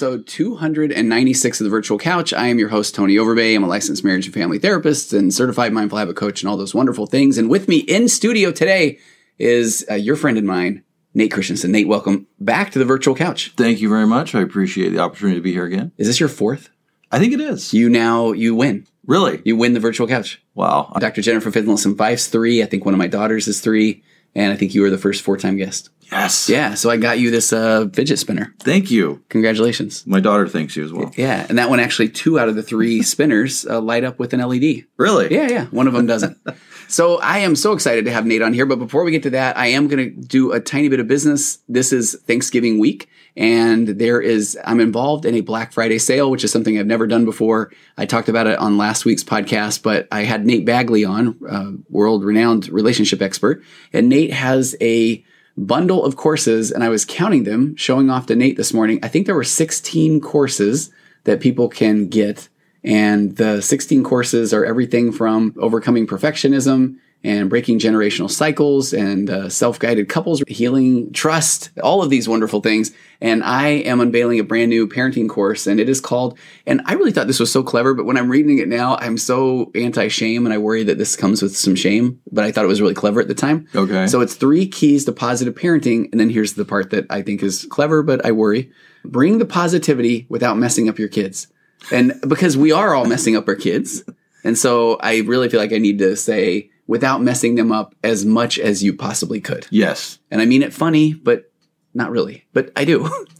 episode 0.00 0.26
296 0.28 1.60
of 1.60 1.64
the 1.64 1.70
Virtual 1.70 1.98
Couch. 1.98 2.32
I 2.32 2.46
am 2.46 2.58
your 2.58 2.70
host, 2.70 2.94
Tony 2.94 3.16
Overbay. 3.16 3.54
I'm 3.54 3.64
a 3.64 3.68
licensed 3.68 4.02
marriage 4.02 4.24
and 4.24 4.32
family 4.32 4.58
therapist 4.58 5.12
and 5.12 5.30
certified 5.30 5.74
mindful 5.74 5.98
habit 5.98 6.16
coach 6.16 6.40
and 6.40 6.48
all 6.48 6.56
those 6.56 6.74
wonderful 6.74 7.06
things. 7.06 7.36
And 7.36 7.50
with 7.50 7.68
me 7.68 7.80
in 7.80 8.08
studio 8.08 8.50
today 8.50 8.98
is 9.38 9.84
uh, 9.90 9.96
your 9.96 10.16
friend 10.16 10.38
and 10.38 10.46
mine, 10.46 10.84
Nate 11.12 11.30
Christensen. 11.30 11.70
Nate, 11.70 11.86
welcome 11.86 12.26
back 12.38 12.70
to 12.70 12.78
the 12.78 12.86
Virtual 12.86 13.14
Couch. 13.14 13.52
Thank 13.58 13.82
you 13.82 13.90
very 13.90 14.06
much. 14.06 14.34
I 14.34 14.40
appreciate 14.40 14.88
the 14.88 15.00
opportunity 15.00 15.38
to 15.38 15.42
be 15.42 15.52
here 15.52 15.66
again. 15.66 15.92
Is 15.98 16.06
this 16.06 16.18
your 16.18 16.30
fourth? 16.30 16.70
I 17.12 17.18
think 17.18 17.34
it 17.34 17.40
is. 17.42 17.74
You 17.74 17.90
now, 17.90 18.32
you 18.32 18.54
win. 18.54 18.86
Really? 19.06 19.42
You 19.44 19.54
win 19.54 19.74
the 19.74 19.80
Virtual 19.80 20.08
Couch. 20.08 20.42
Wow. 20.54 20.96
Dr. 20.98 21.20
Jennifer 21.20 21.50
Finlayson 21.50 21.98
Fife's 21.98 22.26
three. 22.26 22.62
I 22.62 22.66
think 22.66 22.86
one 22.86 22.94
of 22.94 22.98
my 22.98 23.06
daughters 23.06 23.46
is 23.48 23.60
three. 23.60 24.02
And 24.34 24.50
I 24.50 24.56
think 24.56 24.74
you 24.74 24.80
were 24.80 24.88
the 24.88 24.96
first 24.96 25.20
four 25.20 25.36
time 25.36 25.58
guest. 25.58 25.90
Yes. 26.10 26.48
Yeah. 26.48 26.74
So 26.74 26.90
I 26.90 26.96
got 26.96 27.18
you 27.18 27.30
this 27.30 27.52
uh, 27.52 27.88
fidget 27.92 28.18
spinner. 28.18 28.54
Thank 28.60 28.90
you. 28.90 29.22
Congratulations. 29.28 30.06
My 30.06 30.20
daughter 30.20 30.48
thanks 30.48 30.76
you 30.76 30.84
as 30.84 30.92
well. 30.92 31.12
Yeah. 31.16 31.46
And 31.48 31.58
that 31.58 31.70
one 31.70 31.80
actually, 31.80 32.08
two 32.08 32.38
out 32.38 32.48
of 32.48 32.56
the 32.56 32.62
three 32.62 33.02
spinners 33.04 33.66
uh, 33.66 33.80
light 33.80 34.04
up 34.04 34.18
with 34.18 34.32
an 34.32 34.40
LED. 34.40 34.84
Really? 34.96 35.32
Yeah, 35.32 35.48
yeah. 35.48 35.64
One 35.66 35.86
of 35.86 35.92
them 35.92 36.06
doesn't. 36.06 36.38
so 36.88 37.20
I 37.20 37.38
am 37.38 37.54
so 37.54 37.72
excited 37.72 38.04
to 38.06 38.12
have 38.12 38.26
Nate 38.26 38.42
on 38.42 38.52
here. 38.52 38.66
But 38.66 38.78
before 38.78 39.04
we 39.04 39.12
get 39.12 39.22
to 39.24 39.30
that, 39.30 39.56
I 39.56 39.68
am 39.68 39.88
going 39.88 40.04
to 40.04 40.10
do 40.10 40.52
a 40.52 40.60
tiny 40.60 40.88
bit 40.88 41.00
of 41.00 41.06
business. 41.06 41.58
This 41.68 41.92
is 41.92 42.14
Thanksgiving 42.26 42.78
week. 42.78 43.08
And 43.36 43.86
there 43.86 44.20
is, 44.20 44.58
I'm 44.64 44.80
involved 44.80 45.24
in 45.24 45.36
a 45.36 45.40
Black 45.40 45.72
Friday 45.72 45.98
sale, 45.98 46.30
which 46.32 46.42
is 46.42 46.50
something 46.50 46.76
I've 46.76 46.86
never 46.86 47.06
done 47.06 47.24
before. 47.24 47.72
I 47.96 48.04
talked 48.04 48.28
about 48.28 48.48
it 48.48 48.58
on 48.58 48.76
last 48.76 49.04
week's 49.04 49.22
podcast, 49.22 49.84
but 49.84 50.08
I 50.10 50.24
had 50.24 50.44
Nate 50.44 50.66
Bagley 50.66 51.04
on, 51.04 51.38
uh, 51.48 51.70
world 51.88 52.24
renowned 52.24 52.68
relationship 52.68 53.22
expert. 53.22 53.62
And 53.92 54.08
Nate 54.08 54.32
has 54.32 54.74
a 54.80 55.24
bundle 55.66 56.04
of 56.04 56.16
courses, 56.16 56.70
and 56.70 56.82
I 56.82 56.88
was 56.88 57.04
counting 57.04 57.44
them, 57.44 57.76
showing 57.76 58.10
off 58.10 58.26
to 58.26 58.36
Nate 58.36 58.56
this 58.56 58.72
morning. 58.72 58.98
I 59.02 59.08
think 59.08 59.26
there 59.26 59.34
were 59.34 59.44
16 59.44 60.20
courses 60.20 60.90
that 61.24 61.40
people 61.40 61.68
can 61.68 62.08
get. 62.08 62.48
And 62.82 63.36
the 63.36 63.60
16 63.60 64.02
courses 64.02 64.54
are 64.54 64.64
everything 64.64 65.12
from 65.12 65.54
overcoming 65.58 66.06
perfectionism 66.06 66.96
and 67.22 67.50
breaking 67.50 67.78
generational 67.78 68.30
cycles 68.30 68.92
and 68.92 69.28
uh, 69.28 69.48
self-guided 69.48 70.08
couples 70.08 70.42
healing 70.48 71.12
trust 71.12 71.70
all 71.82 72.02
of 72.02 72.08
these 72.10 72.28
wonderful 72.28 72.60
things. 72.60 72.92
And 73.20 73.44
i 73.44 73.68
am 73.68 74.00
unveiling 74.00 74.40
a 74.40 74.44
brand 74.44 74.70
new 74.70 74.88
parenting 74.88 75.28
course 75.28 75.66
and 75.66 75.78
it 75.78 75.90
is 75.90 76.00
called 76.00 76.38
and 76.66 76.80
i 76.86 76.94
really 76.94 77.12
thought 77.12 77.26
this 77.26 77.38
was 77.38 77.52
so 77.52 77.62
clever 77.62 77.92
but 77.92 78.06
when 78.06 78.16
i'm 78.16 78.30
reading 78.30 78.58
it 78.58 78.68
now 78.68 78.96
i'm 78.96 79.18
so 79.18 79.70
anti-shame 79.74 80.46
and 80.46 80.54
i 80.54 80.58
worry 80.58 80.84
that 80.84 80.96
this 80.96 81.16
comes 81.16 81.42
with 81.42 81.54
some 81.54 81.76
shame 81.76 82.18
but 82.32 82.44
i 82.44 82.50
thought 82.50 82.64
it 82.64 82.68
was 82.68 82.80
really 82.80 82.94
clever 82.94 83.20
at 83.20 83.28
the 83.28 83.34
time. 83.34 83.68
Okay. 83.74 84.06
so 84.06 84.22
it's 84.22 84.34
three 84.34 84.66
keys 84.66 85.04
to 85.04 85.12
positive 85.12 85.54
parenting 85.54 86.10
and 86.12 86.18
then 86.18 86.30
here's 86.30 86.54
the 86.54 86.64
part 86.64 86.90
that 86.90 87.04
i 87.10 87.20
think 87.20 87.42
is 87.42 87.66
clever 87.70 88.02
but 88.02 88.24
i 88.24 88.32
worry. 88.32 88.70
Bring 89.04 89.38
the 89.38 89.46
positivity 89.46 90.26
without 90.28 90.58
messing 90.58 90.86
up 90.86 90.98
your 90.98 91.08
kids. 91.08 91.46
And 91.90 92.12
because 92.28 92.54
we 92.56 92.70
are 92.70 92.94
all 92.94 93.06
messing 93.06 93.34
up 93.34 93.48
our 93.48 93.54
kids 93.54 94.02
and 94.44 94.56
so 94.56 94.96
i 95.00 95.18
really 95.20 95.48
feel 95.50 95.60
like 95.60 95.72
i 95.72 95.78
need 95.78 95.98
to 95.98 96.16
say 96.16 96.69
without 96.90 97.22
messing 97.22 97.54
them 97.54 97.70
up 97.70 97.94
as 98.02 98.26
much 98.26 98.58
as 98.58 98.82
you 98.82 98.92
possibly 98.92 99.40
could. 99.40 99.64
Yes. 99.70 100.18
And 100.28 100.42
I 100.42 100.44
mean 100.44 100.60
it 100.60 100.74
funny, 100.74 101.14
but 101.14 101.52
not 101.94 102.10
really. 102.10 102.46
But 102.52 102.72
I 102.74 102.84
do. 102.84 103.08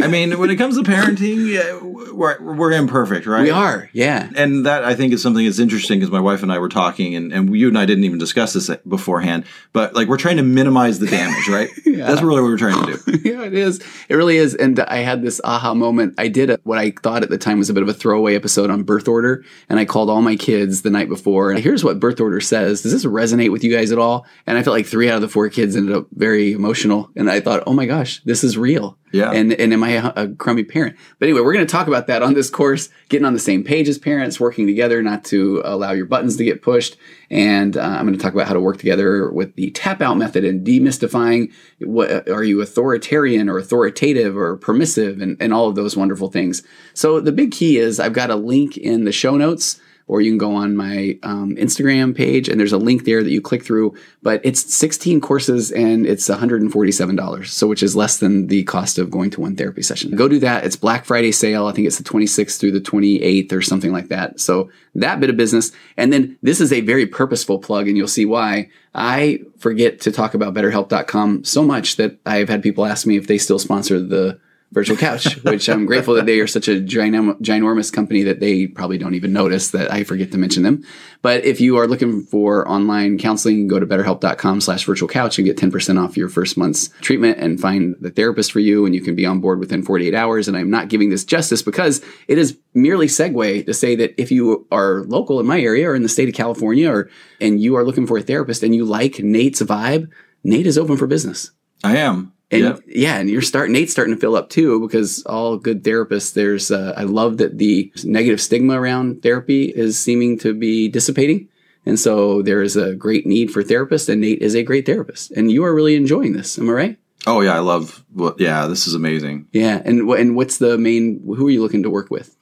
I 0.00 0.08
mean, 0.08 0.38
when 0.38 0.50
it 0.50 0.56
comes 0.56 0.76
to 0.76 0.82
parenting, 0.82 1.48
yeah, 1.48 1.78
we're, 2.12 2.40
we're 2.40 2.72
imperfect, 2.72 3.26
right? 3.26 3.42
we 3.42 3.50
are. 3.50 3.88
Yeah. 3.92 4.28
And 4.34 4.66
that 4.66 4.84
I 4.84 4.94
think 4.94 5.12
is 5.12 5.22
something 5.22 5.44
that's 5.44 5.58
interesting 5.58 6.00
because 6.00 6.10
my 6.10 6.20
wife 6.20 6.42
and 6.42 6.50
I 6.52 6.58
were 6.58 6.68
talking, 6.68 7.14
and, 7.14 7.32
and 7.32 7.54
you 7.54 7.68
and 7.68 7.78
I 7.78 7.84
didn't 7.86 8.04
even 8.04 8.18
discuss 8.18 8.54
this 8.54 8.68
uh, 8.70 8.78
beforehand. 8.88 9.44
But 9.72 9.94
like, 9.94 10.08
we're 10.08 10.16
trying 10.16 10.38
to 10.38 10.42
minimize 10.42 10.98
the 10.98 11.06
damage, 11.06 11.48
right? 11.48 11.68
Yeah. 11.92 12.06
That's 12.06 12.22
really 12.22 12.40
what 12.40 12.48
we're 12.48 12.56
trying 12.56 12.86
to 12.86 12.96
do. 12.96 13.20
yeah, 13.30 13.42
it 13.42 13.52
is. 13.52 13.78
It 14.08 14.14
really 14.14 14.38
is. 14.38 14.54
And 14.54 14.80
I 14.80 14.98
had 14.98 15.20
this 15.20 15.42
aha 15.44 15.74
moment. 15.74 16.14
I 16.16 16.28
did 16.28 16.48
a, 16.48 16.58
what 16.62 16.78
I 16.78 16.90
thought 16.90 17.22
at 17.22 17.28
the 17.28 17.36
time 17.36 17.58
was 17.58 17.68
a 17.68 17.74
bit 17.74 17.82
of 17.82 17.88
a 17.90 17.92
throwaway 17.92 18.34
episode 18.34 18.70
on 18.70 18.82
birth 18.82 19.08
order, 19.08 19.44
and 19.68 19.78
I 19.78 19.84
called 19.84 20.08
all 20.08 20.22
my 20.22 20.34
kids 20.34 20.80
the 20.80 20.90
night 20.90 21.10
before. 21.10 21.50
And 21.50 21.60
here's 21.60 21.84
what 21.84 22.00
birth 22.00 22.18
order 22.18 22.40
says. 22.40 22.80
Does 22.80 22.92
this 22.92 23.04
resonate 23.04 23.52
with 23.52 23.62
you 23.62 23.70
guys 23.70 23.92
at 23.92 23.98
all? 23.98 24.24
And 24.46 24.56
I 24.56 24.62
felt 24.62 24.74
like 24.74 24.86
three 24.86 25.10
out 25.10 25.16
of 25.16 25.20
the 25.20 25.28
four 25.28 25.50
kids 25.50 25.76
ended 25.76 25.94
up 25.94 26.06
very 26.12 26.52
emotional, 26.52 27.10
and 27.14 27.30
I 27.30 27.40
thought, 27.40 27.64
oh 27.66 27.74
my 27.74 27.84
gosh, 27.84 28.22
this 28.24 28.42
is 28.42 28.56
real. 28.56 28.96
Yeah. 29.12 29.30
And 29.30 29.52
and 29.52 29.72
am 29.72 29.84
I 29.84 29.90
a, 29.90 30.12
a 30.16 30.28
crummy 30.28 30.64
parent? 30.64 30.96
But 31.18 31.28
anyway, 31.28 31.42
we're 31.42 31.52
going 31.52 31.66
to 31.66 31.70
talk 31.70 31.86
about 31.86 32.06
that 32.06 32.22
on 32.22 32.34
this 32.34 32.50
course. 32.50 32.88
Getting 33.08 33.26
on 33.26 33.34
the 33.34 33.38
same 33.38 33.62
page 33.62 33.88
as 33.88 33.98
parents, 33.98 34.40
working 34.40 34.66
together, 34.66 35.02
not 35.02 35.24
to 35.26 35.62
allow 35.64 35.92
your 35.92 36.06
buttons 36.06 36.36
to 36.36 36.44
get 36.44 36.62
pushed. 36.62 36.96
And 37.30 37.76
uh, 37.76 37.80
I'm 37.80 38.06
going 38.06 38.16
to 38.16 38.22
talk 38.22 38.34
about 38.34 38.48
how 38.48 38.54
to 38.54 38.60
work 38.60 38.78
together 38.78 39.30
with 39.30 39.54
the 39.54 39.70
tap 39.70 40.00
out 40.00 40.16
method 40.16 40.44
and 40.44 40.66
demystifying 40.66 41.52
what 41.78 42.28
are 42.28 42.44
you 42.44 42.60
authoritarian 42.62 43.48
or 43.48 43.58
authoritative 43.58 44.36
or 44.36 44.56
permissive 44.56 45.20
and, 45.20 45.36
and 45.40 45.52
all 45.52 45.68
of 45.68 45.74
those 45.74 45.96
wonderful 45.96 46.30
things. 46.30 46.62
So 46.94 47.20
the 47.20 47.32
big 47.32 47.52
key 47.52 47.78
is 47.78 48.00
I've 48.00 48.12
got 48.12 48.30
a 48.30 48.36
link 48.36 48.76
in 48.76 49.04
the 49.04 49.12
show 49.12 49.36
notes 49.36 49.80
or 50.12 50.20
you 50.20 50.30
can 50.30 50.36
go 50.36 50.54
on 50.54 50.76
my 50.76 51.18
um, 51.22 51.56
Instagram 51.56 52.14
page 52.14 52.46
and 52.46 52.60
there's 52.60 52.74
a 52.74 52.76
link 52.76 53.06
there 53.06 53.22
that 53.22 53.30
you 53.30 53.40
click 53.40 53.64
through. 53.64 53.94
But 54.22 54.42
it's 54.44 54.74
16 54.74 55.22
courses 55.22 55.72
and 55.72 56.06
it's 56.06 56.28
$147, 56.28 57.46
so 57.46 57.66
which 57.66 57.82
is 57.82 57.96
less 57.96 58.18
than 58.18 58.48
the 58.48 58.62
cost 58.64 58.98
of 58.98 59.10
going 59.10 59.30
to 59.30 59.40
one 59.40 59.56
therapy 59.56 59.80
session. 59.80 60.14
Go 60.14 60.28
do 60.28 60.38
that. 60.40 60.66
It's 60.66 60.76
Black 60.76 61.06
Friday 61.06 61.32
sale. 61.32 61.66
I 61.66 61.72
think 61.72 61.86
it's 61.86 61.96
the 61.96 62.04
26th 62.04 62.60
through 62.60 62.72
the 62.72 62.80
28th 62.80 63.52
or 63.54 63.62
something 63.62 63.90
like 63.90 64.08
that. 64.08 64.38
So 64.38 64.70
that 64.94 65.18
bit 65.18 65.30
of 65.30 65.38
business. 65.38 65.72
And 65.96 66.12
then 66.12 66.36
this 66.42 66.60
is 66.60 66.74
a 66.74 66.82
very 66.82 67.06
purposeful 67.06 67.58
plug, 67.58 67.88
and 67.88 67.96
you'll 67.96 68.06
see 68.06 68.26
why. 68.26 68.68
I 68.94 69.40
forget 69.56 70.02
to 70.02 70.12
talk 70.12 70.34
about 70.34 70.52
BetterHelp.com 70.52 71.44
so 71.44 71.62
much 71.62 71.96
that 71.96 72.18
I've 72.26 72.50
had 72.50 72.62
people 72.62 72.84
ask 72.84 73.06
me 73.06 73.16
if 73.16 73.28
they 73.28 73.38
still 73.38 73.58
sponsor 73.58 73.98
the 73.98 74.38
virtual 74.72 74.96
couch, 74.96 75.36
which 75.44 75.68
I'm 75.68 75.86
grateful 75.86 76.14
that 76.14 76.26
they 76.26 76.40
are 76.40 76.46
such 76.46 76.66
a 76.66 76.80
gynam- 76.80 77.40
ginormous 77.40 77.92
company 77.92 78.22
that 78.24 78.40
they 78.40 78.66
probably 78.66 78.98
don't 78.98 79.14
even 79.14 79.32
notice 79.32 79.70
that 79.70 79.92
I 79.92 80.02
forget 80.02 80.32
to 80.32 80.38
mention 80.38 80.62
them. 80.62 80.82
But 81.20 81.44
if 81.44 81.60
you 81.60 81.76
are 81.76 81.86
looking 81.86 82.22
for 82.22 82.68
online 82.68 83.18
counseling, 83.18 83.68
go 83.68 83.78
to 83.78 83.86
betterhelp.com 83.86 84.60
slash 84.60 84.84
virtual 84.84 85.08
couch 85.08 85.38
and 85.38 85.46
get 85.46 85.56
10% 85.56 86.02
off 86.02 86.16
your 86.16 86.28
first 86.28 86.56
month's 86.56 86.88
treatment 87.00 87.38
and 87.38 87.60
find 87.60 87.94
the 88.00 88.10
therapist 88.10 88.50
for 88.50 88.60
you. 88.60 88.84
And 88.86 88.94
you 88.94 89.02
can 89.02 89.14
be 89.14 89.26
on 89.26 89.40
board 89.40 89.60
within 89.60 89.82
48 89.82 90.14
hours. 90.14 90.48
And 90.48 90.56
I'm 90.56 90.70
not 90.70 90.88
giving 90.88 91.10
this 91.10 91.24
justice 91.24 91.62
because 91.62 92.02
it 92.26 92.38
is 92.38 92.58
merely 92.74 93.06
segue 93.06 93.66
to 93.66 93.74
say 93.74 93.94
that 93.96 94.20
if 94.20 94.32
you 94.32 94.66
are 94.72 95.04
local 95.04 95.38
in 95.38 95.46
my 95.46 95.60
area 95.60 95.88
or 95.88 95.94
in 95.94 96.02
the 96.02 96.08
state 96.08 96.28
of 96.28 96.34
California 96.34 96.90
or, 96.90 97.10
and 97.40 97.60
you 97.60 97.76
are 97.76 97.84
looking 97.84 98.06
for 98.06 98.18
a 98.18 98.22
therapist 98.22 98.62
and 98.62 98.74
you 98.74 98.84
like 98.84 99.20
Nate's 99.20 99.62
vibe, 99.62 100.10
Nate 100.42 100.66
is 100.66 100.78
open 100.78 100.96
for 100.96 101.06
business. 101.06 101.50
I 101.84 101.98
am. 101.98 102.31
And 102.52 102.60
Yep. 102.62 102.80
yeah, 102.86 103.18
and 103.18 103.30
you're 103.30 103.42
starting. 103.42 103.72
Nate's 103.72 103.90
starting 103.92 104.14
to 104.14 104.20
fill 104.20 104.36
up 104.36 104.50
too 104.50 104.78
because 104.80 105.22
all 105.24 105.56
good 105.56 105.82
therapists. 105.82 106.34
There's, 106.34 106.70
uh, 106.70 106.92
I 106.96 107.04
love 107.04 107.38
that 107.38 107.58
the 107.58 107.90
negative 108.04 108.40
stigma 108.40 108.78
around 108.80 109.22
therapy 109.22 109.64
is 109.64 109.98
seeming 109.98 110.38
to 110.40 110.52
be 110.52 110.88
dissipating, 110.88 111.48
and 111.86 111.98
so 111.98 112.42
there 112.42 112.62
is 112.62 112.76
a 112.76 112.94
great 112.94 113.26
need 113.26 113.50
for 113.50 113.62
therapists. 113.64 114.08
And 114.08 114.20
Nate 114.20 114.42
is 114.42 114.54
a 114.54 114.62
great 114.62 114.84
therapist, 114.86 115.30
and 115.32 115.50
you 115.50 115.64
are 115.64 115.74
really 115.74 115.96
enjoying 115.96 116.34
this. 116.34 116.58
Am 116.58 116.68
I 116.68 116.72
right? 116.72 116.98
Oh 117.26 117.40
yeah, 117.40 117.54
I 117.56 117.60
love. 117.60 118.04
Well, 118.14 118.34
yeah, 118.38 118.66
this 118.66 118.86
is 118.86 118.94
amazing. 118.94 119.46
Yeah. 119.52 119.80
And 119.84 120.08
and 120.10 120.36
what's 120.36 120.58
the 120.58 120.76
main? 120.76 121.22
Who 121.24 121.46
are 121.46 121.50
you 121.50 121.62
looking 121.62 121.84
to 121.84 121.90
work 121.90 122.10
with? 122.10 122.36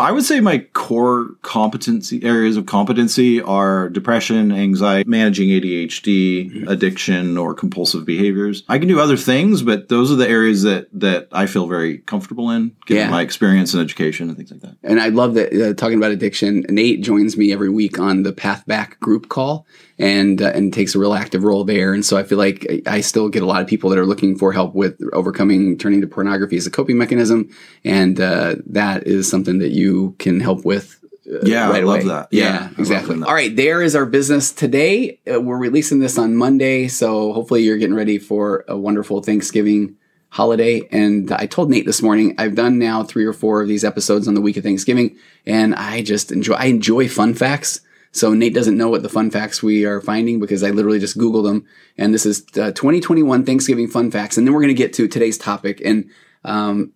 I 0.00 0.12
would 0.12 0.24
say 0.24 0.40
my 0.40 0.58
core 0.72 1.30
competency 1.42 2.22
areas 2.24 2.56
of 2.56 2.66
competency 2.66 3.40
are 3.40 3.88
depression, 3.88 4.52
anxiety, 4.52 5.08
managing 5.08 5.48
ADHD, 5.50 6.68
addiction, 6.68 7.36
or 7.38 7.54
compulsive 7.54 8.04
behaviors. 8.04 8.62
I 8.68 8.78
can 8.78 8.88
do 8.88 9.00
other 9.00 9.16
things, 9.16 9.62
but 9.62 9.88
those 9.88 10.10
are 10.10 10.16
the 10.16 10.28
areas 10.28 10.62
that 10.62 10.88
that 10.92 11.28
I 11.32 11.46
feel 11.46 11.66
very 11.66 11.98
comfortable 11.98 12.50
in, 12.50 12.72
given 12.86 13.04
Yeah. 13.04 13.10
my 13.10 13.22
experience 13.22 13.74
in 13.74 13.80
education 13.80 14.28
and 14.28 14.36
things 14.36 14.50
like 14.50 14.60
that. 14.60 14.76
And 14.82 15.00
I 15.00 15.08
love 15.08 15.34
that 15.34 15.52
uh, 15.52 15.74
talking 15.74 15.98
about 15.98 16.10
addiction. 16.12 16.64
Nate 16.68 17.02
joins 17.02 17.36
me 17.36 17.52
every 17.52 17.70
week 17.70 17.98
on 17.98 18.22
the 18.22 18.32
Path 18.32 18.66
Back 18.66 18.98
group 19.00 19.28
call, 19.28 19.66
and 20.00 20.40
uh, 20.42 20.46
and 20.54 20.72
takes 20.72 20.94
a 20.94 20.98
real 20.98 21.12
active 21.14 21.44
role 21.44 21.62
there. 21.64 21.92
And 21.94 22.04
so 22.04 22.16
I 22.16 22.22
feel 22.24 22.38
like 22.38 22.66
I 22.86 23.00
still 23.02 23.28
get 23.28 23.42
a 23.42 23.46
lot 23.46 23.60
of 23.62 23.68
people 23.68 23.90
that 23.90 23.98
are 23.98 24.06
looking 24.06 24.36
for 24.36 24.52
help 24.52 24.74
with 24.74 24.98
overcoming 25.12 25.76
turning 25.78 26.00
to 26.00 26.06
pornography 26.06 26.56
as 26.56 26.66
a 26.66 26.70
coping 26.70 26.96
mechanism, 26.98 27.48
and 27.84 28.18
uh, 28.20 28.56
that 28.66 29.06
is 29.06 29.28
something 29.30 29.58
that 29.60 29.70
you 29.70 30.14
can 30.18 30.40
help 30.40 30.64
with. 30.64 30.98
uh, 31.30 31.38
Yeah, 31.44 31.68
I 31.70 31.80
love 31.80 32.00
away. 32.00 32.04
that. 32.08 32.28
Yeah, 32.32 32.44
Yeah, 32.44 32.68
exactly. 32.78 33.16
that. 33.18 33.28
All 33.28 33.34
right, 33.34 33.54
there 33.54 33.82
is 33.82 33.94
our 33.94 34.06
business 34.06 34.50
today. 34.52 35.20
Uh, 35.32 35.40
we're 35.40 35.58
releasing 35.58 36.00
this 36.00 36.18
on 36.18 36.34
Monday, 36.34 36.88
so 36.88 37.32
hopefully 37.34 37.62
you're 37.62 37.78
getting 37.78 37.94
ready 37.94 38.18
for 38.18 38.64
a 38.68 38.76
wonderful 38.76 39.22
Thanksgiving 39.22 39.96
holiday. 40.30 40.88
And 40.92 41.30
I 41.32 41.46
told 41.46 41.70
Nate 41.70 41.86
this 41.86 42.02
morning, 42.02 42.34
I've 42.38 42.54
done 42.54 42.78
now 42.78 43.02
three 43.02 43.24
or 43.26 43.32
four 43.32 43.60
of 43.62 43.68
these 43.68 43.84
episodes 43.84 44.28
on 44.28 44.34
the 44.34 44.40
week 44.40 44.56
of 44.56 44.62
Thanksgiving, 44.64 45.16
and 45.44 45.74
I 45.74 46.02
just 46.02 46.32
enjoy. 46.32 46.54
I 46.54 46.66
enjoy 46.66 47.08
fun 47.08 47.34
facts. 47.34 47.80
So 48.12 48.34
Nate 48.34 48.54
doesn't 48.54 48.76
know 48.76 48.88
what 48.88 49.02
the 49.02 49.08
fun 49.08 49.30
facts 49.30 49.62
we 49.62 49.84
are 49.84 50.00
finding 50.00 50.40
because 50.40 50.62
I 50.62 50.70
literally 50.70 50.98
just 50.98 51.16
Googled 51.16 51.44
them. 51.44 51.66
And 51.96 52.12
this 52.12 52.26
is 52.26 52.44
uh, 52.56 52.72
2021 52.72 53.44
Thanksgiving 53.44 53.88
fun 53.88 54.10
facts. 54.10 54.36
And 54.36 54.46
then 54.46 54.52
we're 54.52 54.62
going 54.62 54.74
to 54.74 54.74
get 54.74 54.92
to 54.94 55.06
today's 55.06 55.38
topic. 55.38 55.80
And 55.84 56.10
um, 56.44 56.92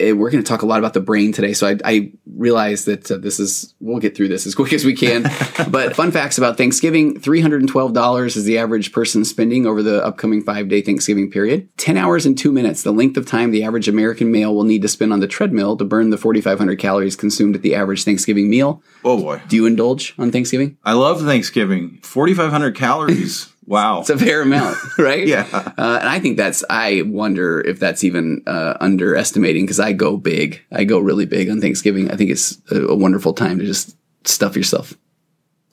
eh, 0.00 0.12
we're 0.12 0.30
going 0.30 0.42
to 0.42 0.48
talk 0.48 0.62
a 0.62 0.66
lot 0.66 0.78
about 0.78 0.94
the 0.94 1.00
brain 1.00 1.32
today. 1.32 1.52
So 1.52 1.68
I, 1.68 1.76
I 1.84 2.12
realize 2.26 2.84
that 2.84 3.10
uh, 3.10 3.16
this 3.16 3.40
is, 3.40 3.74
we'll 3.80 3.98
get 3.98 4.16
through 4.16 4.28
this 4.28 4.46
as 4.46 4.54
quick 4.56 4.72
as 4.72 4.84
we 4.84 4.94
can. 4.94 5.24
but 5.70 5.94
fun 5.94 6.10
facts 6.10 6.38
about 6.38 6.56
Thanksgiving 6.56 7.20
$312 7.20 8.36
is 8.36 8.44
the 8.44 8.58
average 8.58 8.92
person 8.92 9.24
spending 9.24 9.66
over 9.66 9.82
the 9.82 10.04
upcoming 10.04 10.42
five 10.42 10.68
day 10.68 10.82
Thanksgiving 10.82 11.30
period. 11.30 11.68
10 11.78 11.96
hours 11.96 12.26
and 12.26 12.36
two 12.36 12.52
minutes, 12.52 12.82
the 12.82 12.92
length 12.92 13.16
of 13.16 13.26
time 13.26 13.50
the 13.50 13.64
average 13.64 13.88
American 13.88 14.30
male 14.30 14.54
will 14.54 14.64
need 14.64 14.82
to 14.82 14.88
spend 14.88 15.12
on 15.12 15.20
the 15.20 15.28
treadmill 15.28 15.76
to 15.76 15.84
burn 15.84 16.10
the 16.10 16.18
4,500 16.18 16.78
calories 16.78 17.16
consumed 17.16 17.54
at 17.54 17.62
the 17.62 17.74
average 17.74 18.04
Thanksgiving 18.04 18.48
meal. 18.48 18.82
Oh 19.04 19.20
boy. 19.20 19.42
Do 19.48 19.56
you 19.56 19.66
indulge 19.66 20.14
on 20.18 20.30
Thanksgiving? 20.30 20.76
I 20.84 20.92
love 20.92 21.22
Thanksgiving. 21.22 21.98
4,500 22.02 22.74
calories. 22.76 23.52
Wow. 23.68 24.00
It's 24.00 24.08
a 24.10 24.16
fair 24.16 24.40
amount, 24.40 24.78
right? 24.98 25.26
Yeah. 25.26 25.46
Uh, 25.52 25.98
and 26.00 26.08
I 26.08 26.18
think 26.20 26.38
that's, 26.38 26.64
I 26.70 27.02
wonder 27.04 27.60
if 27.60 27.78
that's 27.78 28.02
even 28.02 28.42
uh, 28.46 28.74
underestimating 28.80 29.64
because 29.66 29.78
I 29.78 29.92
go 29.92 30.16
big. 30.16 30.62
I 30.72 30.84
go 30.84 30.98
really 30.98 31.26
big 31.26 31.50
on 31.50 31.60
Thanksgiving. 31.60 32.10
I 32.10 32.16
think 32.16 32.30
it's 32.30 32.56
a, 32.70 32.86
a 32.86 32.96
wonderful 32.96 33.34
time 33.34 33.58
to 33.58 33.66
just 33.66 33.94
stuff 34.24 34.56
yourself. 34.56 34.94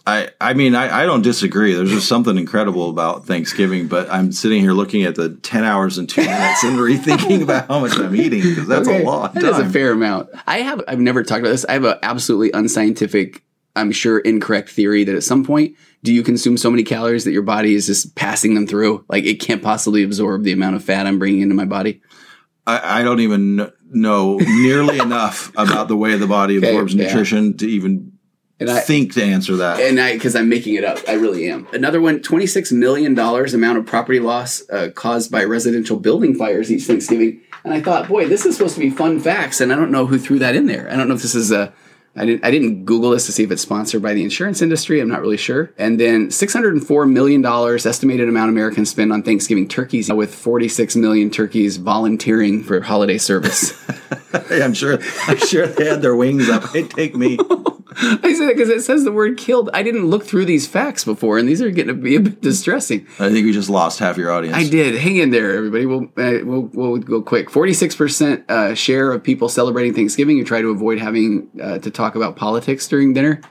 I, 0.08 0.30
I 0.40 0.54
mean, 0.54 0.76
I, 0.76 1.02
I 1.02 1.06
don't 1.06 1.24
disagree. 1.24 1.74
There's 1.74 1.90
just 1.90 2.08
something 2.08 2.38
incredible 2.38 2.90
about 2.92 3.26
Thanksgiving, 3.26 3.88
but 3.88 4.08
I'm 4.12 4.32
sitting 4.34 4.60
here 4.62 4.74
looking 4.74 5.04
at 5.04 5.16
the 5.16 5.30
10 5.30 5.64
hours 5.64 5.98
and 5.98 6.08
two 6.08 6.22
minutes 6.22 6.64
and 6.64 6.78
rethinking 6.78 7.42
about 7.42 7.68
how 7.70 7.80
much 7.80 7.98
I'm 7.98 8.16
eating 8.16 8.42
because 8.42 8.68
that's 8.68 8.88
Okay. 8.88 9.02
a 9.02 9.06
lot. 9.06 9.34
That 9.34 9.44
is 9.46 9.58
a 9.58 9.70
fair 9.70 9.92
amount. 9.94 10.30
I 10.46 10.60
have, 10.60 10.82
I've 10.88 11.00
never 11.00 11.24
talked 11.24 11.40
about 11.40 11.50
this. 11.52 11.66
I 11.66 11.74
have 11.74 11.86
an 11.86 11.98
absolutely 12.04 12.52
unscientific, 12.52 13.42
I'm 13.76 13.92
sure 13.92 14.20
incorrect 14.20 14.70
theory 14.70 15.06
that 15.06 15.16
at 15.16 15.24
some 15.24 15.44
point, 15.44 15.76
do 16.06 16.14
you 16.14 16.24
consume 16.24 16.56
so 16.58 16.70
many 16.72 16.84
calories 16.84 17.26
that 17.26 17.32
your 17.34 17.42
body 17.42 17.76
is 17.76 17.86
just 17.88 18.16
passing 18.16 18.54
them 18.56 18.68
through? 18.68 19.04
Like 19.10 19.26
it 19.26 19.36
can't 19.42 19.62
possibly 19.62 20.04
absorb 20.04 20.44
the 20.44 20.54
amount 20.54 20.76
of 20.78 20.84
fat 20.84 21.06
I'm 21.08 21.20
bringing 21.20 21.42
into 21.42 21.56
my 21.56 21.66
body? 21.66 22.02
I, 22.68 23.02
I 23.02 23.04
don't 23.04 23.20
even 23.20 23.72
know 23.90 24.38
nearly 24.38 25.00
enough 25.00 25.50
about 25.58 25.88
the 25.88 25.96
way 25.98 26.16
the 26.16 26.28
body 26.28 26.58
Okay, 26.58 26.70
absorbs 26.70 26.94
yeah. 26.96 27.08
nutrition 27.08 27.58
to 27.58 27.68
even 27.68 28.14
And 28.60 28.70
I, 28.70 28.80
think 28.80 29.14
to 29.14 29.24
answer 29.24 29.56
that. 29.58 29.80
and 29.80 30.00
I 30.00 30.14
because 30.14 30.36
I'm 30.36 30.48
making 30.50 30.76
it 30.76 30.84
up. 30.84 31.00
I 31.08 31.14
really 31.14 31.50
am. 31.50 31.68
Another 31.74 32.00
one: 32.02 32.22
twenty-six 32.22 32.72
million 32.72 33.14
dollars 33.14 33.54
amount 33.54 33.78
of 33.80 33.86
property 33.86 34.20
loss 34.20 34.64
uh, 34.70 34.90
caused 34.96 35.30
by 35.32 35.44
residential 35.44 36.00
building 36.00 36.36
fires 36.36 36.72
each 36.72 36.84
Thanksgiving. 36.84 37.42
And 37.64 37.74
I 37.74 37.82
thought, 37.82 38.08
boy, 38.08 38.28
this 38.28 38.46
is 38.46 38.56
supposed 38.56 38.76
to 38.76 38.80
be 38.80 38.92
fun 38.92 39.20
facts, 39.20 39.60
and 39.60 39.74
I 39.74 39.76
don't 39.76 39.90
know 39.92 40.06
who 40.06 40.20
threw 40.20 40.38
that 40.40 40.56
in 40.56 40.68
there. 40.68 40.88
I 40.90 40.96
don't 40.96 41.08
know 41.08 41.16
if 41.16 41.22
this 41.24 41.36
is 41.36 41.52
a. 41.52 41.74
I 42.16 42.26
didn't. 42.26 42.46
I 42.46 42.52
didn't 42.52 42.86
Google 42.86 43.12
this 43.12 43.26
to 43.26 43.32
see 43.32 43.44
if 43.44 43.52
it's 43.52 43.62
sponsored 43.62 44.02
by 44.02 44.14
the 44.14 44.24
insurance 44.24 44.62
industry. 44.62 45.02
I'm 45.02 45.10
not 45.10 45.22
really 45.22 45.38
sure. 45.38 45.74
And 45.78 46.00
then 46.00 46.32
604 46.32 47.06
million 47.06 47.42
dollars 47.42 47.86
estimated 47.86 48.30
amount 48.30 48.50
Americans 48.50 48.90
spend 48.90 49.12
on 49.12 49.24
Thanksgiving 49.24 49.68
turkeys, 49.68 50.12
with 50.12 50.34
46 50.34 50.96
million 50.96 51.30
turkeys 51.30 51.78
volunteering 51.78 52.64
for 52.64 52.82
holiday 52.82 53.18
service. 53.18 53.74
I'm 54.52 54.74
sure. 54.74 55.00
I'm 55.28 55.38
sure 55.38 55.68
they 55.68 55.86
had 55.86 56.02
their 56.02 56.16
wings 56.16 56.50
up. 56.50 56.64
Hey, 56.72 56.84
take 56.84 57.16
me. 57.16 57.38
I 57.98 58.34
say 58.34 58.48
that 58.48 58.56
because 58.56 58.68
it 58.68 58.82
says 58.82 59.06
the 59.06 59.12
word 59.12 59.38
"killed." 59.38 59.70
I 59.74 59.82
didn't 59.82 60.08
look 60.08 60.26
through 60.26 60.46
these 60.46 60.68
facts 60.68 61.06
before, 61.06 61.38
and 61.38 61.48
these 61.48 61.62
are 61.62 61.72
getting 61.72 61.96
to 61.96 62.02
be 62.02 62.16
a 62.18 62.20
bit 62.20 62.42
distressing. 62.42 63.08
I 63.20 63.30
think 63.30 63.46
we 63.46 63.54
just 63.54 63.70
lost 63.70 64.00
half 64.00 64.18
your 64.18 64.32
audience. 64.32 64.58
I 64.58 64.68
did. 64.68 64.96
Hang 64.96 65.16
in 65.16 65.30
there, 65.30 65.56
everybody. 65.56 65.86
We'll 65.86 66.04
uh, 66.18 66.44
we'll, 66.44 66.70
we'll 66.74 66.98
go 66.98 67.22
quick. 67.22 67.50
Forty 67.50 67.72
six 67.72 67.96
percent 67.96 68.44
uh, 68.50 68.76
share 68.76 69.12
of 69.12 69.24
people 69.24 69.48
celebrating 69.48 69.94
Thanksgiving 69.94 70.38
who 70.38 70.44
try 70.44 70.62
to 70.62 70.70
avoid 70.70 71.00
having 71.00 71.50
uh, 71.62 71.80
to 71.80 71.90
talk 71.90 72.05
about 72.14 72.36
politics 72.36 72.88
during 72.88 73.14
dinner. 73.14 73.42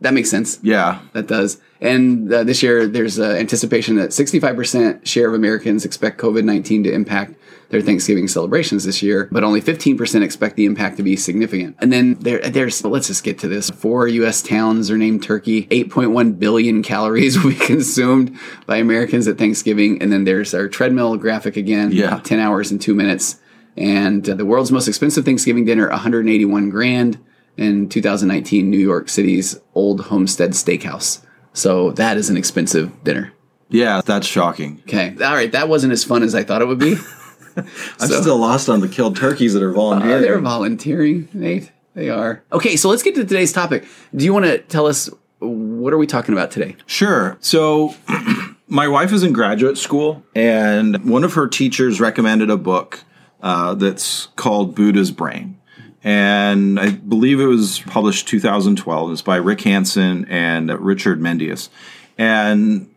That 0.00 0.14
makes 0.14 0.30
sense. 0.30 0.58
Yeah. 0.62 1.00
That 1.12 1.26
does. 1.26 1.60
And 1.80 2.32
uh, 2.32 2.44
this 2.44 2.62
year, 2.62 2.86
there's 2.86 3.18
uh, 3.18 3.30
anticipation 3.30 3.96
that 3.96 4.10
65% 4.10 5.06
share 5.06 5.28
of 5.28 5.34
Americans 5.34 5.84
expect 5.84 6.20
COVID 6.20 6.44
19 6.44 6.84
to 6.84 6.92
impact 6.92 7.34
their 7.70 7.80
Thanksgiving 7.82 8.28
celebrations 8.28 8.84
this 8.84 9.02
year, 9.02 9.28
but 9.30 9.44
only 9.44 9.60
15% 9.60 10.22
expect 10.22 10.56
the 10.56 10.64
impact 10.64 10.96
to 10.96 11.02
be 11.02 11.16
significant. 11.16 11.76
And 11.80 11.92
then 11.92 12.14
there, 12.14 12.38
there's, 12.38 12.82
let's 12.82 13.08
just 13.08 13.24
get 13.24 13.38
to 13.40 13.48
this. 13.48 13.68
Four 13.70 14.08
U.S. 14.08 14.42
towns 14.42 14.90
are 14.90 14.96
named 14.96 15.22
Turkey. 15.22 15.66
8.1 15.66 16.38
billion 16.38 16.82
calories 16.82 17.38
will 17.42 17.50
be 17.50 17.56
consumed 17.56 18.38
by 18.66 18.76
Americans 18.76 19.28
at 19.28 19.36
Thanksgiving. 19.36 20.00
And 20.00 20.10
then 20.10 20.24
there's 20.24 20.54
our 20.54 20.68
treadmill 20.68 21.16
graphic 21.16 21.56
again. 21.56 21.92
Yeah. 21.92 22.20
10 22.20 22.38
hours 22.38 22.70
and 22.70 22.80
two 22.80 22.94
minutes. 22.94 23.38
And 23.76 24.28
uh, 24.28 24.34
the 24.34 24.46
world's 24.46 24.72
most 24.72 24.88
expensive 24.88 25.24
Thanksgiving 25.24 25.64
dinner, 25.64 25.88
181 25.88 26.70
grand 26.70 27.18
in 27.58 27.88
2019, 27.88 28.70
New 28.70 28.78
York 28.78 29.08
City's 29.08 29.58
Old 29.74 30.02
Homestead 30.02 30.52
Steakhouse. 30.52 31.20
So 31.52 31.90
that 31.92 32.16
is 32.16 32.30
an 32.30 32.36
expensive 32.36 33.04
dinner. 33.04 33.32
Yeah, 33.68 34.00
that's 34.04 34.26
shocking. 34.26 34.80
Okay. 34.88 35.10
All 35.22 35.34
right. 35.34 35.52
That 35.52 35.68
wasn't 35.68 35.92
as 35.92 36.02
fun 36.04 36.22
as 36.22 36.34
I 36.34 36.42
thought 36.44 36.62
it 36.62 36.68
would 36.68 36.78
be. 36.78 36.94
I'm 37.56 37.66
still 38.08 38.38
lost 38.38 38.68
on 38.68 38.80
the 38.80 38.88
killed 38.88 39.16
turkeys 39.16 39.52
that 39.54 39.62
are 39.62 39.70
Uh, 39.72 39.74
volunteering. 39.74 40.22
they're 40.22 40.38
volunteering, 40.38 41.28
Nate. 41.34 41.72
They 41.94 42.08
are. 42.08 42.42
Okay. 42.52 42.76
So 42.76 42.88
let's 42.88 43.02
get 43.02 43.14
to 43.16 43.24
today's 43.24 43.52
topic. 43.52 43.84
Do 44.14 44.24
you 44.24 44.32
want 44.32 44.44
to 44.46 44.58
tell 44.58 44.86
us 44.86 45.10
what 45.40 45.92
are 45.92 45.98
we 45.98 46.06
talking 46.06 46.32
about 46.32 46.50
today? 46.50 46.76
Sure. 46.86 47.36
So, 47.40 47.94
my 48.68 48.88
wife 48.88 49.12
is 49.12 49.22
in 49.22 49.32
graduate 49.32 49.78
school, 49.78 50.22
and 50.34 51.04
one 51.08 51.22
of 51.24 51.34
her 51.34 51.46
teachers 51.48 52.00
recommended 52.00 52.50
a 52.50 52.56
book 52.56 53.04
uh, 53.42 53.74
that's 53.74 54.26
called 54.36 54.74
Buddha's 54.74 55.10
Brain. 55.12 55.57
And 56.04 56.78
I 56.78 56.90
believe 56.90 57.40
it 57.40 57.46
was 57.46 57.80
published 57.80 58.28
2012. 58.28 59.12
It's 59.12 59.22
by 59.22 59.36
Rick 59.36 59.62
Hanson 59.62 60.26
and 60.26 60.70
Richard 60.80 61.20
Mendius. 61.20 61.68
And 62.16 62.94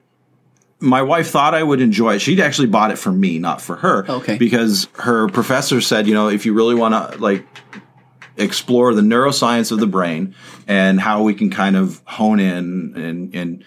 my 0.80 1.01
wife 1.01 1.30
thought 1.30 1.53
I 1.53 1.63
would 1.63 1.81
enjoy 1.81 2.15
it. 2.15 2.19
She 2.19 2.42
actually 2.42 2.68
bought 2.68 2.92
it 2.92 2.98
for 2.98 3.12
me, 3.12 3.39
not 3.39 3.62
for 3.62 3.77
her. 3.77 4.09
Okay. 4.09 4.38
Because 4.38 4.88
her 5.00 5.30
professor 5.30 5.81
said, 5.81 6.07
you 6.07 6.13
know, 6.13 6.27
if 6.27 6.45
you 6.45 6.53
really 6.53 6.75
want 6.75 6.94
to 7.13 7.19
like 7.19 7.45
explore 8.38 8.94
the 8.94 9.01
neuroscience 9.01 9.71
of 9.71 9.80
the 9.80 9.88
brain 9.88 10.36
and 10.68 11.00
how 11.00 11.24
we 11.24 11.33
can 11.33 11.50
kind 11.50 11.75
of 11.75 12.01
hone 12.06 12.39
in 12.39 12.94
and, 12.95 13.36
and 13.36 13.63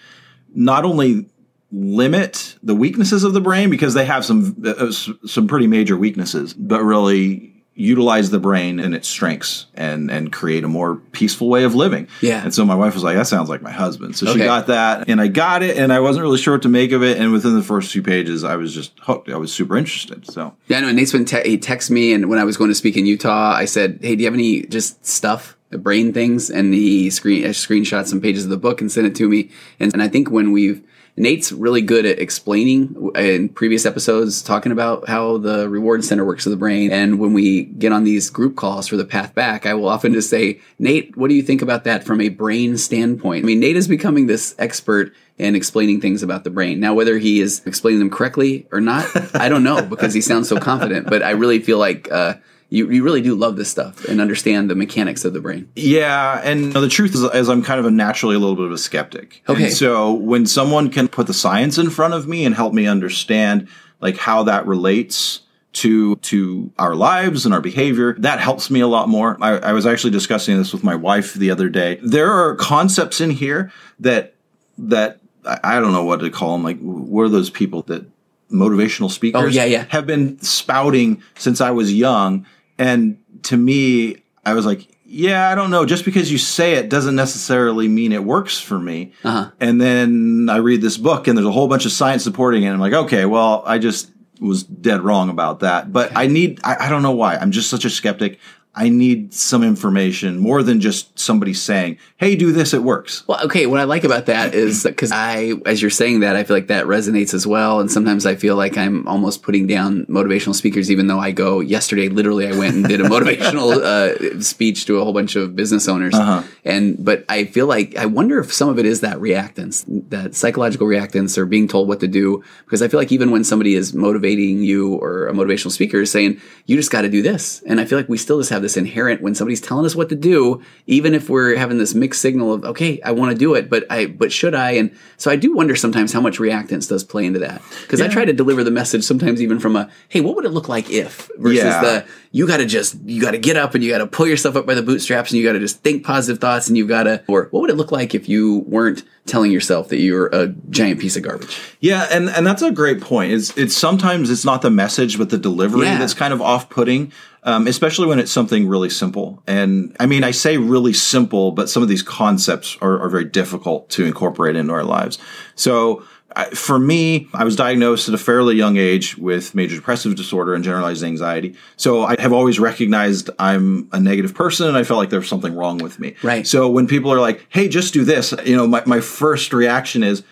not 0.53 0.85
only 0.85 1.27
limit 1.71 2.57
the 2.63 2.75
weaknesses 2.75 3.23
of 3.23 3.33
the 3.33 3.41
brain 3.41 3.69
because 3.69 3.93
they 3.93 4.05
have 4.05 4.23
some 4.23 4.55
uh, 4.65 4.91
some 4.91 5.47
pretty 5.47 5.67
major 5.67 5.97
weaknesses, 5.97 6.53
but 6.53 6.81
really 6.83 7.54
utilize 7.75 8.29
the 8.29 8.39
brain 8.39 8.79
and 8.79 8.95
its 8.95 9.07
strengths 9.07 9.65
and 9.73 10.09
and 10.09 10.31
create 10.31 10.63
a 10.63 10.67
more 10.67 10.95
peaceful 10.95 11.49
way 11.49 11.65
of 11.65 11.75
living. 11.75 12.07
Yeah. 12.21 12.41
And 12.41 12.53
so 12.53 12.65
my 12.65 12.75
wife 12.75 12.93
was 12.93 13.03
like, 13.03 13.17
"That 13.17 13.27
sounds 13.27 13.49
like 13.49 13.61
my 13.61 13.71
husband." 13.71 14.15
So 14.15 14.31
she 14.33 14.39
got 14.39 14.67
that, 14.67 15.09
and 15.09 15.19
I 15.19 15.27
got 15.27 15.61
it, 15.61 15.77
and 15.77 15.91
I 15.91 15.99
wasn't 15.99 16.23
really 16.23 16.37
sure 16.37 16.53
what 16.53 16.61
to 16.63 16.69
make 16.69 16.93
of 16.93 17.03
it. 17.03 17.17
And 17.17 17.33
within 17.33 17.55
the 17.55 17.63
first 17.63 17.91
few 17.91 18.01
pages, 18.01 18.43
I 18.43 18.55
was 18.55 18.73
just 18.73 18.93
hooked. 19.01 19.29
I 19.29 19.37
was 19.37 19.53
super 19.53 19.77
interested. 19.77 20.25
So 20.25 20.55
Yeah, 20.67 20.77
I 20.77 20.81
know. 20.81 20.87
And 20.87 20.97
Nate's 20.97 21.11
been 21.11 21.25
te- 21.25 21.47
he 21.47 21.57
texted 21.57 21.91
me, 21.91 22.13
and 22.13 22.29
when 22.29 22.39
I 22.39 22.45
was 22.45 22.55
going 22.55 22.69
to 22.69 22.75
speak 22.75 22.95
in 22.95 23.05
Utah, 23.05 23.53
I 23.53 23.65
said, 23.65 23.99
"Hey, 24.01 24.15
do 24.15 24.21
you 24.21 24.27
have 24.27 24.33
any 24.33 24.63
just 24.63 25.05
stuff, 25.05 25.57
the 25.69 25.77
brain 25.77 26.13
things?" 26.13 26.49
And 26.49 26.73
he 26.73 27.09
screen 27.09 27.45
uh, 27.45 27.49
screenshot 27.49 28.07
some 28.07 28.21
pages 28.21 28.45
of 28.45 28.49
the 28.51 28.57
book 28.57 28.79
and 28.79 28.89
sent 28.89 29.05
it 29.05 29.15
to 29.15 29.27
me. 29.27 29.51
And, 29.81 29.91
and 29.91 30.01
I 30.01 30.07
think 30.07 30.31
when 30.31 30.53
we've 30.53 30.81
Nate's 31.17 31.51
really 31.51 31.81
good 31.81 32.05
at 32.05 32.19
explaining 32.19 33.11
in 33.15 33.47
previous 33.49 33.85
episodes, 33.85 34.41
talking 34.41 34.73
about 34.73 35.07
how 35.07 35.37
the 35.37 35.69
reward 35.69 36.03
center 36.03 36.25
works 36.25 36.45
of 36.45 36.49
the 36.49 36.57
brain. 36.57 36.91
And 36.91 37.19
when 37.19 37.31
we 37.31 37.63
get 37.63 37.93
on 37.93 38.03
these 38.03 38.29
group 38.29 38.57
calls 38.57 38.87
for 38.87 38.97
the 38.97 39.05
path 39.05 39.33
back, 39.33 39.65
I 39.65 39.73
will 39.75 39.87
often 39.87 40.13
just 40.13 40.29
say, 40.29 40.59
Nate, 40.77 41.15
what 41.15 41.29
do 41.29 41.35
you 41.35 41.41
think 41.41 41.61
about 41.61 41.85
that 41.85 42.03
from 42.03 42.19
a 42.19 42.27
brain 42.27 42.77
standpoint? 42.77 43.45
I 43.45 43.47
mean, 43.47 43.61
Nate 43.61 43.77
is 43.77 43.87
becoming 43.87 44.27
this 44.27 44.55
expert 44.57 45.13
in 45.37 45.55
explaining 45.55 46.01
things 46.01 46.21
about 46.21 46.43
the 46.43 46.49
brain. 46.49 46.81
Now, 46.81 46.93
whether 46.93 47.17
he 47.17 47.39
is 47.39 47.61
explaining 47.65 47.99
them 47.99 48.09
correctly 48.09 48.67
or 48.71 48.81
not, 48.81 49.05
I 49.35 49.47
don't 49.47 49.63
know 49.63 49.81
because 49.81 50.13
he 50.13 50.21
sounds 50.21 50.49
so 50.49 50.59
confident. 50.59 51.07
But 51.07 51.23
I 51.23 51.31
really 51.31 51.59
feel 51.59 51.77
like 51.77 52.11
uh, 52.11 52.35
you, 52.75 52.91
you 52.91 53.03
really 53.03 53.21
do 53.21 53.35
love 53.35 53.55
this 53.55 53.69
stuff 53.69 54.05
and 54.05 54.19
understand 54.19 54.69
the 54.69 54.75
mechanics 54.75 55.23
of 55.23 55.33
the 55.33 55.39
brain. 55.39 55.69
Yeah, 55.75 56.41
and 56.43 56.73
the 56.73 56.89
truth 56.89 57.15
is, 57.15 57.23
is 57.23 57.49
I'm 57.49 57.63
kind 57.63 57.79
of 57.79 57.85
a 57.85 57.91
naturally 57.91 58.35
a 58.35 58.39
little 58.39 58.55
bit 58.55 58.65
of 58.65 58.71
a 58.71 58.77
skeptic. 58.77 59.41
Okay. 59.47 59.65
And 59.65 59.73
so 59.73 60.13
when 60.13 60.45
someone 60.45 60.89
can 60.89 61.07
put 61.07 61.27
the 61.27 61.33
science 61.33 61.77
in 61.77 61.89
front 61.89 62.13
of 62.13 62.27
me 62.27 62.45
and 62.45 62.53
help 62.53 62.73
me 62.73 62.85
understand 62.85 63.67
like 64.01 64.17
how 64.17 64.43
that 64.43 64.67
relates 64.67 65.41
to 65.73 66.15
to 66.17 66.71
our 66.77 66.95
lives 66.95 67.45
and 67.45 67.53
our 67.53 67.61
behavior, 67.61 68.15
that 68.19 68.39
helps 68.39 68.69
me 68.69 68.81
a 68.81 68.87
lot 68.87 69.09
more. 69.09 69.37
I, 69.41 69.57
I 69.57 69.71
was 69.73 69.85
actually 69.85 70.11
discussing 70.11 70.57
this 70.57 70.73
with 70.73 70.83
my 70.83 70.95
wife 70.95 71.33
the 71.33 71.51
other 71.51 71.69
day. 71.69 71.99
There 72.03 72.31
are 72.31 72.55
concepts 72.55 73.21
in 73.21 73.29
here 73.29 73.71
that 73.99 74.35
that 74.77 75.19
I, 75.45 75.59
I 75.63 75.79
don't 75.79 75.93
know 75.93 76.03
what 76.03 76.19
to 76.19 76.29
call 76.29 76.53
them. 76.53 76.63
Like, 76.63 76.79
what 76.79 77.23
are 77.23 77.29
those 77.29 77.49
people 77.49 77.83
that 77.83 78.05
motivational 78.51 79.09
speakers? 79.09 79.41
Oh, 79.43 79.47
yeah, 79.47 79.65
yeah. 79.65 79.85
Have 79.89 80.05
been 80.05 80.39
spouting 80.41 81.21
since 81.37 81.61
I 81.61 81.71
was 81.71 81.93
young, 81.93 82.45
and 82.77 83.17
to 83.43 83.57
me, 83.57 84.17
I 84.45 84.53
was 84.53 84.65
like, 84.65 84.87
yeah, 85.05 85.49
I 85.49 85.55
don't 85.55 85.71
know. 85.71 85.85
Just 85.85 86.03
because 86.03 86.31
you 86.31 86.37
say 86.37 86.73
it 86.73 86.89
doesn't 86.89 87.15
necessarily 87.15 87.87
mean 87.87 88.11
it 88.11 88.23
works 88.23 88.59
for 88.59 88.79
me. 88.79 89.13
Uh-huh. 89.23 89.51
And 89.59 89.79
then 89.79 90.49
I 90.49 90.57
read 90.57 90.81
this 90.81 90.97
book, 90.97 91.27
and 91.27 91.37
there's 91.37 91.47
a 91.47 91.51
whole 91.51 91.67
bunch 91.67 91.85
of 91.85 91.91
science 91.91 92.23
supporting 92.23 92.63
it. 92.63 92.67
And 92.67 92.75
I'm 92.75 92.79
like, 92.79 92.93
okay, 92.93 93.25
well, 93.25 93.63
I 93.65 93.77
just 93.77 94.11
was 94.41 94.63
dead 94.63 95.01
wrong 95.01 95.29
about 95.29 95.61
that. 95.61 95.93
But 95.93 96.11
I 96.15 96.27
need, 96.27 96.59
I, 96.63 96.87
I 96.87 96.89
don't 96.89 97.01
know 97.01 97.11
why. 97.11 97.35
I'm 97.37 97.51
just 97.51 97.69
such 97.69 97.85
a 97.85 97.89
skeptic. 97.89 98.39
I 98.77 98.89
need 98.89 99.33
some 99.33 99.63
information 99.63 100.37
more 100.37 100.61
than 100.61 100.81
just 100.81 101.17
somebody 101.17 101.53
saying, 101.53 101.97
"Hey, 102.17 102.35
do 102.35 102.51
this; 102.51 102.73
it 102.73 102.83
works." 102.83 103.25
Well, 103.25 103.41
okay. 103.45 103.67
What 103.67 103.79
I 103.79 103.85
like 103.85 104.03
about 104.03 104.25
that 104.25 104.53
is 104.53 104.83
because 104.83 105.13
I, 105.13 105.53
as 105.65 105.81
you're 105.81 105.89
saying 105.89 106.19
that, 106.19 106.35
I 106.35 106.43
feel 106.43 106.57
like 106.57 106.67
that 106.67 106.85
resonates 106.85 107.33
as 107.33 107.47
well. 107.47 107.79
And 107.79 107.89
sometimes 107.89 108.25
I 108.25 108.35
feel 108.35 108.57
like 108.57 108.77
I'm 108.77 109.07
almost 109.07 109.43
putting 109.43 109.65
down 109.65 110.05
motivational 110.07 110.53
speakers, 110.53 110.91
even 110.91 111.07
though 111.07 111.19
I 111.19 111.31
go. 111.31 111.61
Yesterday, 111.61 112.09
literally, 112.09 112.49
I 112.49 112.51
went 112.57 112.75
and 112.75 112.85
did 112.85 112.99
a 112.99 113.03
motivational 113.09 113.77
uh, 113.81 114.41
speech 114.41 114.85
to 114.87 114.99
a 114.99 115.05
whole 115.05 115.13
bunch 115.13 115.37
of 115.37 115.55
business 115.55 115.87
owners. 115.87 116.13
Uh-huh. 116.13 116.43
And 116.65 117.03
but 117.03 117.23
I 117.29 117.45
feel 117.45 117.67
like 117.67 117.95
I 117.95 118.07
wonder 118.07 118.39
if 118.39 118.51
some 118.51 118.67
of 118.67 118.77
it 118.77 118.85
is 118.85 118.99
that 119.01 119.17
reactance, 119.19 119.85
that 120.09 120.35
psychological 120.35 120.85
reactance, 120.85 121.37
or 121.37 121.45
being 121.45 121.69
told 121.69 121.87
what 121.87 122.01
to 122.01 122.09
do. 122.09 122.43
Because 122.65 122.81
I 122.81 122.89
feel 122.89 122.99
like 122.99 123.13
even 123.13 123.31
when 123.31 123.45
somebody 123.45 123.75
is 123.75 123.93
motivating 123.93 124.63
you, 124.63 124.95
or 124.95 125.29
a 125.29 125.33
motivational 125.33 125.71
speaker 125.71 126.01
is 126.01 126.11
saying, 126.11 126.41
"You 126.65 126.75
just 126.75 126.91
got 126.91 127.03
to 127.03 127.09
do 127.09 127.21
this," 127.21 127.63
and 127.65 127.79
I 127.79 127.85
feel 127.85 127.97
like 127.97 128.09
we 128.09 128.17
still 128.17 128.39
just 128.39 128.49
have 128.49 128.64
this 128.65 128.75
inherent 128.77 129.21
when 129.21 129.35
somebody's 129.35 129.61
telling 129.61 129.85
us 129.85 129.95
what 129.95 130.09
to 130.09 130.15
do, 130.15 130.61
even 130.87 131.13
if 131.13 131.29
we're 131.29 131.55
having 131.55 131.77
this 131.77 131.93
mixed 131.93 132.19
signal 132.21 132.51
of 132.51 132.65
okay, 132.65 132.99
I 133.01 133.11
want 133.11 133.31
to 133.31 133.37
do 133.37 133.53
it, 133.53 133.69
but 133.69 133.85
I 133.89 134.07
but 134.07 134.31
should 134.31 134.55
I? 134.55 134.71
And 134.71 134.91
so 135.17 135.29
I 135.31 135.35
do 135.35 135.53
wonder 135.55 135.75
sometimes 135.75 136.11
how 136.11 136.19
much 136.19 136.39
reactance 136.39 136.89
does 136.89 137.03
play 137.03 137.25
into 137.25 137.39
that 137.39 137.61
because 137.83 138.01
I 138.01 138.07
try 138.07 138.25
to 138.25 138.33
deliver 138.33 138.63
the 138.63 138.71
message 138.71 139.03
sometimes 139.03 139.41
even 139.41 139.59
from 139.59 139.75
a 139.75 139.89
hey, 140.09 140.21
what 140.21 140.35
would 140.35 140.45
it 140.45 140.49
look 140.51 140.67
like 140.67 140.89
if 140.89 141.29
versus 141.37 141.59
Yeah. 141.63 141.81
the 141.81 142.05
you 142.35 142.45
got 142.45 142.57
to 142.57 142.65
just 142.65 142.97
you 143.05 143.21
got 143.21 143.31
to 143.31 143.37
get 143.37 143.55
up 143.55 143.75
and 143.75 143.81
you 143.83 143.89
got 143.89 143.99
to 143.99 144.07
pull 144.07 144.27
yourself 144.27 144.57
up 144.57 144.65
by 144.65 144.73
the 144.73 144.81
bootstraps 144.81 145.31
and 145.31 145.39
you 145.39 145.45
got 145.47 145.53
to 145.53 145.59
just 145.59 145.81
think 145.83 146.03
positive 146.03 146.41
thoughts 146.41 146.67
and 146.67 146.75
you 146.75 146.85
got 146.85 147.03
to 147.03 147.23
or 147.29 147.47
what 147.51 147.61
would 147.61 147.69
it 147.69 147.77
look 147.77 147.93
like 147.93 148.13
if 148.13 148.27
you 148.27 148.59
weren't 148.67 149.03
telling 149.25 149.53
yourself 149.53 149.87
that 149.87 149.99
you're 149.99 150.27
a 150.27 150.49
giant 150.69 150.99
piece 150.99 151.15
of 151.15 151.23
garbage? 151.23 151.57
Yeah, 151.79 152.05
and 152.11 152.29
and 152.29 152.45
that's 152.45 152.61
a 152.61 152.71
great 152.71 152.99
point. 152.99 153.31
It's 153.31 153.57
it's 153.57 153.73
sometimes 153.73 154.29
it's 154.29 154.43
not 154.43 154.61
the 154.61 154.69
message 154.69 155.17
but 155.17 155.29
the 155.29 155.37
delivery 155.37 155.85
Yeah. 155.85 155.97
that's 155.97 156.13
kind 156.13 156.33
of 156.33 156.41
off 156.41 156.69
putting, 156.69 157.13
um, 157.43 157.67
especially 157.67 158.07
when 158.07 158.19
it's 158.19 158.33
something 158.33 158.67
really 158.67 158.89
simple. 158.89 159.41
And 159.47 159.95
I 160.01 160.05
mean, 160.05 160.25
I 160.25 160.31
say 160.31 160.57
really 160.57 160.91
simple, 160.91 161.51
but 161.53 161.69
some 161.69 161.83
of 161.83 161.87
these 161.87 162.03
concepts 162.03 162.77
are, 162.81 162.99
are 162.99 163.07
very 163.07 163.23
difficult 163.23 163.89
to 163.91 164.03
incorporate 164.03 164.57
into 164.57 164.73
our 164.73 164.83
lives. 164.83 165.19
So. 165.55 166.03
I, 166.35 166.49
for 166.49 166.77
me, 166.77 167.27
I 167.33 167.43
was 167.43 167.55
diagnosed 167.55 168.09
at 168.09 168.13
a 168.15 168.17
fairly 168.17 168.55
young 168.55 168.77
age 168.77 169.17
with 169.17 169.55
major 169.55 169.75
depressive 169.77 170.15
disorder 170.15 170.53
and 170.53 170.63
generalized 170.63 171.03
anxiety. 171.03 171.55
So 171.77 172.03
I 172.03 172.15
have 172.19 172.33
always 172.33 172.59
recognized 172.59 173.29
I'm 173.39 173.87
a 173.93 173.99
negative 173.99 174.33
person 174.35 174.67
and 174.67 174.77
I 174.77 174.83
felt 174.83 174.97
like 174.97 175.09
there's 175.09 175.29
something 175.29 175.55
wrong 175.55 175.77
with 175.77 175.99
me. 175.99 176.15
Right. 176.23 176.45
So 176.45 176.69
when 176.69 176.87
people 176.87 177.11
are 177.11 177.19
like, 177.21 177.45
hey, 177.49 177.67
just 177.69 177.93
do 177.93 178.03
this, 178.03 178.33
you 178.45 178.55
know, 178.55 178.67
my, 178.67 178.83
my 178.85 178.99
first 178.99 179.53
reaction 179.53 180.03
is, 180.03 180.23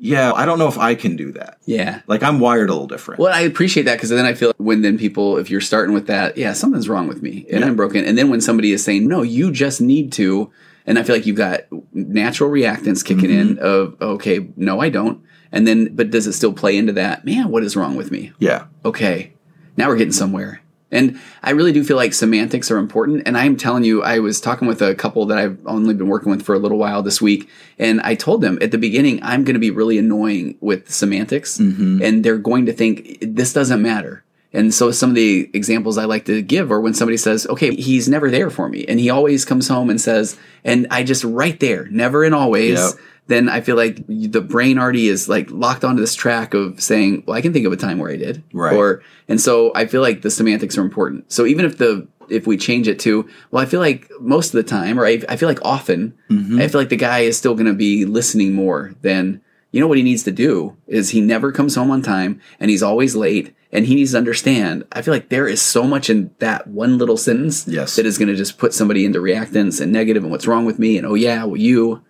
yeah, 0.00 0.32
I 0.32 0.46
don't 0.46 0.58
know 0.60 0.68
if 0.68 0.78
I 0.78 0.94
can 0.94 1.16
do 1.16 1.32
that. 1.32 1.58
Yeah. 1.64 2.02
Like 2.06 2.22
I'm 2.22 2.38
wired 2.38 2.68
a 2.68 2.72
little 2.72 2.86
different. 2.86 3.18
Well, 3.18 3.34
I 3.34 3.40
appreciate 3.40 3.82
that 3.84 3.94
because 3.96 4.10
then 4.10 4.26
I 4.26 4.34
feel 4.34 4.50
like 4.50 4.56
when 4.58 4.82
then 4.82 4.96
people, 4.98 5.38
if 5.38 5.50
you're 5.50 5.60
starting 5.60 5.92
with 5.94 6.06
that, 6.06 6.36
yeah, 6.36 6.52
something's 6.52 6.88
wrong 6.88 7.08
with 7.08 7.20
me 7.22 7.46
and 7.50 7.60
Yeah. 7.60 7.66
I'm 7.66 7.74
broken. 7.74 8.04
And 8.04 8.16
then 8.16 8.30
when 8.30 8.40
somebody 8.40 8.70
is 8.72 8.84
saying, 8.84 9.08
no, 9.08 9.22
you 9.22 9.50
just 9.50 9.80
need 9.80 10.12
to, 10.12 10.52
and 10.86 10.98
I 10.98 11.02
feel 11.02 11.16
like 11.16 11.26
you've 11.26 11.36
got 11.36 11.62
natural 11.92 12.48
reactance 12.50 13.04
kicking 13.04 13.30
in 13.30 13.56
Mm-hmm. 13.56 13.64
of, 13.64 14.00
okay, 14.00 14.48
no, 14.56 14.80
I 14.80 14.88
don't. 14.90 15.22
And 15.52 15.66
then, 15.66 15.94
but 15.94 16.10
does 16.10 16.26
it 16.26 16.34
still 16.34 16.52
play 16.52 16.76
into 16.76 16.92
that? 16.94 17.24
Man, 17.24 17.50
what 17.50 17.62
is 17.62 17.76
wrong 17.76 17.96
with 17.96 18.10
me? 18.10 18.32
Yeah. 18.38 18.66
okay, 18.84 19.32
now 19.76 19.88
we're 19.88 19.96
getting 19.96 20.12
somewhere. 20.12 20.60
And 20.90 21.20
I 21.42 21.50
really 21.50 21.72
do 21.72 21.84
feel 21.84 21.96
like 21.96 22.14
semantics 22.14 22.70
are 22.70 22.78
important. 22.78 23.22
And 23.26 23.36
I'm 23.36 23.56
telling 23.56 23.84
you, 23.84 24.02
I 24.02 24.20
was 24.20 24.40
talking 24.40 24.66
with 24.66 24.80
a 24.80 24.94
couple 24.94 25.26
that 25.26 25.36
I've 25.36 25.58
only 25.66 25.94
been 25.94 26.08
working 26.08 26.30
with 26.30 26.42
for 26.42 26.54
a 26.54 26.58
little 26.58 26.78
while 26.78 27.02
this 27.02 27.20
week. 27.20 27.48
And 27.78 28.00
I 28.00 28.14
told 28.14 28.40
them 28.40 28.58
at 28.62 28.70
the 28.70 28.78
beginning, 28.78 29.22
I'm 29.22 29.44
going 29.44 29.54
to 29.54 29.60
be 29.60 29.70
really 29.70 29.98
annoying 29.98 30.56
with 30.60 30.90
semantics. 30.90 31.58
Mm-hmm. 31.58 32.02
And 32.02 32.24
they're 32.24 32.38
going 32.38 32.66
to 32.66 32.72
think 32.72 33.18
this 33.20 33.52
doesn't 33.52 33.82
matter. 33.82 34.24
And 34.54 34.72
so 34.72 34.90
some 34.90 35.10
of 35.10 35.14
the 35.14 35.50
examples 35.52 35.98
I 35.98 36.06
like 36.06 36.24
to 36.24 36.40
give 36.40 36.72
are 36.72 36.80
when 36.80 36.94
somebody 36.94 37.18
says, 37.18 37.46
okay, 37.46 37.74
he's 37.74 38.08
never 38.08 38.30
there 38.30 38.48
for 38.48 38.68
me. 38.68 38.86
And 38.88 38.98
he 38.98 39.10
always 39.10 39.44
comes 39.44 39.68
home 39.68 39.90
and 39.90 40.00
says, 40.00 40.38
and 40.64 40.86
I 40.90 41.04
just 41.04 41.22
right 41.22 41.60
there, 41.60 41.86
never 41.90 42.24
and 42.24 42.34
always 42.34 42.78
Yep. 42.78 42.92
Then 43.28 43.48
I 43.48 43.60
feel 43.60 43.76
like 43.76 44.04
the 44.06 44.40
brain 44.40 44.78
already 44.78 45.08
is 45.08 45.28
like 45.28 45.50
locked 45.50 45.84
onto 45.84 46.00
this 46.00 46.14
track 46.14 46.52
of 46.54 46.80
saying, 46.82 47.24
well, 47.26 47.36
I 47.36 47.40
can 47.40 47.52
think 47.52 47.66
of 47.66 47.72
a 47.72 47.76
time 47.76 47.98
where 47.98 48.10
I 48.10 48.16
did. 48.16 48.42
Right. 48.52 48.74
Or, 48.74 49.02
and 49.28 49.40
so 49.40 49.70
I 49.74 49.86
feel 49.86 50.02
like 50.02 50.22
the 50.22 50.30
semantics 50.30 50.76
are 50.76 50.82
important. 50.82 51.30
So 51.30 51.46
even 51.46 51.64
if 51.64 51.78
the, 51.78 52.08
if 52.30 52.46
we 52.46 52.56
change 52.56 52.88
it 52.88 52.98
to, 53.00 53.28
well, 53.50 53.62
I 53.62 53.66
feel 53.66 53.80
like 53.80 54.10
most 54.20 54.48
of 54.48 54.52
the 54.52 54.62
time, 54.68 54.98
or 54.98 55.06
I, 55.06 55.22
I 55.28 55.36
feel 55.36 55.48
like 55.48 55.60
often, 55.62 56.14
Mm-hmm. 56.30 56.60
I 56.60 56.68
feel 56.68 56.80
like 56.80 56.90
the 56.90 56.96
guy 56.96 57.20
is 57.20 57.38
still 57.38 57.54
going 57.54 57.66
to 57.66 57.72
be 57.74 58.04
listening 58.04 58.52
more 58.54 58.92
than, 59.02 59.40
you 59.72 59.80
know, 59.80 59.86
what 59.86 59.96
he 59.98 60.02
needs 60.04 60.24
to 60.24 60.30
do 60.30 60.76
is 60.86 61.10
he 61.10 61.20
never 61.22 61.52
comes 61.52 61.74
home 61.74 61.90
on 61.90 62.02
time 62.02 62.40
and 62.60 62.70
he's 62.70 62.82
always 62.82 63.14
late 63.16 63.54
and 63.72 63.84
he 63.86 63.94
needs 63.94 64.12
to 64.12 64.18
understand. 64.18 64.84
I 64.92 65.02
feel 65.02 65.12
like 65.12 65.28
there 65.28 65.46
is 65.48 65.60
so 65.62 65.84
much 65.84 66.08
in 66.10 66.30
that 66.38 66.66
one 66.66 66.96
little 66.98 67.16
sentence 67.18 67.66
Yes. 67.68 67.96
that 67.96 68.06
is 68.06 68.16
going 68.18 68.28
to 68.28 68.34
just 68.36 68.56
put 68.58 68.72
somebody 68.74 69.04
into 69.04 69.18
reactance 69.20 69.80
and 69.80 69.92
negative 69.92 70.22
and 70.22 70.30
what's 70.32 70.46
wrong 70.46 70.64
with 70.64 70.78
me 70.78 70.96
and, 70.98 71.06
oh, 71.06 71.14
yeah, 71.14 71.44
well, 71.44 71.56
you. 71.56 72.02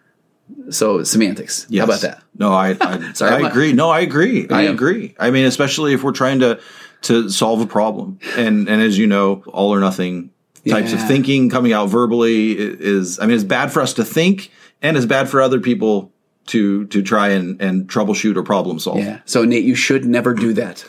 So 0.71 1.03
semantics. 1.03 1.67
Yes. 1.69 1.81
How 1.81 1.85
about 1.87 2.01
that? 2.03 2.23
No, 2.39 2.53
I 2.53 2.77
I, 2.81 3.13
Sorry, 3.15 3.33
I 3.35 3.41
not- 3.43 3.51
agree. 3.53 3.73
No, 3.73 3.91
I 3.91 4.01
agree. 4.01 4.49
I 4.51 4.63
Yeah. 4.65 4.71
agree. 4.71 5.15
I 5.19 5.31
mean, 5.31 5.47
especially 5.47 5.93
if 5.95 6.03
we're 6.03 6.13
trying 6.13 6.41
to 6.41 6.61
to 7.03 7.29
solve 7.31 7.61
a 7.61 7.67
problem, 7.67 8.19
and 8.37 8.69
and 8.69 8.83
as 8.83 8.99
you 8.99 9.07
know, 9.07 9.43
all 9.47 9.73
or 9.75 9.81
nothing 9.81 10.31
types 10.69 10.93
of 10.93 11.01
thinking 11.09 11.49
coming 11.49 11.73
out 11.73 11.89
verbally 11.89 12.53
is. 12.59 13.19
I 13.19 13.27
mean, 13.27 13.35
it's 13.37 13.45
bad 13.45 13.73
for 13.73 13.81
us 13.81 13.95
to 13.95 14.05
think, 14.05 14.51
and 14.83 14.97
it's 14.97 15.07
bad 15.07 15.29
for 15.31 15.41
other 15.41 15.61
people 15.61 16.13
to 16.47 16.87
to 16.87 17.03
try 17.03 17.29
and 17.29 17.61
and 17.63 17.89
troubleshoot 17.89 18.37
or 18.37 18.43
problem 18.43 18.79
solve. 18.79 18.99
Yeah. 18.99 19.21
So 19.25 19.45
Nate, 19.45 19.65
you 19.65 19.75
should 19.75 20.05
never 20.05 20.35
do 20.35 20.53
that. 20.55 20.85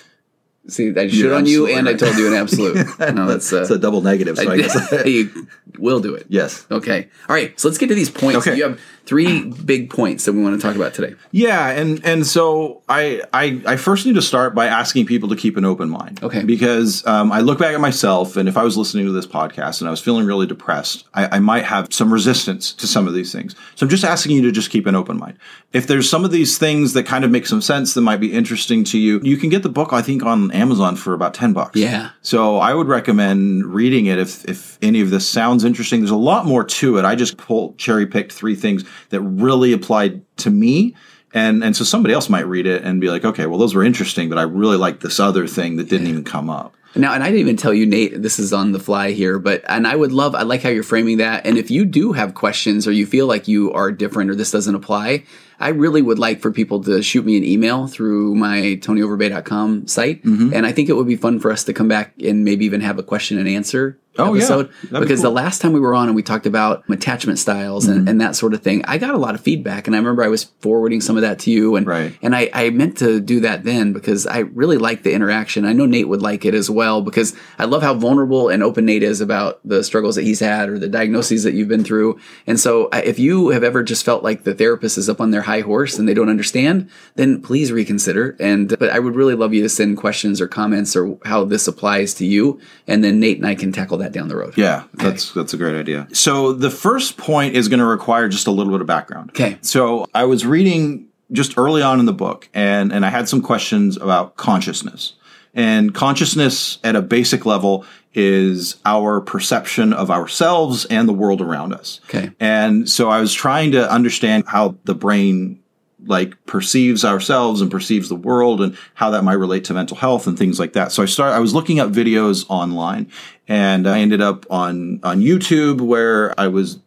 See, 0.68 0.90
I 0.96 1.08
should 1.08 1.14
You're 1.18 1.34
on 1.34 1.46
you, 1.48 1.68
and 1.68 1.88
I 1.90 1.94
told 1.94 2.16
you 2.18 2.28
an 2.28 2.34
absolute. 2.34 2.76
no, 3.00 3.26
that's 3.28 3.52
uh, 3.52 3.66
a 3.72 3.78
double 3.80 4.02
negative. 4.02 4.38
So 4.38 4.52
I 4.52 4.58
guess. 4.62 5.06
you 5.06 5.48
will 5.80 6.00
do 6.00 6.14
it. 6.14 6.26
yes. 6.30 6.68
Okay. 6.70 7.08
All 7.28 7.36
right. 7.36 7.58
So 7.60 7.68
let's 7.70 7.78
get 7.80 7.88
to 7.88 7.96
these 7.96 8.10
points. 8.12 8.46
Okay. 8.46 8.56
You 8.58 8.64
have 8.64 8.80
three 9.10 9.46
big 9.66 9.90
points 9.90 10.26
that 10.26 10.34
we 10.34 10.44
want 10.44 10.56
to 10.56 10.62
talk 10.62 10.76
about 10.76 10.94
today. 10.94 11.16
Yeah, 11.32 11.72
and 11.72 12.06
and 12.06 12.28
so 12.28 12.84
I 12.88 13.24
I 13.34 13.60
I 13.66 13.76
first 13.76 14.06
need 14.06 14.14
to 14.14 14.22
start 14.22 14.54
by 14.54 14.68
asking 14.68 15.08
people 15.08 15.28
to 15.30 15.36
keep 15.36 15.58
an 15.58 15.66
open 15.66 15.90
mind. 15.90 16.22
Okay. 16.22 16.44
Because 16.44 17.06
um, 17.08 17.32
I 17.32 17.40
look 17.40 17.58
back 17.58 17.74
at 17.74 17.82
myself, 17.82 18.38
and 18.38 18.48
if 18.48 18.56
I 18.56 18.64
was 18.64 18.78
listening 18.78 19.08
to 19.08 19.12
this 19.12 19.26
podcast 19.26 19.82
and 19.82 19.88
I 19.88 19.92
was 19.92 20.00
feeling 20.00 20.28
really 20.28 20.46
depressed, 20.46 21.06
I, 21.16 21.38
I 21.38 21.40
might 21.40 21.66
have 21.66 21.92
some 21.92 22.14
resistance 22.14 22.72
to 22.74 22.86
some 22.86 23.08
of 23.08 23.16
these 23.16 23.32
things. 23.32 23.56
So 23.74 23.84
I'm 23.84 23.90
just 23.90 24.04
asking 24.04 24.36
you 24.36 24.44
to 24.44 24.52
just 24.52 24.70
keep 24.70 24.86
an 24.86 24.94
open 24.94 25.18
mind. 25.18 25.40
If 25.74 25.88
there's 25.88 26.08
some 26.08 26.24
of 26.24 26.30
these 26.30 26.60
things 26.60 26.94
that 26.94 27.08
kind 27.08 27.26
of 27.26 27.32
make 27.32 27.48
some 27.48 27.62
sense 27.62 27.96
that 27.96 28.02
might 28.02 28.20
be 28.20 28.32
interesting 28.32 28.84
to 28.86 29.00
you, 29.00 29.20
you 29.24 29.38
can 29.38 29.50
get 29.50 29.64
the 29.64 29.70
book 29.70 29.92
I 29.92 30.04
think 30.04 30.24
on 30.24 30.52
Amazon 30.52 30.96
for 30.96 31.16
about 31.16 31.34
ten 31.34 31.54
bucks. 31.54 31.80
Yeah. 31.80 32.12
So 32.22 32.58
I 32.58 32.76
would 32.76 32.88
recommend 32.88 33.66
reading 33.66 34.06
it 34.06 34.20
if 34.20 34.46
if 34.46 34.78
any 34.84 35.02
of 35.02 35.10
this 35.10 35.28
sounds 35.28 35.64
interesting. 35.64 36.02
There's 36.02 36.12
a 36.12 36.16
lot 36.16 36.46
more 36.46 36.64
to 36.64 37.00
it. 37.00 37.06
I 37.06 37.16
just 37.16 37.38
pulled 37.38 37.80
cherry 37.80 38.06
picked 38.06 38.34
three 38.34 38.56
things 38.56 38.84
that 39.10 39.22
really 39.22 39.74
applied 39.74 40.22
to 40.38 40.50
me. 40.50 40.96
And 41.34 41.64
and 41.64 41.76
so 41.76 41.84
somebody 41.84 42.14
else 42.14 42.30
might 42.30 42.48
read 42.48 42.66
it 42.66 42.84
and 42.84 43.00
be 43.00 43.10
like, 43.10 43.24
okay, 43.24 43.46
well 43.46 43.60
those 43.60 43.76
were 43.76 43.84
interesting, 43.84 44.30
but 44.30 44.38
I 44.38 44.44
really 44.44 44.78
like 44.78 45.00
this 45.00 45.20
other 45.20 45.48
thing 45.48 45.78
that 45.78 45.90
didn't 45.90 46.08
even 46.08 46.24
come 46.24 46.50
up. 46.50 46.76
Now, 46.96 47.14
and 47.14 47.24
I 47.24 47.28
didn't 47.28 47.42
even 47.42 47.58
tell 47.58 47.74
you, 47.74 47.86
Nate, 47.86 48.20
this 48.22 48.40
is 48.40 48.52
on 48.52 48.72
the 48.72 48.80
fly 48.80 49.12
here, 49.12 49.38
but, 49.38 49.64
and 49.70 49.86
I 49.86 49.96
would 49.96 50.12
love, 50.12 50.34
I 50.34 50.42
like 50.42 50.64
how 50.64 50.70
you're 50.70 50.82
framing 50.82 51.18
that. 51.18 51.46
And 51.46 51.56
if 51.56 51.70
you 51.70 51.86
do 51.86 52.14
have 52.14 52.34
questions 52.34 52.88
or 52.88 52.92
you 52.92 53.06
feel 53.06 53.28
like 53.28 53.48
you 53.48 53.72
are 53.74 53.92
different 53.92 54.32
or 54.32 54.36
this 54.36 54.50
doesn't 54.50 54.74
apply, 54.74 55.26
I 55.60 55.70
really 55.70 56.02
would 56.02 56.20
like 56.20 56.40
for 56.40 56.52
people 56.52 56.84
to 56.86 57.02
shoot 57.02 57.26
me 57.26 57.38
an 57.38 57.44
email 57.44 57.88
through 57.88 58.36
my 58.36 58.80
tonyoverbay.com 58.82 59.88
site. 59.88 60.24
Mm-hmm. 60.24 60.54
And 60.54 60.66
I 60.66 60.72
think 60.72 60.90
it 60.90 60.94
would 60.94 61.08
be 61.08 61.16
fun 61.16 61.40
for 61.40 61.52
us 61.52 61.64
to 61.66 61.74
come 61.74 61.88
back 61.88 62.14
and 62.24 62.44
maybe 62.44 62.66
even 62.66 62.82
have 62.82 62.98
a 63.00 63.04
question 63.04 63.38
and 63.38 63.48
answer 63.48 63.98
Oh, 64.18 64.34
yeah. 64.34 64.40
episode. 64.40 64.70
That'd 64.84 64.92
be 64.92 65.00
because 65.00 65.22
the 65.22 65.30
last 65.30 65.62
time 65.62 65.72
we 65.72 65.80
were 65.80 65.96
on 65.96 66.08
and 66.08 66.16
we 66.16 66.24
talked 66.24 66.46
about 66.46 66.84
attachment 66.90 67.40
styles 67.40 67.88
Mm-hmm. 67.88 68.00
and, 68.00 68.10
and 68.10 68.22
that 68.22 68.36
sort 68.36 68.54
of 68.54 68.62
thing, 68.62 68.84
I 68.86 68.98
got 68.98 69.14
a 69.14 69.18
lot 69.18 69.34
of 69.34 69.40
feedback. 69.40 69.88
And 69.88 69.96
I 69.96 70.00
remember 70.00 70.24
I 70.24 70.28
was 70.28 70.46
forwarding 70.60 71.00
some 71.00 71.16
of 71.16 71.22
that 71.22 71.40
to 71.40 71.52
you. 71.52 71.78
And, 71.78 71.88
Right. 71.88 72.18
and 72.22 72.36
I, 72.36 72.50
I 72.54 72.70
meant 72.72 72.98
to 72.98 73.22
do 73.22 73.40
that 73.42 73.64
then 73.64 73.94
because 73.94 74.28
I 74.28 74.40
really 74.40 74.78
like 74.78 75.04
the 75.04 75.14
interaction. 75.14 75.64
I 75.64 75.72
know 75.72 75.86
Nate 75.86 76.10
would 76.10 76.22
like 76.22 76.44
it 76.44 76.54
as 76.54 76.70
well 76.70 77.02
because 77.02 77.34
I 77.58 77.64
love 77.66 77.82
how 77.82 77.94
vulnerable 77.94 78.50
and 78.50 78.62
open 78.62 78.86
Nate 78.86 79.04
is 79.04 79.22
about 79.22 79.62
the 79.64 79.84
struggles 79.86 80.16
that 80.16 80.24
he's 80.24 80.42
had 80.42 80.68
or 80.68 80.78
the 80.80 80.90
diagnoses 80.90 81.44
that 81.44 81.54
you've 81.54 81.70
been 81.70 81.86
through. 81.86 82.20
And 82.46 82.60
so 82.60 82.90
if 82.92 83.20
you 83.20 83.50
have 83.50 83.64
ever 83.64 83.84
just 83.84 84.04
felt 84.04 84.22
like 84.24 84.44
the 84.44 84.56
therapist 84.56 84.98
is 84.98 85.08
up 85.08 85.22
on 85.22 85.32
their 85.32 85.44
high 85.50 85.62
horse 85.62 85.98
and 85.98 86.08
they 86.08 86.14
don't 86.14 86.30
understand, 86.30 86.90
then 87.16 87.42
please 87.42 87.72
reconsider. 87.72 88.36
And 88.40 88.78
but 88.78 88.90
I 88.92 89.00
would 89.00 89.16
really 89.16 89.36
love 89.36 89.54
you 89.54 89.64
to 89.64 89.70
send 89.70 89.98
questions 89.98 90.40
or 90.40 90.48
comments 90.48 90.96
or 90.96 91.18
how 91.26 91.44
this 91.44 91.68
applies 91.68 92.14
to 92.16 92.26
you. 92.26 92.60
And 92.88 93.04
then 93.04 93.20
Nate 93.20 93.38
and 93.38 93.48
I 93.48 93.56
can 93.56 93.72
tackle 93.72 93.98
that 93.98 94.12
down 94.12 94.28
the 94.28 94.36
road. 94.36 94.54
Yeah, 94.56 94.84
that's 94.94 95.34
that's 95.34 95.54
a 95.54 95.58
great 95.58 95.78
idea. 95.80 96.08
So 96.14 96.54
the 96.54 96.70
first 96.70 97.18
point 97.18 97.56
is 97.56 97.68
going 97.68 97.80
to 97.80 97.86
require 97.86 98.30
just 98.30 98.48
a 98.48 98.52
little 98.52 98.72
bit 98.72 98.82
of 98.82 98.88
background. 98.88 99.32
Okay. 99.32 99.58
So 99.62 100.06
I 100.14 100.26
was 100.26 100.46
reading 100.46 101.08
just 101.32 101.58
early 101.58 101.82
on 101.82 102.00
in 102.00 102.06
the 102.06 102.14
book, 102.14 102.50
and 102.54 102.92
and 102.92 103.06
I 103.06 103.10
had 103.10 103.28
some 103.28 103.42
questions 103.42 103.98
about 103.98 104.38
consciousness. 104.38 105.14
And 105.56 105.96
consciousness 105.96 106.78
at 106.84 106.96
a 106.96 107.02
basic 107.02 107.44
level 107.44 107.84
is 108.14 108.78
our 108.86 109.22
perception 109.22 109.94
of 109.94 110.10
ourselves 110.10 110.86
and 110.86 111.08
the 111.08 111.14
world 111.14 111.42
around 111.42 111.74
us. 111.74 112.02
Okay. 112.06 112.32
And 112.40 112.90
so 112.90 113.10
I 113.10 113.22
was 113.22 113.34
trying 113.34 113.72
to 113.74 113.92
understand 113.92 114.46
how 114.48 114.76
the 114.86 114.96
brain 114.96 115.62
like 116.06 116.34
perceives 116.46 117.04
ourselves 117.04 117.62
and 117.62 117.70
perceives 117.70 118.10
the 118.10 118.16
world 118.16 118.62
and 118.62 118.78
how 118.94 119.10
that 119.12 119.24
might 119.24 119.34
relate 119.34 119.66
to 119.66 119.74
mental 119.74 119.98
health 119.98 120.28
and 120.28 120.38
things 120.38 120.60
like 120.60 120.74
that. 120.74 120.92
So 120.92 121.04
I 121.04 121.06
started 121.06 121.36
I 121.36 121.40
was 121.40 121.54
looking 121.54 121.80
up 121.80 121.92
videos 121.92 122.46
online 122.50 123.12
and 123.48 123.88
I 123.88 124.00
ended 124.00 124.22
up 124.22 124.46
on 124.50 125.02
on 125.04 125.20
YouTube 125.20 125.82
where 125.82 126.40
I 126.40 126.48
was 126.48 126.80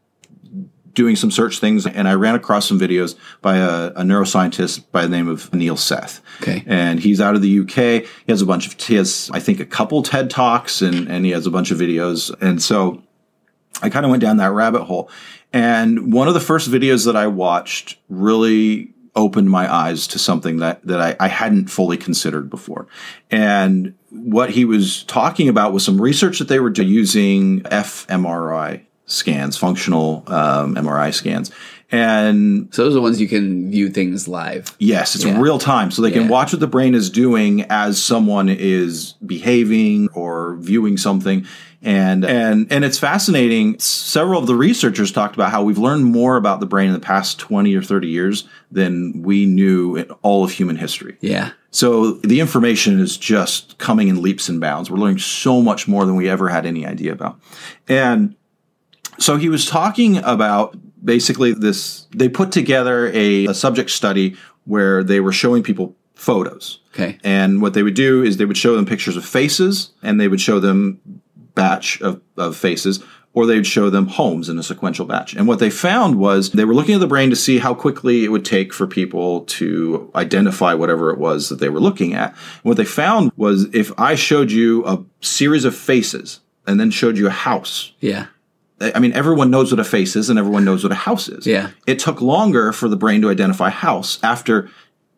doing 0.95 1.17
some 1.17 1.31
search 1.31 1.59
things 1.59 1.87
and 1.87 2.07
I 2.07 2.15
ran 2.15 2.35
across 2.35 2.69
some 2.69 2.79
videos 2.79 3.17
by 3.41 3.57
a, 3.57 3.87
a, 3.89 4.03
neuroscientist 4.03 4.85
by 4.93 5.03
the 5.03 5.09
name 5.09 5.29
of 5.29 5.51
Anil 5.51 5.79
Seth. 5.79 6.21
Okay. 6.43 6.63
And 6.67 7.01
he's 7.01 7.21
out 7.21 7.35
of 7.35 7.43
the 7.43 7.61
UK. 7.61 8.05
He 8.27 8.33
has 8.33 8.43
a 8.43 8.47
bunch 8.47 8.67
of, 8.67 8.81
he 8.81 8.97
has, 8.97 9.31
I 9.33 9.41
think, 9.41 9.61
a 9.61 9.65
couple 9.65 10.03
TED 10.03 10.31
Talks 10.31 10.83
and, 10.83 11.09
and 11.09 11.25
he 11.25 11.31
has 11.33 11.47
a 11.47 11.51
bunch 11.51 11.71
of 11.71 11.79
videos. 11.79 12.35
And 12.41 12.63
so 12.63 13.03
I 13.83 13.89
kind 13.89 14.05
of 14.05 14.11
went 14.11 14.21
down 14.21 14.37
that 14.39 14.53
rabbit 14.53 14.85
hole. 14.85 15.11
And 15.53 16.13
one 16.13 16.29
of 16.29 16.35
the 16.35 16.41
first 16.41 16.71
videos 16.71 17.07
that 17.07 17.17
I 17.17 17.27
watched 17.27 17.99
really 18.09 18.93
opened 19.15 19.51
my 19.51 19.73
eyes 19.73 20.07
to 20.09 20.19
something 20.19 20.59
that, 20.59 20.85
that 20.87 21.01
I, 21.01 21.17
I 21.21 21.29
hadn't 21.29 21.69
fully 21.69 21.99
considered 21.99 22.49
before. 22.49 22.87
And 23.31 23.95
what 24.11 24.51
he 24.51 24.65
was 24.65 25.05
talking 25.05 25.49
about 25.49 25.73
was 25.73 25.85
some 25.85 26.01
research 26.01 26.39
that 26.39 26.49
they 26.49 26.61
were 26.61 26.71
doing 26.71 26.89
using 26.89 27.61
fMRI 27.63 28.83
scans, 29.07 29.57
functional 29.57 30.25
um, 30.27 30.75
MRI 30.75 31.13
scans. 31.13 31.51
And 31.93 32.75
so 32.75 32.85
those 32.85 32.93
are 32.93 32.95
the 32.95 33.03
ones 33.03 33.21
you 33.21 33.29
can 33.29 33.71
view 33.71 33.91
things 33.91 34.27
live. 34.27 34.75
Yes, 34.79 35.15
it's 35.15 35.25
yeah. 35.25 35.39
real 35.39 35.59
time. 35.59 35.91
So 35.91 36.01
they 36.01 36.11
can 36.11 36.27
watch 36.27 36.51
what 36.51 36.61
the 36.61 36.67
brain 36.67 36.95
is 36.95 37.11
doing 37.11 37.67
as 37.69 38.03
someone 38.03 38.49
is 38.49 39.13
behaving 39.25 40.09
or 40.15 40.57
viewing 40.57 40.97
something. 40.97 41.47
And 41.83 42.25
and 42.25 42.73
and 42.73 42.85
it's 42.85 42.99
fascinating. 42.99 43.79
Several 43.79 44.41
of 44.41 44.47
the 44.47 44.55
researchers 44.55 45.13
talked 45.13 45.35
about 45.35 45.51
how 45.51 45.65
we've 45.65 45.79
learned 45.79 46.07
more 46.07 46.37
about 46.37 46.61
the 46.61 46.67
brain 46.67 46.87
in 46.87 46.95
the 46.95 47.01
past 47.01 47.39
20 47.41 47.75
or 47.75 47.83
30 47.83 48.09
years 48.09 48.49
than 48.71 49.21
we 49.23 49.45
knew 49.45 49.97
in 49.97 50.11
all 50.23 50.45
of 50.45 50.53
human 50.53 50.77
history. 50.77 51.19
Yeah. 51.21 51.51
So 51.73 52.13
the 52.13 52.41
information 52.41 53.01
is 53.01 53.19
just 53.19 53.77
coming 53.79 54.09
in 54.09 54.23
leaps 54.23 54.49
and 54.49 54.61
bounds. 54.61 54.91
We're 54.91 54.99
learning 54.99 55.19
so 55.19 55.61
much 55.61 55.89
more 55.89 56.07
than 56.07 56.17
we 56.17 56.29
ever 56.29 56.49
had 56.49 56.65
any 56.65 56.87
idea 56.87 57.13
about. 57.13 57.41
And 57.89 58.37
so 59.23 59.37
he 59.37 59.49
was 59.49 59.67
talking 59.67 60.19
about 60.19 60.77
basically 61.05 61.53
this, 61.53 62.07
they 62.11 62.29
put 62.29 62.53
together 62.53 63.09
a, 63.09 63.47
a 63.47 63.55
subject 63.55 63.91
study 63.91 64.37
where 64.65 65.03
they 65.03 65.21
were 65.21 65.33
showing 65.33 65.63
people 65.63 65.97
photos. 66.15 66.81
Okay. 66.95 67.19
And 67.25 67.63
what 67.63 67.75
they 67.75 67.83
would 67.83 67.95
do 67.95 68.23
is 68.23 68.37
they 68.37 68.45
would 68.45 68.57
show 68.57 68.77
them 68.77 68.87
pictures 68.87 69.17
of 69.17 69.25
faces 69.25 69.93
and 70.03 70.21
they 70.21 70.29
would 70.29 70.41
show 70.41 70.61
them 70.61 71.01
batch 71.55 72.01
of, 72.01 72.21
of 72.37 72.57
faces 72.57 73.03
or 73.35 73.47
they'd 73.47 73.67
show 73.67 73.89
them 73.89 74.07
homes 74.07 74.49
in 74.49 74.59
a 74.59 74.63
sequential 74.63 75.07
batch. 75.07 75.35
And 75.35 75.49
what 75.49 75.59
they 75.59 75.71
found 75.71 76.17
was 76.17 76.51
they 76.51 76.67
were 76.67 76.75
looking 76.75 76.95
at 76.95 77.01
the 77.01 77.07
brain 77.07 77.31
to 77.31 77.37
see 77.37 77.59
how 77.59 77.75
quickly 77.75 78.25
it 78.25 78.29
would 78.29 78.45
take 78.45 78.75
for 78.75 78.87
people 78.87 79.43
to 79.43 80.11
identify 80.15 80.75
whatever 80.75 81.11
it 81.11 81.19
was 81.19 81.49
that 81.49 81.59
they 81.59 81.71
were 81.71 81.81
looking 81.81 82.15
at. 82.15 82.31
And 82.31 82.65
what 82.65 82.77
they 82.77 82.85
found 82.85 83.33
was 83.37 83.65
if 83.75 83.99
I 83.99 84.17
showed 84.17 84.51
you 84.51 84.87
a 84.87 85.03
series 85.23 85.65
of 85.65 85.75
faces 85.75 86.41
and 86.67 86.79
then 86.79 86.91
showed 86.91 87.17
you 87.17 87.27
a 87.27 87.31
house. 87.31 87.93
Yeah. 88.01 88.27
I 88.95 88.99
mean, 88.99 89.13
everyone 89.13 89.51
knows 89.51 89.71
what 89.71 89.81
a 89.81 89.85
face 89.85 90.17
is 90.17 90.29
and 90.31 90.39
everyone 90.39 90.65
knows 90.65 90.83
what 90.83 90.93
a 90.93 90.97
house 90.97 91.29
is. 91.29 91.47
Yeah. 91.47 91.71
It 91.87 91.99
took 91.99 92.21
longer 92.21 92.73
for 92.73 92.89
the 92.89 92.97
brain 92.97 93.23
to 93.23 93.31
identify 93.31 93.71
house 93.71 94.19
after 94.23 94.69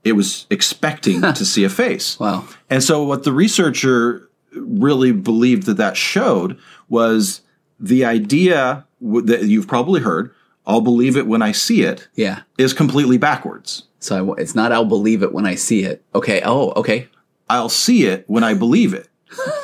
it 0.05 0.13
was 0.13 0.47
expecting 0.51 1.23
to 1.23 1.45
see 1.45 1.65
a 1.65 1.71
face. 1.71 2.19
Wow. 2.21 2.47
And 2.69 2.83
so, 2.83 3.05
what 3.05 3.25
the 3.25 3.33
researcher 3.33 4.29
really 4.53 5.13
believed 5.13 5.65
that 5.65 5.79
that 5.79 5.97
showed 5.97 6.59
was 6.89 7.41
the 7.81 8.05
idea 8.05 8.87
that 9.01 9.45
you've 9.45 9.67
probably 9.67 10.01
heard 10.01 10.33
I'll 10.67 10.81
believe 10.81 11.17
it 11.17 11.27
when 11.27 11.43
I 11.43 11.53
see 11.53 11.83
it. 11.83 12.09
Yeah. 12.15 12.41
Is 12.59 12.73
completely 12.73 13.19
backwards. 13.19 13.85
So 14.01 14.35
I, 14.35 14.41
it's 14.41 14.55
not 14.55 14.73
I'll 14.73 14.85
believe 14.85 15.23
it 15.23 15.33
when 15.33 15.47
I 15.47 15.55
see 15.55 15.85
it. 15.85 16.03
Okay. 16.15 16.41
Oh, 16.45 16.73
okay. 16.73 17.09
I'll 17.49 17.69
see 17.69 18.07
it 18.07 18.25
when 18.29 18.45
I 18.45 18.55
believe 18.55 18.95
it. 18.95 19.09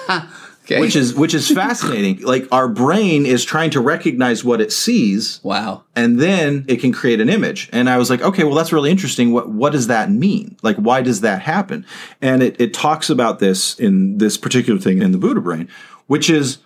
Okay. 0.71 0.81
Which 0.81 0.95
is 0.95 1.15
which 1.15 1.35
is 1.35 1.51
fascinating. 1.51 2.21
like 2.23 2.47
our 2.53 2.69
brain 2.69 3.27
is 3.27 3.45
trying 3.45 3.71
to 3.71 3.81
recognize 3.81 4.45
what 4.45 4.61
it 4.61 4.71
sees. 4.71 5.41
Wow. 5.43 5.83
And 5.97 6.21
then 6.21 6.65
it 6.69 6.77
can 6.77 6.93
create 6.93 7.21
an 7.21 7.29
image. 7.29 7.69
And 7.73 7.91
I 7.91 7.99
was 7.99 8.09
like, 8.09 8.23
okay, 8.23 8.45
well 8.45 8.55
that's 8.55 8.73
really 8.73 8.91
interesting. 8.91 9.33
What 9.33 9.49
what 9.49 9.73
does 9.73 9.89
that 9.89 10.11
mean? 10.11 10.57
Like 10.63 10.77
why 10.77 11.03
does 11.03 11.23
that 11.23 11.43
happen? 11.43 11.85
And 12.23 12.43
it, 12.43 12.61
it 12.61 12.73
talks 12.73 13.11
about 13.11 13.41
this 13.41 13.79
in 13.81 14.19
this 14.19 14.37
particular 14.37 14.79
thing 14.79 15.03
in 15.03 15.11
the 15.11 15.19
Buddha 15.19 15.41
brain, 15.41 15.69
which 16.07 16.31
is 16.31 16.59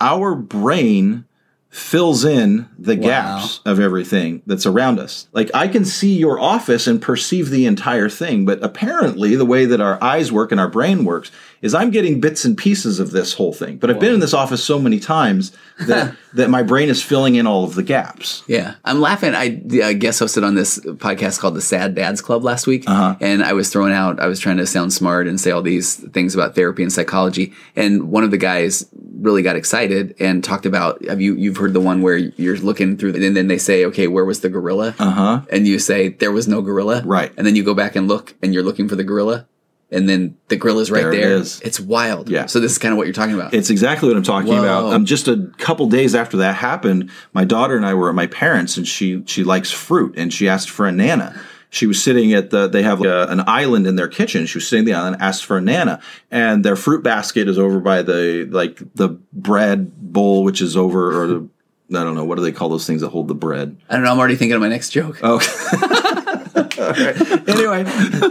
our 0.00 0.34
brain 0.34 1.26
fills 1.68 2.24
in 2.24 2.68
the 2.78 2.96
wow. 2.96 3.06
gaps 3.06 3.60
of 3.64 3.78
everything 3.78 4.42
that's 4.44 4.66
around 4.66 4.98
us. 4.98 5.28
Like 5.32 5.50
I 5.54 5.68
can 5.68 5.84
see 5.84 6.16
your 6.16 6.40
office 6.40 6.86
and 6.86 7.00
perceive 7.00 7.50
the 7.50 7.66
entire 7.66 8.08
thing, 8.08 8.44
but 8.44 8.62
apparently 8.64 9.36
the 9.36 9.44
way 9.46 9.66
that 9.66 9.80
our 9.80 10.02
eyes 10.02 10.32
work 10.32 10.50
and 10.50 10.60
our 10.60 10.68
brain 10.68 11.04
works 11.04 11.30
is 11.62 11.74
I'm 11.74 11.90
getting 11.90 12.20
bits 12.20 12.44
and 12.44 12.56
pieces 12.56 13.00
of 13.00 13.10
this 13.10 13.34
whole 13.34 13.52
thing. 13.52 13.76
But 13.76 13.90
I've 13.90 13.96
wow. 13.96 14.00
been 14.00 14.14
in 14.14 14.20
this 14.20 14.34
office 14.34 14.64
so 14.64 14.78
many 14.78 14.98
times 14.98 15.52
that 15.86 16.14
that 16.34 16.50
my 16.50 16.62
brain 16.62 16.88
is 16.88 17.02
filling 17.02 17.34
in 17.34 17.46
all 17.46 17.64
of 17.64 17.74
the 17.74 17.82
gaps. 17.82 18.42
Yeah, 18.46 18.74
I'm 18.84 19.00
laughing. 19.00 19.34
I, 19.34 19.60
I 19.82 19.92
guest 19.94 20.20
hosted 20.20 20.44
on 20.44 20.54
this 20.54 20.78
podcast 20.78 21.40
called 21.40 21.54
the 21.54 21.60
Sad 21.60 21.94
Dads 21.94 22.20
Club 22.20 22.44
last 22.44 22.66
week, 22.66 22.84
uh-huh. 22.86 23.16
and 23.20 23.42
I 23.42 23.52
was 23.52 23.70
throwing 23.70 23.92
out. 23.92 24.20
I 24.20 24.26
was 24.26 24.40
trying 24.40 24.58
to 24.58 24.66
sound 24.66 24.92
smart 24.92 25.26
and 25.26 25.40
say 25.40 25.50
all 25.50 25.62
these 25.62 25.96
things 25.96 26.34
about 26.34 26.54
therapy 26.54 26.82
and 26.82 26.92
psychology, 26.92 27.52
and 27.76 28.10
one 28.10 28.24
of 28.24 28.30
the 28.30 28.38
guys 28.38 28.86
really 29.20 29.42
got 29.42 29.56
excited 29.56 30.14
and 30.18 30.42
talked 30.42 30.66
about. 30.66 31.04
Have 31.06 31.20
you 31.20 31.34
you've 31.34 31.56
heard 31.56 31.74
the 31.74 31.80
one 31.80 32.02
where 32.02 32.16
you're 32.16 32.56
looking 32.56 32.96
through, 32.96 33.14
and 33.14 33.36
then 33.36 33.48
they 33.48 33.58
say, 33.58 33.84
okay, 33.86 34.06
where 34.06 34.24
was 34.24 34.40
the 34.40 34.48
gorilla? 34.48 34.94
Uh 34.98 35.10
huh. 35.10 35.40
And 35.50 35.66
you 35.66 35.78
say 35.78 36.10
there 36.10 36.32
was 36.32 36.48
no 36.48 36.62
gorilla, 36.62 37.02
right? 37.04 37.32
And 37.36 37.46
then 37.46 37.56
you 37.56 37.64
go 37.64 37.74
back 37.74 37.96
and 37.96 38.08
look, 38.08 38.34
and 38.42 38.54
you're 38.54 38.62
looking 38.62 38.88
for 38.88 38.96
the 38.96 39.04
gorilla 39.04 39.46
and 39.90 40.08
then 40.08 40.36
the 40.48 40.56
grill 40.56 40.78
is 40.78 40.90
right 40.90 41.02
there. 41.02 41.12
there. 41.12 41.32
It 41.32 41.40
is. 41.40 41.60
It's 41.62 41.80
wild. 41.80 42.28
Yeah. 42.28 42.46
So 42.46 42.60
this 42.60 42.72
is 42.72 42.78
kind 42.78 42.92
of 42.92 42.98
what 42.98 43.06
you're 43.06 43.14
talking 43.14 43.34
about. 43.34 43.54
It's 43.54 43.70
exactly 43.70 44.08
what 44.08 44.16
I'm 44.16 44.22
talking 44.22 44.52
Whoa. 44.52 44.62
about. 44.62 44.92
Um, 44.92 45.04
just 45.04 45.28
a 45.28 45.50
couple 45.58 45.86
days 45.86 46.14
after 46.14 46.38
that 46.38 46.54
happened, 46.54 47.10
my 47.32 47.44
daughter 47.44 47.76
and 47.76 47.84
I 47.84 47.94
were 47.94 48.08
at 48.08 48.14
my 48.14 48.26
parents, 48.26 48.76
and 48.76 48.86
she 48.86 49.22
she 49.26 49.44
likes 49.44 49.70
fruit, 49.70 50.14
and 50.16 50.32
she 50.32 50.48
asked 50.48 50.70
for 50.70 50.86
a 50.86 50.92
nana. 50.92 51.40
She 51.72 51.86
was 51.86 52.02
sitting 52.02 52.32
at 52.32 52.50
the. 52.50 52.68
They 52.68 52.82
have 52.82 53.00
a, 53.04 53.26
an 53.28 53.44
island 53.46 53.86
in 53.86 53.94
their 53.94 54.08
kitchen. 54.08 54.46
She 54.46 54.58
was 54.58 54.66
sitting 54.66 54.84
at 54.84 54.86
the 54.86 54.94
island, 54.94 55.16
asked 55.20 55.44
for 55.44 55.56
a 55.56 55.60
nana, 55.60 56.00
and 56.30 56.64
their 56.64 56.76
fruit 56.76 57.04
basket 57.04 57.48
is 57.48 57.58
over 57.58 57.78
by 57.78 58.02
the 58.02 58.48
like 58.50 58.80
the 58.94 59.10
bread 59.32 59.96
bowl, 60.12 60.42
which 60.42 60.60
is 60.60 60.76
over 60.76 61.22
or 61.22 61.26
the. 61.26 61.48
I 61.92 62.04
don't 62.04 62.14
know 62.14 62.24
what 62.24 62.36
do 62.36 62.42
they 62.42 62.52
call 62.52 62.68
those 62.68 62.86
things 62.86 63.00
that 63.00 63.08
hold 63.08 63.26
the 63.26 63.34
bread. 63.34 63.76
I 63.88 63.94
don't 63.94 64.04
know. 64.04 64.12
I'm 64.12 64.18
already 64.18 64.36
thinking 64.36 64.54
of 64.54 64.60
my 64.60 64.68
next 64.68 64.90
joke. 64.90 65.18
Oh. 65.24 65.40
Anyway, 66.54 67.84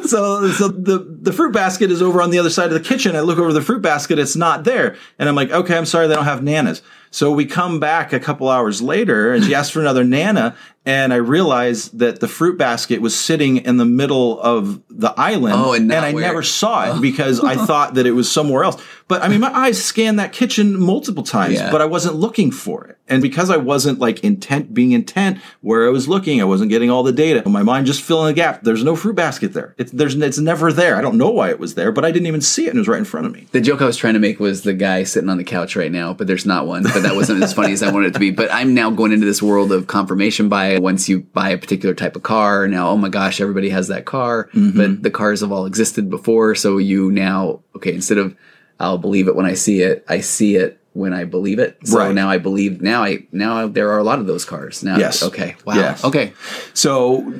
so 0.05 0.49
so 0.51 0.67
the 0.67 1.05
the 1.21 1.33
fruit 1.33 1.53
basket 1.53 1.91
is 1.91 2.01
over 2.01 2.21
on 2.21 2.29
the 2.29 2.39
other 2.39 2.49
side 2.49 2.67
of 2.67 2.73
the 2.73 2.79
kitchen. 2.79 3.15
I 3.15 3.21
look 3.21 3.37
over 3.39 3.53
the 3.53 3.61
fruit 3.61 3.81
basket, 3.81 4.19
it's 4.19 4.35
not 4.35 4.63
there, 4.63 4.95
and 5.17 5.29
I'm 5.29 5.35
like, 5.35 5.51
okay, 5.51 5.77
I'm 5.77 5.85
sorry, 5.85 6.07
they 6.07 6.15
don't 6.15 6.25
have 6.25 6.41
nanas. 6.41 6.81
So 7.11 7.31
we 7.31 7.45
come 7.45 7.79
back 7.79 8.13
a 8.13 8.19
couple 8.19 8.49
hours 8.49 8.81
later, 8.81 9.33
and 9.33 9.43
she 9.43 9.55
asks 9.55 9.71
for 9.71 9.79
another 9.79 10.03
nana, 10.03 10.55
and 10.85 11.13
I 11.13 11.17
realized 11.17 11.99
that 11.99 12.19
the 12.19 12.27
fruit 12.27 12.57
basket 12.57 13.01
was 13.01 13.17
sitting 13.17 13.57
in 13.57 13.77
the 13.77 13.85
middle 13.85 14.39
of 14.39 14.81
the 14.89 15.13
island, 15.17 15.55
oh, 15.57 15.73
and, 15.73 15.91
and 15.91 16.05
I 16.05 16.13
where? 16.13 16.23
never 16.23 16.41
saw 16.41 16.95
it 16.95 17.01
because 17.01 17.43
I 17.43 17.55
thought 17.55 17.95
that 17.95 18.05
it 18.05 18.11
was 18.11 18.31
somewhere 18.31 18.63
else. 18.63 18.81
But 19.07 19.23
I 19.23 19.27
mean, 19.27 19.41
my 19.41 19.51
eyes 19.51 19.83
scanned 19.83 20.19
that 20.19 20.33
kitchen 20.33 20.79
multiple 20.79 21.23
times, 21.23 21.55
yeah. 21.55 21.71
but 21.71 21.81
I 21.81 21.85
wasn't 21.85 22.15
looking 22.15 22.51
for 22.51 22.85
it. 22.85 22.97
And 23.07 23.23
because 23.23 23.49
I 23.49 23.57
wasn't 23.57 23.97
like 23.97 24.23
intent, 24.23 24.71
being 24.71 24.91
intent 24.91 25.39
where 25.61 25.87
I 25.87 25.89
was 25.89 26.07
looking, 26.07 26.39
I 26.41 26.43
wasn't 26.43 26.69
getting 26.69 26.91
all 26.91 27.01
the 27.01 27.11
data. 27.11 27.47
My 27.49 27.63
mind 27.63 27.87
just 27.87 28.03
filling 28.03 28.27
the 28.27 28.33
gap. 28.33 28.61
There's 28.61 28.83
no 28.83 28.95
fruit 28.95 29.15
basket 29.15 29.53
there. 29.53 29.73
It's 29.79 29.91
there's 29.91 30.15
it's 30.15 30.37
never 30.37 30.71
there. 30.71 30.95
I 30.95 31.01
don't 31.01 31.17
know 31.17 31.31
why 31.31 31.49
it 31.49 31.59
was 31.59 31.73
there, 31.73 31.91
but 31.91 32.05
I 32.05 32.11
didn't 32.11 32.27
even 32.27 32.41
see 32.41 32.67
it, 32.67 32.69
and 32.69 32.77
it 32.77 32.81
was 32.81 32.87
right 32.87 32.99
in 32.99 33.05
front 33.05 33.25
of 33.25 33.33
me. 33.33 33.47
The 33.51 33.61
joke 33.61 33.81
I 33.81 33.85
was 33.85 33.97
trying 33.97 34.13
to 34.13 34.19
make 34.19 34.39
was 34.39 34.61
the 34.61 34.73
guy 34.73 35.03
sitting 35.03 35.29
on 35.29 35.37
the 35.37 35.43
couch 35.43 35.75
right 35.75 35.91
now, 35.91 36.13
but 36.13 36.27
there's 36.27 36.45
not 36.45 36.67
one. 36.67 36.83
But 36.83 37.01
that 37.01 37.15
wasn't 37.15 37.41
as 37.41 37.51
funny 37.51 37.73
as 37.73 37.81
I 37.81 37.91
wanted 37.91 38.09
it 38.09 38.13
to 38.13 38.19
be. 38.19 38.29
But 38.29 38.53
I'm 38.53 38.75
now 38.75 38.91
going 38.91 39.11
into 39.11 39.25
this 39.25 39.41
world 39.41 39.71
of 39.71 39.87
confirmation 39.87 40.49
bias. 40.49 40.68
Once 40.77 41.09
you 41.09 41.21
buy 41.21 41.49
a 41.49 41.57
particular 41.57 41.95
type 41.95 42.15
of 42.15 42.23
car, 42.23 42.67
now 42.67 42.89
oh 42.89 42.97
my 42.97 43.09
gosh, 43.09 43.41
everybody 43.41 43.69
has 43.69 43.87
that 43.87 44.05
car, 44.05 44.49
mm-hmm. 44.53 44.77
but 44.77 45.03
the 45.03 45.11
cars 45.11 45.41
have 45.41 45.51
all 45.51 45.65
existed 45.65 46.09
before. 46.09 46.55
So 46.55 46.77
you 46.77 47.11
now 47.11 47.61
okay 47.75 47.93
instead 47.93 48.17
of 48.17 48.35
I'll 48.79 48.97
believe 48.97 49.27
it 49.27 49.35
when 49.35 49.45
I 49.45 49.53
see 49.53 49.81
it. 49.81 50.05
I 50.07 50.21
see 50.21 50.55
it 50.55 50.78
when 50.99 51.13
I 51.13 51.23
believe 51.23 51.57
it. 51.59 51.77
So 51.83 51.97
right. 51.97 52.13
now 52.13 52.29
I 52.29 52.37
believe 52.37 52.81
now 52.81 53.03
I 53.03 53.25
now 53.31 53.67
there 53.67 53.89
are 53.91 53.97
a 53.97 54.03
lot 54.03 54.19
of 54.19 54.27
those 54.27 54.45
cars. 54.45 54.83
Now 54.83 54.97
yes. 54.97 55.23
okay. 55.23 55.55
Wow. 55.65 55.75
Yes. 55.75 56.03
Okay. 56.03 56.33
So 56.73 57.33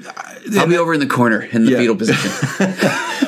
I'll 0.57 0.67
be 0.67 0.77
uh, 0.77 0.81
over 0.81 0.93
in 0.93 0.99
the 0.99 1.07
corner 1.07 1.41
in 1.41 1.65
the 1.65 1.71
yeah. 1.71 1.77
fetal 1.77 1.95
position. 1.95 2.31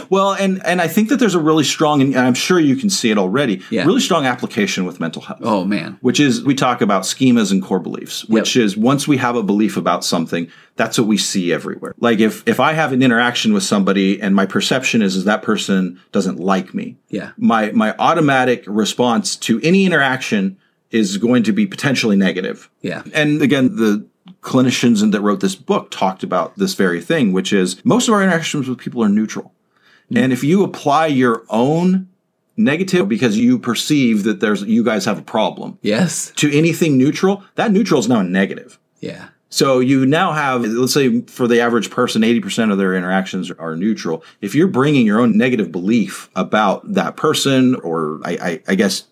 well, 0.10 0.34
and 0.34 0.66
and 0.66 0.82
I 0.82 0.88
think 0.88 1.10
that 1.10 1.18
there's 1.18 1.36
a 1.36 1.40
really 1.40 1.64
strong 1.64 2.02
and 2.02 2.18
I'm 2.18 2.34
sure 2.34 2.60
you 2.60 2.76
can 2.76 2.90
see 2.90 3.12
it 3.12 3.18
already. 3.18 3.62
Yeah. 3.70 3.86
Really 3.86 4.02
strong 4.02 4.26
application 4.26 4.86
with 4.86 5.00
mental 5.00 5.22
health. 5.22 5.40
Oh 5.44 5.66
man. 5.66 5.98
Which 6.02 6.20
is 6.20 6.44
we 6.44 6.56
talk 6.56 6.82
about 6.82 7.04
schemas 7.04 7.52
and 7.52 7.62
core 7.62 7.80
beliefs, 7.80 8.26
which 8.26 8.56
yep. 8.56 8.66
is 8.66 8.78
once 8.78 9.08
we 9.08 9.18
have 9.18 9.36
a 9.36 9.44
belief 9.44 9.78
about 9.78 10.04
something, 10.04 10.50
that's 10.76 10.98
what 10.98 11.08
we 11.08 11.18
see 11.18 11.54
everywhere. 11.54 11.94
Like 12.00 12.20
if 12.20 12.48
if 12.48 12.60
I 12.60 12.74
have 12.74 12.94
an 12.94 13.02
interaction 13.04 13.54
with 13.54 13.64
somebody 13.64 14.22
and 14.22 14.34
my 14.36 14.46
perception 14.46 15.02
is 15.02 15.16
is 15.16 15.26
that 15.26 15.42
person 15.44 16.00
doesn't 16.12 16.40
like 16.40 16.74
me. 16.74 16.98
Yeah. 17.10 17.32
My 17.38 17.72
my 17.72 17.96
automatic 18.00 18.64
response 18.68 19.36
to 19.38 19.60
any 19.62 19.86
interaction 19.86 20.58
is 20.90 21.18
going 21.18 21.44
to 21.44 21.52
be 21.54 21.66
potentially 21.66 22.16
negative. 22.18 22.70
Yeah. 22.82 23.04
And 23.14 23.42
again, 23.42 23.76
the 23.76 24.06
clinicians 24.42 25.10
that 25.12 25.22
wrote 25.22 25.40
this 25.40 25.56
book 25.56 25.92
talked 25.92 26.24
about 26.24 26.58
this 26.58 26.74
very 26.74 27.02
thing, 27.02 27.32
which 27.34 27.54
is 27.54 27.84
most 27.86 28.08
of 28.08 28.14
our 28.14 28.24
interactions 28.24 28.68
with 28.68 28.78
people 28.80 29.04
are 29.04 29.10
neutral. 29.10 29.54
Mm-hmm. 30.06 30.18
And 30.18 30.34
if 30.34 30.44
you 30.44 30.64
apply 30.64 31.08
your 31.08 31.44
own 31.50 32.08
negative 32.58 33.08
because 33.08 33.38
you 33.38 33.58
perceive 33.58 34.24
that 34.24 34.40
there's 34.40 34.64
you 34.64 34.84
guys 34.84 35.06
have 35.06 35.18
a 35.18 35.24
problem 35.24 35.80
Yes. 35.82 36.32
to 36.36 36.56
anything 36.56 36.98
neutral, 36.98 37.44
that 37.56 37.72
neutral 37.72 38.00
is 38.00 38.08
now 38.08 38.20
a 38.20 38.24
negative. 38.24 38.78
Yeah. 39.00 39.30
So 39.52 39.80
you 39.80 40.06
now 40.06 40.32
have, 40.32 40.64
let's 40.64 40.94
say 40.94 41.22
for 41.24 41.46
the 41.46 41.60
average 41.60 41.92
person, 41.92 42.22
80% 42.22 42.72
of 42.72 42.78
their 42.78 42.96
interactions 42.96 43.52
are 43.52 43.76
neutral. 43.76 44.24
If 44.40 44.56
you're 44.56 44.68
bringing 44.68 45.06
your 45.06 45.20
own 45.20 45.38
negative 45.38 45.74
belief 45.74 46.30
about 46.38 46.94
that 46.94 47.18
person, 47.18 47.76
or 47.76 48.22
I, 48.24 48.32
I, 48.32 48.64
I 48.70 48.76
guess 48.76 49.04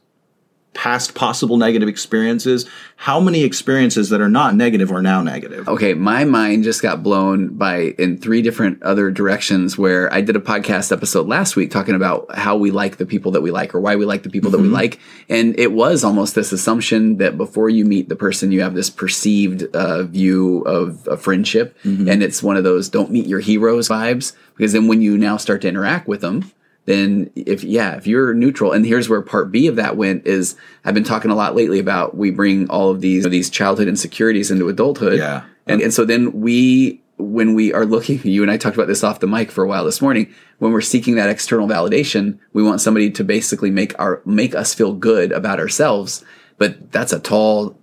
past 0.73 1.15
possible 1.15 1.57
negative 1.57 1.89
experiences, 1.89 2.65
how 2.95 3.19
many 3.19 3.43
experiences 3.43 4.09
that 4.09 4.21
are 4.21 4.29
not 4.29 4.55
negative 4.55 4.91
are 4.91 5.01
now 5.01 5.21
negative? 5.21 5.67
Okay, 5.67 5.93
my 5.93 6.23
mind 6.23 6.63
just 6.63 6.81
got 6.81 7.01
blown 7.03 7.49
by 7.49 7.95
in 7.97 8.17
three 8.17 8.41
different 8.41 8.81
other 8.83 9.09
directions 9.11 9.77
where 9.77 10.13
I 10.13 10.21
did 10.21 10.35
a 10.35 10.39
podcast 10.39 10.91
episode 10.91 11.27
last 11.27 11.55
week 11.55 11.71
talking 11.71 11.95
about 11.95 12.33
how 12.35 12.55
we 12.55 12.71
like 12.71 12.97
the 12.97 13.05
people 13.05 13.31
that 13.31 13.41
we 13.41 13.51
like 13.51 13.73
or 13.73 13.81
why 13.81 13.95
we 13.95 14.05
like 14.05 14.23
the 14.23 14.29
people 14.29 14.51
that 14.51 14.59
we 14.59 14.67
like. 14.67 14.99
And 15.27 15.57
it 15.59 15.71
was 15.71 16.03
almost 16.03 16.35
this 16.35 16.51
assumption 16.51 17.17
that 17.17 17.37
before 17.37 17.69
you 17.69 17.83
meet 17.83 18.07
the 18.07 18.15
person, 18.15 18.51
you 18.51 18.61
have 18.61 18.75
this 18.75 18.89
perceived 18.89 19.63
uh, 19.75 20.03
view 20.03 20.61
of 20.61 21.07
a 21.07 21.17
friendship. 21.17 21.77
And 21.83 22.23
it's 22.23 22.43
one 22.43 22.57
of 22.57 22.63
those 22.63 22.89
don't 22.89 23.11
meet 23.11 23.25
your 23.25 23.39
heroes 23.39 23.89
vibes. 23.89 24.33
Because 24.55 24.73
then 24.73 24.87
when 24.87 25.01
you 25.01 25.17
now 25.17 25.37
start 25.37 25.61
to 25.61 25.67
interact 25.67 26.07
with 26.07 26.21
them, 26.21 26.51
then 26.89 27.29
if 27.35 27.63
yeah 27.63 27.95
if 27.95 28.07
you're 28.07 28.33
neutral 28.33 28.71
and 28.71 28.85
here's 28.85 29.07
where 29.07 29.21
part 29.21 29.51
b 29.51 29.67
of 29.67 29.75
that 29.75 29.95
went 29.95 30.25
is 30.25 30.55
i've 30.85 30.93
been 30.93 31.03
talking 31.03 31.31
a 31.31 31.35
lot 31.35 31.55
lately 31.55 31.79
about 31.79 32.17
we 32.17 32.31
bring 32.31 32.69
all 32.69 32.89
of 32.89 33.01
these 33.01 33.27
these 33.29 33.49
childhood 33.49 33.87
insecurities 33.87 34.51
into 34.51 34.67
adulthood. 34.69 35.17
Yeah. 35.17 35.43
and, 35.67 35.81
and 35.81 35.93
so 35.93 36.05
then 36.05 36.41
we 36.41 37.01
when 37.17 37.53
we 37.53 37.73
are 37.73 37.85
looking 37.85 38.19
you 38.23 38.41
and 38.41 38.51
i 38.51 38.57
talked 38.57 38.75
about 38.75 38.87
this 38.87 39.03
off 39.03 39.19
the 39.19 39.27
mic 39.27 39.51
for 39.51 39.63
a 39.63 39.67
while 39.67 39.85
this 39.85 40.01
morning 40.01 40.33
when 40.59 40.71
we're 40.71 40.81
seeking 40.81 41.15
that 41.15 41.29
external 41.29 41.67
validation 41.67 42.39
we 42.53 42.63
want 42.63 42.81
somebody 42.81 43.09
to 43.09 43.23
basically 43.23 43.71
make 43.71 43.97
our 43.99 44.21
make 44.25 44.55
us 44.55 44.73
feel 44.73 44.93
good 44.93 45.31
about 45.31 45.59
ourselves. 45.59 46.23
But 46.57 46.91
that's 46.91 47.13
a 47.13 47.19
tall 47.19 47.77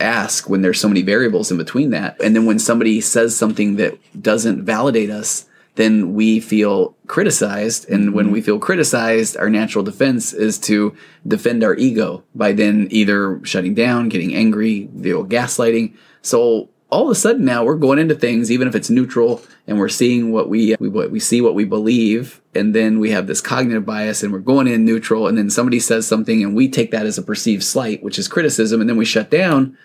ask 0.00 0.48
when 0.48 0.62
there's 0.62 0.80
so 0.80 0.88
many 0.88 1.02
variables 1.02 1.50
in 1.50 1.58
between 1.58 1.90
that. 1.90 2.20
And 2.22 2.34
then 2.34 2.46
when 2.46 2.58
somebody 2.58 3.00
says 3.00 3.36
something 3.36 3.76
that 3.76 3.98
doesn't 4.20 4.64
validate 4.64 5.10
us 5.10 5.46
then 5.76 6.14
we 6.14 6.40
feel 6.40 6.96
criticized. 7.06 7.88
And 7.88 8.12
when 8.12 8.26
mm-hmm. 8.26 8.32
we 8.34 8.40
feel 8.40 8.58
criticized, 8.58 9.36
our 9.36 9.48
natural 9.48 9.84
defense 9.84 10.32
is 10.32 10.58
to 10.60 10.96
defend 11.26 11.62
our 11.62 11.74
ego 11.76 12.24
by 12.34 12.52
then 12.52 12.88
either 12.90 13.40
shutting 13.44 13.74
down, 13.74 14.08
getting 14.08 14.34
angry, 14.34 14.88
the 14.92 15.12
old 15.12 15.30
gaslighting. 15.30 15.94
So 16.22 16.70
all 16.90 17.04
of 17.04 17.10
a 17.10 17.14
sudden 17.14 17.44
now 17.44 17.64
we're 17.64 17.76
going 17.76 17.98
into 17.98 18.14
things, 18.14 18.50
even 18.50 18.68
if 18.68 18.74
it's 18.74 18.90
neutral, 18.90 19.42
and 19.66 19.78
we're 19.78 19.88
seeing 19.88 20.32
what 20.32 20.48
we, 20.48 20.76
we 20.78 20.88
what 20.88 21.10
we 21.10 21.20
see 21.20 21.40
what 21.40 21.54
we 21.54 21.64
believe, 21.64 22.40
and 22.54 22.74
then 22.74 23.00
we 23.00 23.10
have 23.10 23.26
this 23.26 23.40
cognitive 23.40 23.84
bias, 23.84 24.22
and 24.22 24.32
we're 24.32 24.38
going 24.38 24.68
in 24.68 24.84
neutral, 24.84 25.26
and 25.26 25.36
then 25.36 25.50
somebody 25.50 25.80
says 25.80 26.06
something, 26.06 26.42
and 26.42 26.54
we 26.54 26.68
take 26.68 26.92
that 26.92 27.04
as 27.04 27.18
a 27.18 27.22
perceived 27.22 27.64
slight, 27.64 28.02
which 28.02 28.18
is 28.18 28.28
criticism, 28.28 28.80
and 28.80 28.88
then 28.88 28.96
we 28.96 29.04
shut 29.04 29.30
down. 29.30 29.76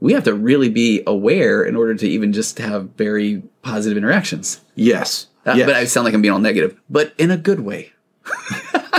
We 0.00 0.12
have 0.12 0.24
to 0.24 0.34
really 0.34 0.68
be 0.68 1.02
aware 1.06 1.62
in 1.62 1.74
order 1.74 1.94
to 1.94 2.08
even 2.08 2.32
just 2.32 2.58
have 2.58 2.90
very 2.90 3.42
positive 3.62 3.96
interactions. 3.96 4.60
Yes. 4.74 5.27
Uh, 5.48 5.54
Yes. 5.54 5.66
But 5.66 5.76
I 5.76 5.84
sound 5.84 6.04
like 6.04 6.14
I'm 6.14 6.22
being 6.22 6.32
all 6.32 6.40
negative, 6.40 6.78
but 6.90 7.12
in 7.18 7.30
a 7.30 7.36
good 7.36 7.60
way. 7.60 7.92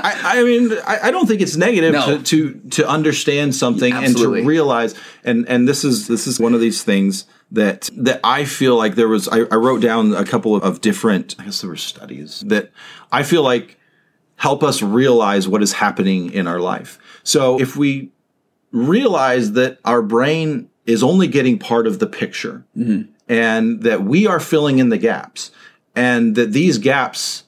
I, 0.02 0.40
I 0.40 0.44
mean, 0.44 0.72
I, 0.88 1.00
I 1.04 1.12
don't 1.12 1.28
think 1.28 1.42
it's 1.42 1.56
negative 1.56 1.94
No. 1.94 2.18
to, 2.18 2.24
to 2.24 2.60
to 2.72 2.88
understand 2.88 3.54
something 3.56 3.94
Absolutely. 3.94 4.40
and 4.40 4.46
to 4.46 4.50
realize. 4.50 4.96
And 5.24 5.48
and 5.48 5.68
this 5.68 5.84
is 5.84 6.08
this 6.08 6.26
is 6.28 6.40
one 6.40 6.54
of 6.54 6.62
these 6.62 6.84
things 6.84 7.26
that 7.52 7.90
that 7.98 8.20
I 8.24 8.46
feel 8.46 8.76
like 8.78 8.96
there 8.96 9.08
was. 9.08 9.28
I, 9.28 9.40
I 9.52 9.56
wrote 9.56 9.82
down 9.82 10.14
a 10.16 10.26
couple 10.26 10.56
of, 10.56 10.64
of 10.64 10.82
different. 10.82 11.36
I 11.38 11.46
guess 11.46 11.62
there 11.62 11.70
were 11.70 11.76
studies 11.78 12.44
that 12.48 12.72
I 13.12 13.24
feel 13.24 13.44
like 13.44 13.78
help 14.38 14.64
us 14.64 14.82
realize 14.82 15.48
what 15.48 15.62
is 15.62 15.74
happening 15.74 16.32
in 16.32 16.48
our 16.48 16.60
life. 16.60 16.98
So 17.24 17.60
if 17.60 17.76
we 17.76 18.12
realize 18.72 19.52
that 19.54 19.80
our 19.84 20.02
brain 20.02 20.70
is 20.86 21.04
only 21.04 21.28
getting 21.28 21.60
part 21.60 21.86
of 21.88 22.00
the 22.00 22.08
picture, 22.08 22.66
and 23.28 23.84
that 23.84 24.04
we 24.04 24.26
are 24.28 24.40
filling 24.40 24.80
in 24.80 24.90
the 24.90 24.98
gaps, 24.98 25.52
and 25.96 26.36
that 26.36 26.52
these 26.54 26.78
gaps 26.78 27.44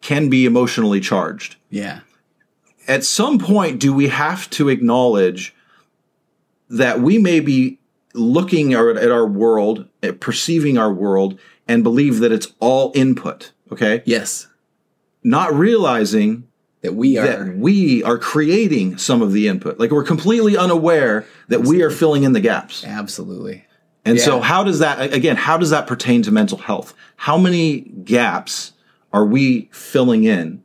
can 0.00 0.28
be 0.28 0.44
emotionally 0.46 1.00
charged 1.00 1.56
Yeah. 1.70 2.00
at 2.88 3.04
some 3.04 3.38
point 3.38 3.78
do 3.80 3.92
we 3.92 4.08
have 4.08 4.48
to 4.50 4.68
acknowledge 4.68 5.54
that 6.68 7.00
we 7.00 7.18
may 7.18 7.40
be 7.40 7.78
looking 8.14 8.72
at 8.74 9.10
our 9.10 9.26
world 9.26 9.86
at 10.02 10.20
perceiving 10.20 10.78
our 10.78 10.92
world 10.92 11.38
and 11.68 11.82
believe 11.84 12.18
that 12.20 12.32
it's 12.32 12.48
all 12.60 12.92
input 12.94 13.52
okay 13.72 14.02
Yes. 14.04 14.48
not 15.22 15.52
realizing 15.54 16.44
That 16.82 16.94
we 16.94 17.18
are. 17.18 17.26
that 17.26 17.56
we 17.56 18.02
are 18.02 18.18
creating 18.18 18.98
some 18.98 19.22
of 19.22 19.32
the 19.32 19.46
input 19.48 19.78
like 19.78 19.90
we're 19.90 20.02
completely 20.04 20.56
unaware 20.56 21.26
that 21.48 21.60
we 21.62 21.82
are 21.82 21.90
filling 21.90 22.22
in 22.24 22.32
the 22.32 22.40
gaps 22.40 22.84
absolutely. 22.84 23.64
And 24.10 24.20
so 24.20 24.40
how 24.40 24.62
does 24.64 24.78
that 24.80 25.12
again 25.12 25.36
how 25.36 25.56
does 25.56 25.70
that 25.70 25.86
pertain 25.86 26.22
to 26.22 26.30
mental 26.30 26.58
health 26.58 26.94
how 27.16 27.36
many 27.38 27.80
gaps 28.04 28.72
are 29.12 29.24
we 29.24 29.68
filling 29.72 30.24
in 30.24 30.62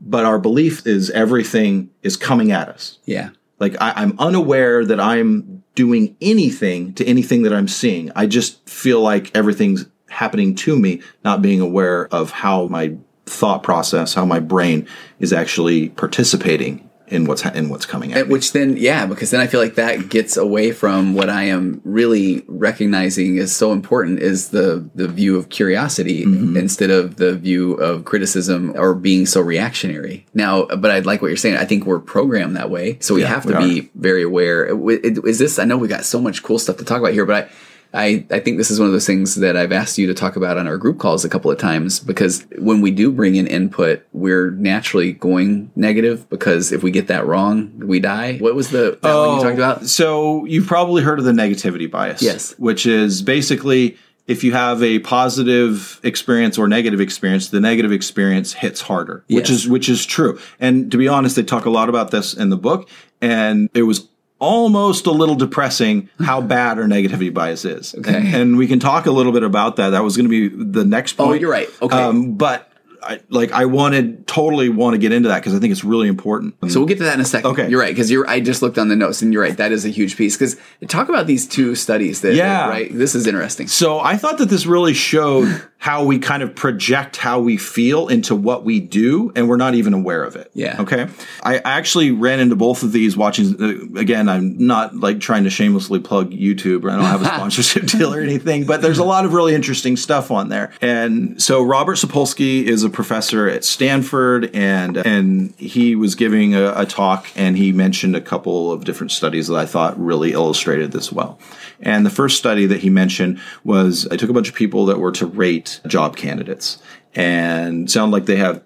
but 0.00 0.24
our 0.24 0.38
belief 0.38 0.86
is 0.86 1.10
everything 1.10 1.90
is 2.02 2.16
coming 2.16 2.52
at 2.52 2.68
us 2.68 2.98
Yeah. 3.06 3.30
like 3.58 3.74
I, 3.80 3.92
I'm 3.96 4.14
unaware 4.18 4.84
that 4.84 5.00
I'm 5.00 5.62
doing 5.74 6.16
anything 6.20 6.92
to 6.94 7.04
anything 7.06 7.42
that 7.42 7.52
I'm 7.52 7.68
seeing. 7.68 8.10
I 8.16 8.26
just 8.26 8.68
feel 8.68 9.00
like 9.00 9.30
everything's 9.36 9.86
happening 10.08 10.56
to 10.56 10.76
me, 10.76 11.02
not 11.22 11.40
being 11.40 11.60
aware 11.60 12.08
of 12.12 12.32
how 12.32 12.66
my 12.66 12.96
thought 13.26 13.62
process, 13.62 14.14
how 14.14 14.24
my 14.24 14.40
brain 14.40 14.88
is 15.20 15.32
actually 15.32 15.90
participating 15.90 16.87
in 17.10 17.24
what's 17.26 17.42
ha- 17.42 17.52
in 17.54 17.68
what's 17.68 17.86
coming 17.86 18.12
at 18.12 18.18
And 18.18 18.28
me. 18.28 18.32
Which 18.32 18.52
then, 18.52 18.76
yeah, 18.76 19.06
because 19.06 19.30
then 19.30 19.40
I 19.40 19.46
feel 19.46 19.60
like 19.60 19.74
that 19.76 20.08
gets 20.08 20.36
away 20.36 20.72
from 20.72 21.14
what 21.14 21.28
I 21.28 21.44
am 21.44 21.80
really 21.84 22.44
recognizing 22.46 23.36
is 23.36 23.54
so 23.54 23.72
important 23.72 24.20
is 24.20 24.50
the 24.50 24.88
the 24.94 25.08
view 25.08 25.36
of 25.36 25.48
curiosity 25.48 26.24
mm-hmm. 26.24 26.56
instead 26.56 26.90
of 26.90 27.16
the 27.16 27.34
view 27.34 27.74
of 27.74 28.04
criticism 28.04 28.72
or 28.76 28.94
being 28.94 29.26
so 29.26 29.40
reactionary. 29.40 30.26
Now, 30.34 30.66
but 30.66 30.90
I 30.90 31.00
like 31.00 31.22
what 31.22 31.28
you're 31.28 31.36
saying. 31.36 31.56
I 31.56 31.64
think 31.64 31.86
we're 31.86 32.00
programmed 32.00 32.56
that 32.56 32.70
way, 32.70 32.98
so 33.00 33.14
we 33.14 33.22
Yeah, 33.22 33.28
have 33.28 33.46
to 33.46 33.58
we 33.58 33.80
be 33.82 33.90
very 33.94 34.22
aware. 34.22 34.66
Is 34.90 35.38
this? 35.38 35.58
I 35.58 35.64
know 35.64 35.76
we 35.76 35.88
got 35.88 36.04
so 36.04 36.20
much 36.20 36.42
cool 36.42 36.58
stuff 36.58 36.76
to 36.78 36.84
talk 36.84 36.98
about 36.98 37.12
here, 37.12 37.26
but 37.26 37.44
I. 37.44 37.50
I, 37.94 38.26
I 38.30 38.40
think 38.40 38.58
this 38.58 38.70
is 38.70 38.78
one 38.78 38.86
of 38.86 38.92
those 38.92 39.06
things 39.06 39.36
that 39.36 39.56
I've 39.56 39.72
asked 39.72 39.96
you 39.96 40.06
to 40.08 40.14
talk 40.14 40.36
about 40.36 40.58
on 40.58 40.66
our 40.66 40.76
group 40.76 40.98
calls 40.98 41.24
a 41.24 41.28
couple 41.28 41.50
of 41.50 41.58
times 41.58 42.00
because 42.00 42.46
when 42.58 42.80
we 42.80 42.90
do 42.90 43.10
bring 43.10 43.36
in 43.36 43.46
input, 43.46 44.02
we're 44.12 44.50
naturally 44.50 45.12
going 45.12 45.70
negative 45.74 46.28
because 46.28 46.70
if 46.70 46.82
we 46.82 46.90
get 46.90 47.06
that 47.06 47.26
wrong, 47.26 47.72
we 47.78 47.98
die. 47.98 48.38
What 48.38 48.54
was 48.54 48.70
the 48.70 48.98
that 49.02 49.14
one 49.14 49.36
you 49.36 49.42
talked 49.42 49.58
oh, 49.58 49.62
about? 49.62 49.86
So 49.86 50.44
you've 50.44 50.66
probably 50.66 51.02
heard 51.02 51.18
of 51.18 51.24
the 51.24 51.32
negativity 51.32 51.90
bias. 51.90 52.20
Yes. 52.20 52.54
Which 52.58 52.84
is 52.86 53.22
basically 53.22 53.96
if 54.26 54.44
you 54.44 54.52
have 54.52 54.82
a 54.82 54.98
positive 54.98 55.98
experience 56.02 56.58
or 56.58 56.68
negative 56.68 57.00
experience, 57.00 57.48
the 57.48 57.60
negative 57.60 57.90
experience 57.90 58.52
hits 58.52 58.82
harder. 58.82 59.24
Which 59.28 59.48
Yes. 59.48 59.60
is 59.60 59.68
which 59.68 59.88
is 59.88 60.04
true. 60.04 60.38
And 60.60 60.92
to 60.92 60.98
be 60.98 61.08
honest, 61.08 61.36
they 61.36 61.42
talk 61.42 61.64
a 61.64 61.70
lot 61.70 61.88
about 61.88 62.10
this 62.10 62.34
in 62.34 62.50
the 62.50 62.58
book. 62.58 62.88
And 63.22 63.70
it 63.72 63.82
was 63.84 64.06
almost 64.38 65.06
a 65.06 65.10
little 65.10 65.34
depressing 65.34 66.08
how 66.20 66.40
bad 66.56 66.78
our 66.78 66.84
negativity 66.84 67.32
bias 67.32 67.64
is. 67.64 67.94
Okay. 67.94 68.14
And, 68.14 68.34
and 68.34 68.56
we 68.56 68.66
can 68.66 68.78
talk 68.78 69.06
a 69.06 69.10
little 69.10 69.32
bit 69.32 69.42
about 69.42 69.76
that. 69.76 69.90
That 69.90 70.04
was 70.04 70.16
going 70.16 70.28
to 70.28 70.48
be 70.48 70.48
the 70.48 70.84
next 70.84 71.14
point. 71.14 71.30
Oh, 71.30 71.32
you're 71.34 71.50
right. 71.50 71.68
Okay. 71.82 71.96
Um, 71.96 72.34
but 72.34 72.70
I, 73.02 73.20
like 73.28 73.52
I 73.52 73.64
wanted 73.66 74.26
totally 74.26 74.68
want 74.68 74.94
to 74.94 74.98
get 74.98 75.12
into 75.12 75.28
that 75.28 75.40
because 75.40 75.54
I 75.54 75.58
think 75.58 75.72
it's 75.72 75.84
really 75.84 76.08
important. 76.08 76.54
So 76.68 76.80
we'll 76.80 76.88
get 76.88 76.98
to 76.98 77.04
that 77.04 77.14
in 77.14 77.20
a 77.20 77.24
second. 77.24 77.50
Okay. 77.50 77.68
you're 77.68 77.80
right 77.80 77.94
because 77.94 78.10
you're. 78.10 78.28
I 78.28 78.40
just 78.40 78.62
looked 78.62 78.78
on 78.78 78.88
the 78.88 78.96
notes 78.96 79.22
and 79.22 79.32
you're 79.32 79.42
right. 79.42 79.56
That 79.56 79.72
is 79.72 79.84
a 79.84 79.88
huge 79.88 80.16
piece 80.16 80.36
because 80.36 80.56
talk 80.88 81.08
about 81.08 81.26
these 81.26 81.46
two 81.46 81.74
studies. 81.74 82.20
That 82.22 82.34
Yeah. 82.34 82.68
right. 82.68 82.90
This 82.92 83.14
is 83.14 83.26
interesting. 83.26 83.68
So 83.68 84.00
I 84.00 84.16
thought 84.16 84.38
that 84.38 84.48
this 84.50 84.66
really 84.66 84.94
showed 84.94 85.62
how 85.78 86.04
we 86.04 86.18
kind 86.18 86.42
of 86.42 86.56
project 86.56 87.16
how 87.16 87.40
we 87.40 87.56
feel 87.56 88.08
into 88.08 88.34
what 88.34 88.64
we 88.64 88.80
do, 88.80 89.32
and 89.36 89.48
we're 89.48 89.56
not 89.56 89.74
even 89.74 89.94
aware 89.94 90.24
of 90.24 90.34
it. 90.34 90.50
Yeah. 90.54 90.80
Okay. 90.80 91.06
I 91.42 91.58
actually 91.58 92.10
ran 92.10 92.40
into 92.40 92.56
both 92.56 92.82
of 92.82 92.92
these 92.92 93.16
watching. 93.16 93.54
Uh, 93.62 93.98
again, 93.98 94.28
I'm 94.28 94.58
not 94.58 94.96
like 94.96 95.20
trying 95.20 95.44
to 95.44 95.50
shamelessly 95.50 96.00
plug 96.00 96.30
YouTube, 96.32 96.84
or 96.84 96.90
I 96.90 96.96
don't 96.96 97.04
have 97.04 97.22
a 97.22 97.24
sponsorship 97.36 97.86
deal 97.86 98.12
or 98.12 98.20
anything, 98.20 98.66
but 98.66 98.82
there's 98.82 98.98
a 98.98 99.04
lot 99.04 99.24
of 99.24 99.32
really 99.32 99.54
interesting 99.54 99.96
stuff 99.96 100.30
on 100.30 100.48
there. 100.48 100.72
And 100.80 101.40
so 101.40 101.62
Robert 101.62 101.96
Sapolsky 101.96 102.64
is 102.64 102.82
a 102.82 102.87
professor 102.90 103.48
at 103.48 103.64
Stanford, 103.64 104.50
and 104.54 104.96
and 104.96 105.54
he 105.56 105.94
was 105.94 106.14
giving 106.14 106.54
a, 106.54 106.72
a 106.74 106.86
talk, 106.86 107.26
and 107.36 107.56
he 107.56 107.72
mentioned 107.72 108.16
a 108.16 108.20
couple 108.20 108.72
of 108.72 108.84
different 108.84 109.12
studies 109.12 109.48
that 109.48 109.56
I 109.56 109.66
thought 109.66 109.98
really 109.98 110.32
illustrated 110.32 110.92
this 110.92 111.12
well. 111.12 111.38
And 111.80 112.04
the 112.04 112.10
first 112.10 112.38
study 112.38 112.66
that 112.66 112.80
he 112.80 112.90
mentioned 112.90 113.40
was 113.64 114.06
I 114.08 114.16
took 114.16 114.30
a 114.30 114.32
bunch 114.32 114.48
of 114.48 114.54
people 114.54 114.86
that 114.86 114.98
were 114.98 115.12
to 115.12 115.26
rate 115.26 115.80
job 115.86 116.16
candidates 116.16 116.78
and 117.14 117.90
sound 117.90 118.12
like 118.12 118.26
they 118.26 118.36
have 118.36 118.62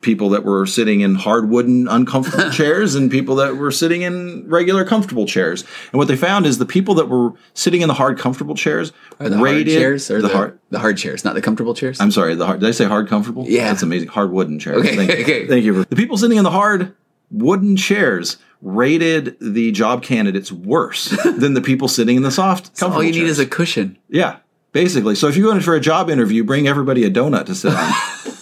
people 0.00 0.28
that 0.30 0.44
were 0.44 0.66
sitting 0.66 1.00
in 1.00 1.14
hard 1.14 1.48
wooden 1.48 1.88
uncomfortable 1.88 2.50
chairs 2.52 2.94
and 2.94 3.10
people 3.10 3.36
that 3.36 3.56
were 3.56 3.70
sitting 3.70 4.02
in 4.02 4.48
regular 4.48 4.84
comfortable 4.84 5.26
chairs. 5.26 5.64
And 5.90 5.98
what 5.98 6.08
they 6.08 6.16
found 6.16 6.46
is 6.46 6.58
the 6.58 6.66
people 6.66 6.94
that 6.94 7.08
were 7.08 7.32
sitting 7.54 7.80
in 7.80 7.88
the 7.88 7.94
hard 7.94 8.18
comfortable 8.18 8.54
chairs 8.54 8.92
Are 9.18 9.28
the 9.28 9.36
hard 9.36 9.44
rated 9.50 9.74
chairs 9.74 10.10
or 10.10 10.20
the, 10.20 10.28
the, 10.28 10.34
hard. 10.34 10.58
the 10.70 10.78
hard 10.78 10.98
chairs, 10.98 11.24
not 11.24 11.34
the 11.34 11.42
comfortable 11.42 11.74
chairs? 11.74 12.00
I'm 12.00 12.10
sorry, 12.10 12.34
the 12.34 12.46
hard. 12.46 12.60
Did 12.60 12.68
I 12.68 12.72
say 12.72 12.84
hard 12.84 13.08
comfortable? 13.08 13.46
Yeah. 13.48 13.64
that's 13.64 13.82
amazing. 13.82 14.08
Hard 14.08 14.30
wooden 14.30 14.58
chairs. 14.58 14.78
Okay, 14.78 14.96
Thank, 14.96 15.10
okay. 15.10 15.46
thank 15.46 15.64
you. 15.64 15.82
For, 15.82 15.88
the 15.88 15.96
people 15.96 16.16
sitting 16.16 16.38
in 16.38 16.44
the 16.44 16.50
hard 16.50 16.94
wooden 17.30 17.76
chairs 17.76 18.36
rated 18.62 19.36
the 19.40 19.72
job 19.72 20.02
candidates 20.02 20.50
worse 20.52 21.10
than 21.24 21.54
the 21.54 21.60
people 21.60 21.88
sitting 21.88 22.16
in 22.16 22.22
the 22.22 22.30
soft 22.30 22.76
comfortable 22.76 22.96
All 22.96 23.02
you 23.02 23.12
need 23.12 23.28
is 23.28 23.38
a 23.38 23.46
cushion. 23.46 23.98
Yeah, 24.08 24.38
basically. 24.72 25.14
So 25.14 25.28
if 25.28 25.36
you 25.36 25.44
go 25.44 25.50
in 25.52 25.60
for 25.60 25.74
a 25.74 25.80
job 25.80 26.10
interview, 26.10 26.44
bring 26.44 26.68
everybody 26.68 27.04
a 27.04 27.10
donut 27.10 27.46
to 27.46 27.54
sit 27.54 27.72
on. 27.74 27.92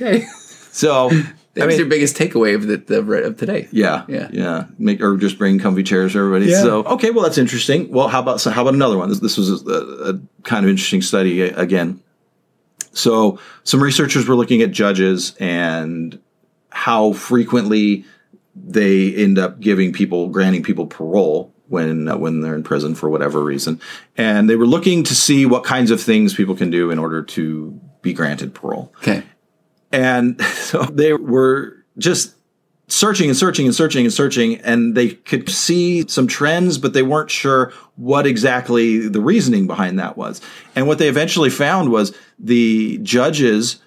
Okay. 0.00 0.24
so 0.70 1.10
That 1.54 1.66
was 1.66 1.78
your 1.78 1.88
biggest 1.88 2.16
takeaway 2.16 2.54
of 2.54 2.66
the, 2.68 2.76
the 2.76 3.00
of 3.24 3.36
today. 3.36 3.66
yeah, 3.72 4.04
Yeah. 4.08 4.28
yeah. 4.32 4.64
Make 4.78 5.00
or 5.02 5.16
just 5.16 5.36
bring 5.36 5.58
comfy 5.58 5.82
chairs 5.82 6.12
for 6.12 6.20
everybody. 6.20 6.46
Yeah. 6.50 6.62
So 6.62 6.84
okay, 6.84 7.10
well 7.10 7.24
that's 7.24 7.38
interesting. 7.38 7.90
Well, 7.90 8.06
how 8.08 8.20
about 8.20 8.40
so 8.40 8.50
how 8.50 8.62
about 8.62 8.74
another 8.74 8.96
one? 8.96 9.08
This, 9.08 9.18
this 9.18 9.36
was 9.36 9.66
a, 9.66 10.14
a 10.14 10.20
kind 10.44 10.64
of 10.64 10.70
interesting 10.70 11.02
study 11.02 11.42
again. 11.42 12.00
So 12.92 13.38
some 13.64 13.82
researchers 13.82 14.26
were 14.28 14.36
looking 14.36 14.62
at 14.62 14.70
judges 14.70 15.34
and 15.40 16.18
how 16.70 17.12
frequently 17.12 18.04
they 18.54 19.14
end 19.14 19.38
up 19.38 19.60
giving 19.60 19.92
people 19.92 20.28
granting 20.28 20.62
people 20.62 20.86
parole 20.86 21.52
when 21.68 22.08
uh, 22.08 22.16
when 22.16 22.40
they're 22.40 22.54
in 22.54 22.62
prison 22.62 22.94
for 22.94 23.08
whatever 23.10 23.42
reason 23.42 23.80
and 24.16 24.48
they 24.50 24.56
were 24.56 24.66
looking 24.66 25.02
to 25.04 25.14
see 25.14 25.46
what 25.46 25.62
kinds 25.64 25.90
of 25.92 26.00
things 26.00 26.34
people 26.34 26.54
can 26.56 26.68
do 26.70 26.90
in 26.90 26.98
order 26.98 27.22
to 27.22 27.78
be 28.02 28.12
granted 28.12 28.54
parole 28.54 28.92
Okay. 28.98 29.22
And 29.92 30.40
so 30.44 30.82
they 30.82 31.12
were 31.12 31.84
just 31.98 32.34
searching 32.88 33.28
and 33.28 33.36
searching 33.36 33.66
and 33.66 33.74
searching 33.74 34.04
and 34.04 34.12
searching, 34.12 34.56
and 34.62 34.96
they 34.96 35.10
could 35.10 35.48
see 35.48 36.06
some 36.08 36.26
trends, 36.26 36.78
but 36.78 36.92
they 36.92 37.02
weren't 37.02 37.30
sure 37.30 37.72
what 37.96 38.26
exactly 38.26 39.08
the 39.08 39.20
reasoning 39.20 39.66
behind 39.66 39.98
that 39.98 40.16
was. 40.16 40.40
And 40.74 40.86
what 40.86 40.98
they 40.98 41.08
eventually 41.08 41.50
found 41.50 41.90
was 41.90 42.16
the 42.38 42.98
judges 42.98 43.80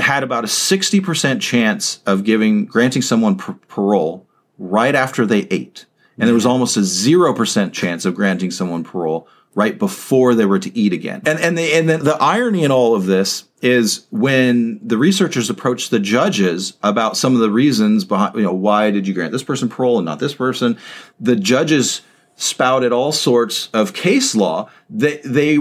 had 0.00 0.22
about 0.22 0.44
a 0.44 0.48
60% 0.48 1.40
chance 1.40 2.00
of 2.06 2.24
giving 2.24 2.64
granting 2.66 3.02
someone 3.02 3.36
par- 3.36 3.58
parole 3.68 4.26
right 4.58 4.94
after 4.94 5.24
they 5.24 5.46
ate. 5.50 5.86
And 6.18 6.26
there 6.26 6.34
was 6.34 6.42
mm-hmm. 6.42 6.52
almost 6.52 6.76
a 6.76 6.80
0% 6.80 7.72
chance 7.72 8.04
of 8.04 8.14
granting 8.14 8.50
someone 8.50 8.82
parole 8.82 9.28
right 9.54 9.78
before 9.78 10.34
they 10.34 10.46
were 10.46 10.58
to 10.58 10.76
eat 10.76 10.92
again. 10.92 11.22
And 11.26 11.38
and 11.38 11.56
the 11.56 11.72
and 11.74 11.88
the, 11.88 11.98
the 11.98 12.16
irony 12.16 12.64
in 12.64 12.70
all 12.70 12.94
of 12.94 13.06
this 13.06 13.44
is 13.62 14.06
when 14.10 14.78
the 14.86 14.96
researchers 14.96 15.50
approached 15.50 15.90
the 15.90 15.98
judges 15.98 16.74
about 16.82 17.16
some 17.16 17.34
of 17.34 17.40
the 17.40 17.50
reasons 17.50 18.04
behind 18.04 18.34
you 18.36 18.42
know 18.42 18.52
why 18.52 18.90
did 18.90 19.06
you 19.06 19.14
grant 19.14 19.32
this 19.32 19.42
person 19.42 19.68
parole 19.68 19.98
and 19.98 20.04
not 20.06 20.18
this 20.20 20.34
person, 20.34 20.78
the 21.20 21.36
judges 21.36 22.02
spouted 22.36 22.92
all 22.92 23.10
sorts 23.12 23.68
of 23.74 23.92
case 23.94 24.34
law 24.36 24.68
that 24.88 25.20
they 25.24 25.58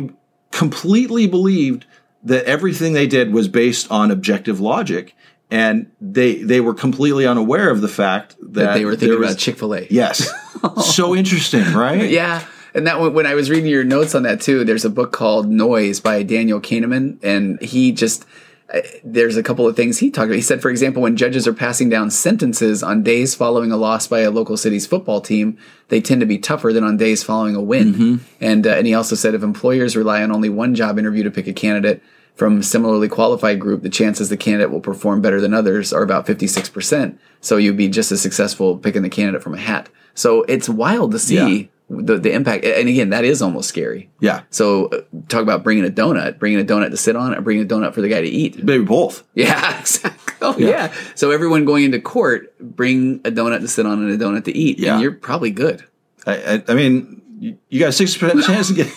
completely 0.52 1.28
believed 1.28 1.86
that 2.24 2.46
everything 2.46 2.94
they 2.94 3.08
did 3.08 3.34
was 3.34 3.48
based 3.48 3.90
on 3.92 4.12
objective 4.12 4.60
logic 4.60 5.16
and 5.50 5.90
they 6.02 6.36
they 6.44 6.60
were 6.62 6.74
completely 6.74 7.26
unaware 7.26 7.70
of 7.70 7.82
the 7.82 7.88
fact 7.88 8.36
that, 8.42 8.54
That 8.54 8.74
they 8.76 8.86
were 8.86 8.96
thinking 8.96 9.20
was- 9.20 9.30
about 9.32 9.40
Chick 9.40 9.58
Fil 9.58 9.74
A. 9.76 9.88
yes 9.90 10.30
so 10.96 11.16
interesting 11.16 11.74
right 11.74 12.10
Yeah. 12.10 12.44
And 12.78 12.86
that 12.86 13.00
when 13.00 13.26
I 13.26 13.34
was 13.34 13.50
reading 13.50 13.66
your 13.66 13.84
notes 13.84 14.14
on 14.14 14.22
that 14.22 14.40
too, 14.40 14.64
there's 14.64 14.86
a 14.86 14.90
book 14.92 15.12
called 15.12 15.50
Noise 15.50 16.00
by 16.00 16.22
Daniel 16.22 16.62
Kahneman, 16.62 17.18
and 17.24 17.60
he 17.60 17.92
just 17.92 18.24
uh, 18.72 18.82
there's 19.04 19.36
a 19.36 19.42
couple 19.42 19.66
of 19.66 19.76
things 19.76 19.98
he 19.98 20.12
talked 20.12 20.26
about. 20.26 20.36
He 20.36 20.42
said, 20.42 20.62
for 20.62 20.70
example, 20.70 21.02
when 21.02 21.18
judges 21.18 21.48
are 21.48 21.54
passing 21.54 21.90
down 21.90 22.12
sentences 22.12 22.84
on 22.84 23.02
days 23.02 23.34
following 23.34 23.72
a 23.72 23.78
loss 23.78 24.06
by 24.06 24.20
a 24.20 24.30
local 24.30 24.58
city's 24.58 24.86
football 24.86 25.22
team, 25.22 25.58
they 25.88 26.00
tend 26.00 26.20
to 26.20 26.28
be 26.28 26.38
tougher 26.38 26.72
than 26.72 26.84
on 26.84 26.98
days 26.98 27.24
following 27.24 27.56
a 27.56 27.62
win. 27.62 27.94
And 28.42 28.68
uh, 28.68 28.72
and 28.72 28.86
he 28.86 28.94
also 28.94 29.16
said 29.16 29.34
if 29.34 29.42
employers 29.42 29.98
rely 29.98 30.22
on 30.22 30.32
only 30.32 30.50
one 30.50 30.76
job 30.76 31.00
interview 31.00 31.24
to 31.24 31.32
pick 31.32 31.48
a 31.48 31.54
candidate 31.54 32.04
from 32.36 32.60
a 32.60 32.64
similarly 32.64 33.08
qualified 33.08 33.60
group, 33.60 33.82
the 33.82 33.90
chances 33.90 34.30
the 34.30 34.38
candidate 34.38 34.70
will 34.70 34.82
perform 34.82 35.20
better 35.20 35.42
than 35.42 35.56
others 35.56 35.92
are 35.92 36.04
about 36.04 36.28
56%. 36.28 37.18
So 37.42 37.58
you'd 37.58 37.76
be 37.76 37.88
just 37.88 38.12
as 38.12 38.22
successful 38.22 38.78
picking 38.78 39.02
the 39.02 39.10
candidate 39.10 39.42
from 39.42 39.56
a 39.56 39.58
hat. 39.58 39.90
So 40.14 40.44
it's 40.44 40.70
wild 40.70 41.14
to 41.14 41.20
see 41.20 41.38
Yeah. 41.62 41.68
The, 41.90 42.18
the 42.18 42.32
impact. 42.34 42.66
And 42.66 42.90
again, 42.90 43.12
that 43.12 43.24
is 43.24 43.42
almost 43.42 43.70
scary. 43.70 44.10
yeah 44.20 44.42
So 44.50 44.88
uh, 44.88 45.02
talk 45.30 45.42
about 45.42 45.64
bringing 45.64 45.86
a 45.86 45.90
donut, 45.90 46.38
bringing 46.40 46.60
a 46.60 46.66
donut 46.66 46.90
to 46.92 46.98
sit 46.98 47.16
on, 47.16 47.34
or 47.34 47.42
bringing 47.42 47.64
a 47.64 47.68
donut 47.68 47.94
for 47.94 48.02
the 48.02 48.10
guy 48.10 48.22
to 48.22 48.28
eat. 48.28 48.62
maybe 48.64 48.84
both 48.84 49.24
Yeah, 49.34 49.80
exactly. 49.80 50.34
Oh, 50.42 50.56
yeah. 50.58 50.94
So 51.16 51.32
everyone 51.32 51.66
going 51.66 51.84
into 51.86 52.00
court, 52.00 52.58
bring 52.60 53.22
a 53.26 53.32
donut 53.32 53.62
to 53.62 53.68
sit 53.68 53.86
on 53.86 54.04
and 54.04 54.12
a 54.22 54.24
donut 54.24 54.44
to 54.46 54.56
eat, 54.58 54.80
Yeah. 54.80 54.94
and 54.94 55.02
you're 55.02 55.14
probably 55.14 55.50
good. 55.52 55.84
I, 56.26 56.36
I, 56.56 56.64
I 56.68 56.74
mean, 56.74 57.22
you, 57.70 57.80
got 57.80 57.90
a 57.90 57.92
sixty 57.94 58.20
percent 58.20 58.44
chance 58.44 58.68
to 58.68 58.74
get, 58.74 58.88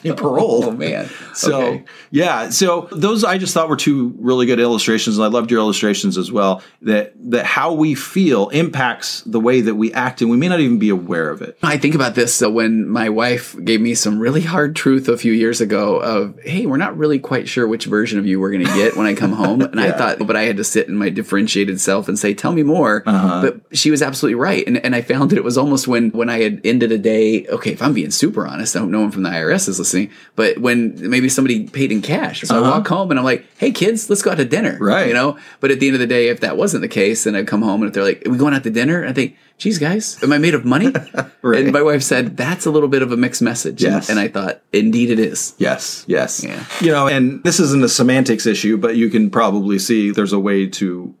get 0.08 0.16
paroled. 0.16 0.64
Oh 0.64 0.70
man. 0.72 1.08
So 1.34 1.60
Okay. 1.60 1.84
yeah, 2.10 2.50
so 2.50 2.88
those 2.92 3.24
I 3.24 3.38
just 3.38 3.54
thought 3.54 3.68
were 3.68 3.76
two 3.76 4.14
really 4.18 4.46
good 4.46 4.60
illustrations, 4.60 5.18
and 5.18 5.24
I 5.24 5.28
loved 5.28 5.50
your 5.50 5.60
illustrations 5.60 6.16
as 6.18 6.32
well. 6.32 6.62
That 6.82 7.12
that 7.30 7.46
how 7.46 7.72
we 7.72 7.94
feel 7.94 8.48
impacts 8.48 9.22
the 9.22 9.40
way 9.40 9.60
that 9.60 9.74
we 9.74 9.92
act, 9.92 10.20
and 10.22 10.30
we 10.30 10.36
may 10.36 10.48
not 10.48 10.60
even 10.60 10.78
be 10.78 10.88
aware 10.88 11.30
of 11.30 11.42
it. 11.42 11.58
I 11.62 11.76
think 11.78 11.94
about 11.94 12.14
this 12.14 12.34
so 12.34 12.50
when 12.50 12.88
my 12.88 13.08
wife 13.08 13.54
gave 13.64 13.80
me 13.80 13.94
some 13.94 14.18
really 14.18 14.40
hard 14.40 14.74
truth 14.76 15.08
a 15.08 15.16
few 15.16 15.32
years 15.32 15.60
ago 15.60 15.96
of, 16.00 16.38
hey, 16.40 16.66
we're 16.66 16.76
not 16.76 16.96
really 16.96 17.18
quite 17.18 17.48
sure 17.48 17.66
which 17.66 17.84
version 17.84 18.18
of 18.18 18.26
you 18.26 18.40
we're 18.40 18.50
going 18.50 18.64
to 18.64 18.72
get 18.74 18.96
when 18.96 19.06
I 19.06 19.14
come 19.14 19.32
home. 19.32 19.60
And 19.60 19.80
I 19.80 19.92
thought, 19.98 20.18
but 20.26 20.36
I 20.36 20.42
had 20.42 20.56
to 20.56 20.64
sit 20.64 20.88
in 20.88 20.96
my 20.96 21.10
differentiated 21.10 21.80
self 21.80 22.08
and 22.08 22.18
say, 22.18 22.34
tell 22.34 22.52
me 22.52 22.62
more. 22.62 23.02
Uh-huh. 23.06 23.42
But 23.42 23.76
she 23.76 23.90
was 23.90 24.00
absolutely 24.02 24.36
right. 24.36 24.66
And, 24.66 24.78
and 24.84 24.94
I 24.94 25.02
found 25.02 25.30
that 25.30 25.36
it 25.36 25.44
was 25.44 25.58
almost 25.58 25.86
when, 25.86 26.10
when 26.10 26.28
I 26.30 26.40
had 26.40 26.60
ended 26.64 26.92
a 26.92 26.98
day, 26.98 27.46
okay, 27.48 27.72
if 27.72 27.82
I'm 27.82 27.92
being 27.92 28.10
super 28.10 28.46
honest, 28.46 28.74
I 28.74 28.80
hope 28.80 28.88
no 28.90 29.00
one 29.00 29.10
from 29.10 29.22
the 29.22 29.30
IRS 29.30 29.68
is 29.68 29.78
listening, 29.78 29.89
but 30.36 30.58
when 30.58 31.10
maybe 31.10 31.28
somebody 31.28 31.66
paid 31.68 31.90
in 31.92 32.02
cash. 32.02 32.42
So 32.42 32.54
I 32.54 32.58
Uh-huh. 32.58 32.70
walk 32.70 32.88
home 32.88 33.10
and 33.10 33.18
I'm 33.18 33.24
like, 33.24 33.44
hey, 33.58 33.70
kids, 33.70 34.08
let's 34.10 34.22
go 34.22 34.30
out 34.30 34.38
to 34.38 34.44
dinner. 34.44 34.76
Right. 34.80 35.08
You 35.08 35.14
know? 35.14 35.38
But 35.60 35.70
at 35.70 35.80
the 35.80 35.86
end 35.88 35.94
of 35.94 36.00
the 36.00 36.06
day, 36.06 36.28
if 36.28 36.40
that 36.40 36.56
wasn't 36.56 36.82
the 36.82 36.88
case, 36.88 37.24
then 37.24 37.34
I'd 37.36 37.46
come 37.46 37.62
home 37.62 37.82
and 37.82 37.88
if 37.88 37.94
they're 37.94 38.04
like, 38.04 38.26
are 38.26 38.30
we 38.30 38.38
going 38.38 38.54
out 38.54 38.62
to 38.64 38.70
dinner? 38.70 39.06
I 39.06 39.12
think, 39.12 39.36
geez, 39.58 39.78
guys, 39.78 40.22
am 40.22 40.32
I 40.32 40.38
made 40.38 40.54
of 40.54 40.64
money? 40.64 40.92
Right. 41.42 41.64
And 41.64 41.72
my 41.72 41.80
wife 41.82 42.02
said, 42.02 42.36
that's 42.36 42.66
a 42.66 42.70
little 42.70 42.88
bit 42.88 43.00
of 43.02 43.12
a 43.12 43.16
mixed 43.16 43.40
message. 43.42 43.82
And- 43.82 43.94
Yes. 43.94 44.10
And 44.10 44.18
I 44.20 44.28
thought, 44.28 44.60
indeed 44.72 45.10
it 45.10 45.18
is. 45.18 45.54
Yes, 45.58 46.04
yes. 46.06 46.44
Yeah. 46.44 46.64
You 46.82 46.92
know, 46.92 47.06
and 47.08 47.42
this 47.44 47.58
isn't 47.60 47.82
a 47.82 47.88
semantics 47.88 48.44
issue, 48.46 48.76
but 48.76 48.96
you 48.96 49.08
can 49.08 49.30
probably 49.30 49.78
see 49.78 50.10
there's 50.10 50.32
a 50.34 50.38
way 50.38 50.66
to 50.66 51.14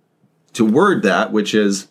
to 0.52 0.64
word 0.64 1.04
that, 1.04 1.32
which 1.32 1.54
is, 1.54 1.86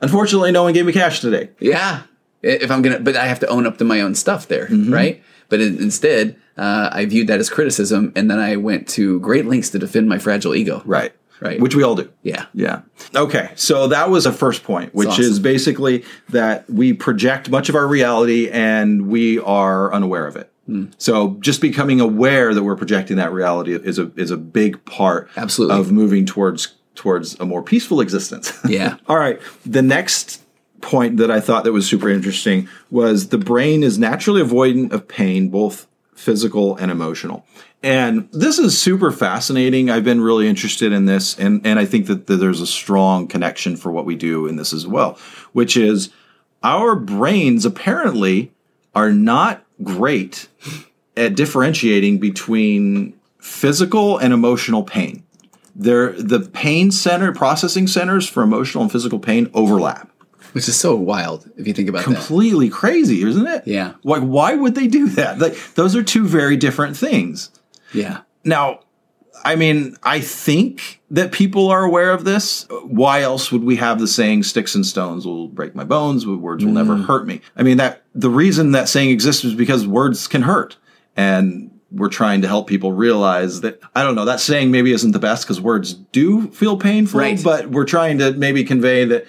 unfortunately, 0.00 0.52
no 0.52 0.62
one 0.62 0.72
gave 0.72 0.86
me 0.86 0.92
cash 0.92 1.20
today. 1.20 1.50
Yeah. 1.60 2.02
If 2.42 2.70
I'm 2.70 2.82
to, 2.84 3.00
but 3.00 3.16
I 3.16 3.26
have 3.26 3.40
to 3.40 3.48
own 3.48 3.66
up 3.66 3.78
to 3.78 3.84
my 3.84 4.00
own 4.00 4.14
stuff 4.14 4.46
there, 4.48 4.66
Mm-hmm. 4.66 4.92
right? 4.92 5.22
But 5.48 5.60
in, 5.60 5.78
instead, 5.78 6.36
uh, 6.56 6.90
I 6.92 7.04
viewed 7.06 7.28
that 7.28 7.40
as 7.40 7.50
criticism. 7.50 8.12
And 8.16 8.30
then 8.30 8.38
I 8.38 8.56
went 8.56 8.88
to 8.90 9.20
great 9.20 9.46
lengths 9.46 9.70
to 9.70 9.78
defend 9.78 10.08
my 10.08 10.18
fragile 10.18 10.54
ego. 10.54 10.82
Right. 10.84 11.12
Right. 11.40 11.60
Which 11.60 11.74
we 11.74 11.82
all 11.82 11.94
do. 11.94 12.10
Yeah. 12.22 12.46
Yeah. 12.54 12.82
Okay. 13.14 13.50
So 13.56 13.88
that 13.88 14.08
was 14.08 14.24
a 14.24 14.32
first 14.32 14.64
point, 14.64 14.94
which 14.94 15.08
awesome. 15.08 15.24
is 15.24 15.38
basically 15.38 16.04
that 16.30 16.68
we 16.70 16.94
project 16.94 17.50
much 17.50 17.68
of 17.68 17.74
our 17.74 17.86
reality 17.86 18.48
and 18.48 19.08
we 19.08 19.38
are 19.40 19.92
unaware 19.92 20.26
of 20.26 20.36
it. 20.36 20.50
Hmm. 20.64 20.86
So 20.96 21.36
just 21.40 21.60
becoming 21.60 22.00
aware 22.00 22.54
that 22.54 22.62
we're 22.62 22.76
projecting 22.76 23.18
that 23.18 23.32
reality 23.32 23.74
is 23.74 23.98
a 23.98 24.10
is 24.16 24.30
a 24.30 24.36
big 24.36 24.82
part 24.84 25.28
Absolutely. 25.36 25.78
of 25.78 25.92
moving 25.92 26.24
towards 26.24 26.74
towards 26.94 27.38
a 27.38 27.44
more 27.44 27.62
peaceful 27.62 28.00
existence. 28.00 28.58
Yeah. 28.66 28.96
All 29.06 29.18
right. 29.18 29.40
The 29.64 29.82
next 29.82 30.42
point 30.80 31.16
that 31.18 31.30
I 31.30 31.40
thought 31.40 31.64
that 31.64 31.72
was 31.72 31.88
super 31.88 32.08
interesting 32.08 32.68
was 32.90 33.28
the 33.28 33.38
brain 33.38 33.82
is 33.82 33.98
naturally 33.98 34.42
avoidant 34.42 34.92
of 34.92 35.08
pain, 35.08 35.48
both 35.48 35.86
physical 36.14 36.76
and 36.76 36.90
emotional. 36.90 37.44
And 37.82 38.28
this 38.32 38.58
is 38.58 38.80
super 38.80 39.12
fascinating. 39.12 39.90
I've 39.90 40.04
been 40.04 40.20
really 40.20 40.48
interested 40.48 40.92
in 40.92 41.06
this, 41.06 41.38
and, 41.38 41.64
and 41.66 41.78
I 41.78 41.84
think 41.84 42.06
that, 42.06 42.26
that 42.26 42.36
there's 42.36 42.60
a 42.60 42.66
strong 42.66 43.28
connection 43.28 43.76
for 43.76 43.92
what 43.92 44.06
we 44.06 44.16
do 44.16 44.46
in 44.46 44.56
this 44.56 44.72
as 44.72 44.86
well, 44.86 45.18
which 45.52 45.76
is 45.76 46.10
our 46.62 46.96
brains 46.96 47.64
apparently 47.64 48.52
are 48.94 49.12
not 49.12 49.64
great 49.82 50.48
at 51.16 51.36
differentiating 51.36 52.18
between 52.18 53.14
physical 53.38 54.18
and 54.18 54.32
emotional 54.32 54.82
pain. 54.82 55.22
They're, 55.74 56.12
the 56.12 56.40
pain 56.40 56.90
center, 56.90 57.32
processing 57.32 57.86
centers 57.86 58.26
for 58.26 58.42
emotional 58.42 58.82
and 58.82 58.90
physical 58.90 59.18
pain 59.18 59.50
overlap. 59.52 60.10
Which 60.56 60.68
is 60.68 60.80
so 60.80 60.96
wild 60.96 61.50
if 61.58 61.66
you 61.66 61.74
think 61.74 61.90
about 61.90 62.06
that. 62.06 62.14
Completely 62.14 62.70
crazy, 62.70 63.22
isn't 63.22 63.46
it? 63.46 63.64
Yeah. 63.66 63.92
Like, 64.04 64.22
why 64.22 64.54
would 64.54 64.74
they 64.74 64.86
do 64.86 65.06
that? 65.10 65.38
Like, 65.38 65.54
those 65.74 65.94
are 65.94 66.02
two 66.02 66.26
very 66.26 66.56
different 66.56 66.96
things. 66.96 67.50
Yeah. 67.92 68.22
Now, 68.42 68.80
I 69.44 69.54
mean, 69.54 69.98
I 70.02 70.20
think 70.20 71.02
that 71.10 71.30
people 71.30 71.68
are 71.68 71.84
aware 71.84 72.10
of 72.10 72.24
this. 72.24 72.66
Why 72.84 73.20
else 73.20 73.52
would 73.52 73.64
we 73.64 73.76
have 73.76 73.98
the 73.98 74.06
saying 74.08 74.44
"sticks 74.44 74.74
and 74.74 74.86
stones 74.86 75.26
will 75.26 75.46
break 75.46 75.74
my 75.74 75.84
bones, 75.84 76.24
but 76.24 76.38
words 76.38 76.64
will 76.64 76.72
never 76.72 76.94
mm. 76.94 77.04
hurt 77.04 77.26
me"? 77.26 77.42
I 77.54 77.62
mean, 77.62 77.76
that 77.76 78.02
the 78.14 78.30
reason 78.30 78.72
that 78.72 78.88
saying 78.88 79.10
exists 79.10 79.44
is 79.44 79.52
because 79.52 79.86
words 79.86 80.26
can 80.26 80.40
hurt, 80.40 80.78
and 81.18 81.70
we're 81.92 82.08
trying 82.08 82.40
to 82.40 82.48
help 82.48 82.66
people 82.66 82.92
realize 82.92 83.60
that 83.60 83.78
I 83.94 84.02
don't 84.02 84.14
know 84.14 84.24
that 84.24 84.40
saying 84.40 84.70
maybe 84.70 84.92
isn't 84.92 85.12
the 85.12 85.18
best 85.18 85.44
because 85.44 85.60
words 85.60 85.92
do 85.92 86.48
feel 86.48 86.78
painful, 86.78 87.20
Right. 87.20 87.44
but 87.44 87.68
we're 87.68 87.84
trying 87.84 88.16
to 88.20 88.32
maybe 88.32 88.64
convey 88.64 89.04
that 89.04 89.26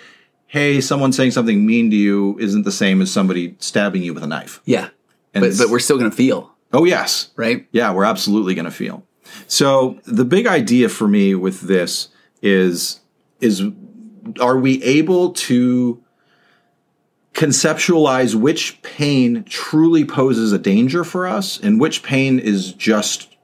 hey, 0.47 0.79
someone 0.81 1.11
saying 1.11 1.31
something 1.31 1.65
mean 1.65 1.89
to 1.91 1.95
you 1.95 2.37
isn't 2.39 2.63
the 2.63 2.71
same 2.71 3.01
as 3.01 3.11
somebody 3.11 3.55
stabbing 3.59 4.01
you 4.01 4.13
with 4.13 4.23
a 4.23 4.27
knife. 4.27 4.61
Yeah. 4.65 4.89
And 5.33 5.43
But 5.43 5.57
but 5.57 5.69
we're 5.69 5.79
still 5.79 5.97
going 5.97 6.09
to 6.09 6.15
feel, 6.15 6.51
Oh 6.73 6.85
yes, 6.85 7.29
right? 7.35 7.67
yeah, 7.71 7.91
we're 7.93 8.05
absolutely 8.05 8.55
going 8.55 8.65
to 8.65 8.71
feel. 8.71 9.03
So 9.47 9.99
the 10.05 10.25
big 10.25 10.47
idea 10.47 10.89
for 10.89 11.07
me 11.07 11.35
with 11.35 11.61
this 11.61 12.07
is 12.41 13.01
is 13.41 13.61
are 14.39 14.57
we 14.57 14.81
able 14.83 15.31
to 15.33 16.01
conceptualize 17.33 18.33
which 18.35 18.81
pain 18.81 19.43
truly 19.43 20.03
poses 20.03 20.51
a 20.51 20.57
danger 20.57 21.03
for 21.03 21.27
us 21.27 21.59
and 21.59 21.79
which 21.79 22.01
pain 22.03 22.39
is 22.39 22.73
just 22.73 23.36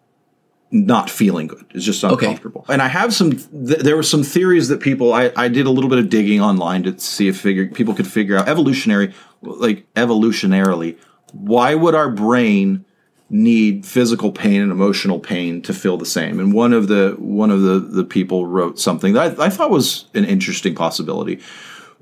not 0.73 1.07
feeling 1.07 1.45
good. 1.45 1.65
It's 1.69 1.85
just 1.85 2.03
uncomfortable. 2.03 2.65
And 2.67 2.81
i 2.81 2.87
have 2.87 3.13
some 3.13 3.33
th- 3.33 3.79
there 3.79 3.95
were 3.95 4.03
some 4.03 4.23
theories 4.23 4.67
that 4.69 4.81
people 4.81 5.13
I, 5.13 5.31
I 5.35 5.47
did 5.47 5.67
a 5.67 5.69
little 5.69 5.89
bit 5.89 5.99
of 5.99 6.09
digging 6.09 6.41
online 6.41 6.83
to 6.83 6.99
see 6.99 7.27
if 7.27 7.39
figure, 7.39 7.67
people 7.67 7.93
could 7.93 8.07
figure 8.07 8.35
out 8.35 8.49
evolutionary 8.49 9.13
like 9.41 9.85
evolutionarily 9.93 10.97
why 11.31 11.75
would 11.75 11.95
our 11.95 12.09
brain 12.09 12.85
need 13.29 13.85
physical 13.85 14.31
pain 14.31 14.61
and 14.61 14.71
emotional 14.71 15.19
pain 15.19 15.61
to 15.63 15.73
feel 15.73 15.97
the 15.97 16.05
same? 16.05 16.39
And 16.39 16.53
one 16.53 16.73
of 16.73 16.87
the 16.87 17.15
one 17.19 17.51
of 17.51 17.61
the 17.61 17.79
the 17.79 18.03
people 18.03 18.47
wrote 18.47 18.79
something 18.79 19.13
that 19.13 19.39
I, 19.39 19.45
I 19.45 19.49
thought 19.49 19.69
was 19.69 20.05
an 20.15 20.25
interesting 20.25 20.73
possibility 20.73 21.39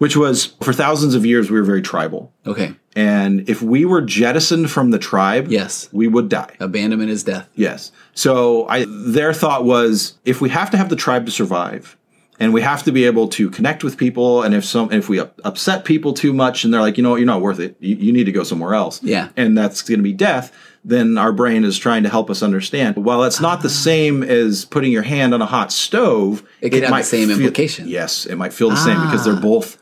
which 0.02 0.18
was 0.18 0.46
for 0.64 0.74
thousands 0.74 1.14
of 1.14 1.24
years 1.26 1.52
we 1.52 1.58
were 1.60 1.64
very 1.74 1.82
tribal 1.82 2.34
Okay. 2.48 2.74
and 2.96 3.48
if 3.48 3.62
we 3.62 3.86
were 3.86 4.02
jettisoned 4.02 4.72
from 4.72 4.90
the 4.90 4.98
tribe 4.98 5.46
Yes. 5.48 5.88
we 5.92 6.08
would 6.08 6.28
die 6.28 6.56
Abandonment 6.60 7.12
is 7.12 7.24
death. 7.24 7.48
Yes. 7.56 7.92
So 8.16 8.68
I 8.68 8.86
their 8.88 9.32
thought 9.42 9.64
was 9.64 10.18
if 10.26 10.42
we 10.42 10.50
have 10.50 10.72
to 10.72 10.78
have 10.78 10.90
the 10.90 10.96
tribe 10.96 11.26
to 11.28 11.32
survive 11.32 11.98
and 12.40 12.52
we 12.52 12.62
have 12.62 12.82
to 12.86 12.92
be 12.92 13.04
able 13.06 13.28
to 13.38 13.52
connect 13.52 13.84
with 13.84 13.96
people 13.98 14.42
and 14.42 14.56
if 14.56 14.66
some 14.66 14.92
if 14.92 15.08
we 15.08 15.20
up, 15.20 15.40
upset 15.44 15.86
people 15.86 16.14
too 16.14 16.34
much 16.34 16.64
and 16.64 16.74
they're 16.74 16.82
like, 16.82 16.98
you 16.98 17.04
know 17.04 17.12
what, 17.12 17.18
you're 17.22 17.28
not 17.36 17.42
worth 17.42 17.60
it. 17.60 17.76
You, 17.80 17.96
you 17.98 18.12
need 18.12 18.24
to 18.26 18.32
go 18.32 18.44
somewhere 18.44 18.74
else. 18.74 19.04
Yeah. 19.04 19.30
And 19.38 19.56
that's 19.56 19.84
going 19.84 20.00
to 20.00 20.04
be 20.04 20.14
death, 20.14 20.52
then 20.84 21.20
our 21.20 21.32
brain 21.32 21.64
is 21.64 21.78
trying 21.78 22.02
to 22.04 22.10
help 22.10 22.32
us 22.32 22.42
understand. 22.42 22.96
While 22.96 23.24
it's 23.26 23.40
not 23.40 23.62
the 23.62 23.70
same 23.70 24.24
as 24.24 24.66
putting 24.66 24.92
your 24.92 25.04
hand 25.04 25.36
on 25.36 25.42
a 25.44 25.46
hot 25.46 25.72
stove, 25.72 26.42
Ah. 26.44 26.50
It 26.62 26.70
could 26.72 26.82
have 26.84 26.98
the 26.98 27.04
same 27.04 27.28
feel- 27.28 27.38
implication. 27.38 27.88
Yes, 27.88 28.26
it 28.26 28.38
might 28.38 28.54
feel 28.54 28.72
the 28.72 28.76
same 28.90 29.00
because 29.06 29.24
they're 29.26 29.36
Ah. 29.36 29.40
both 29.54 29.78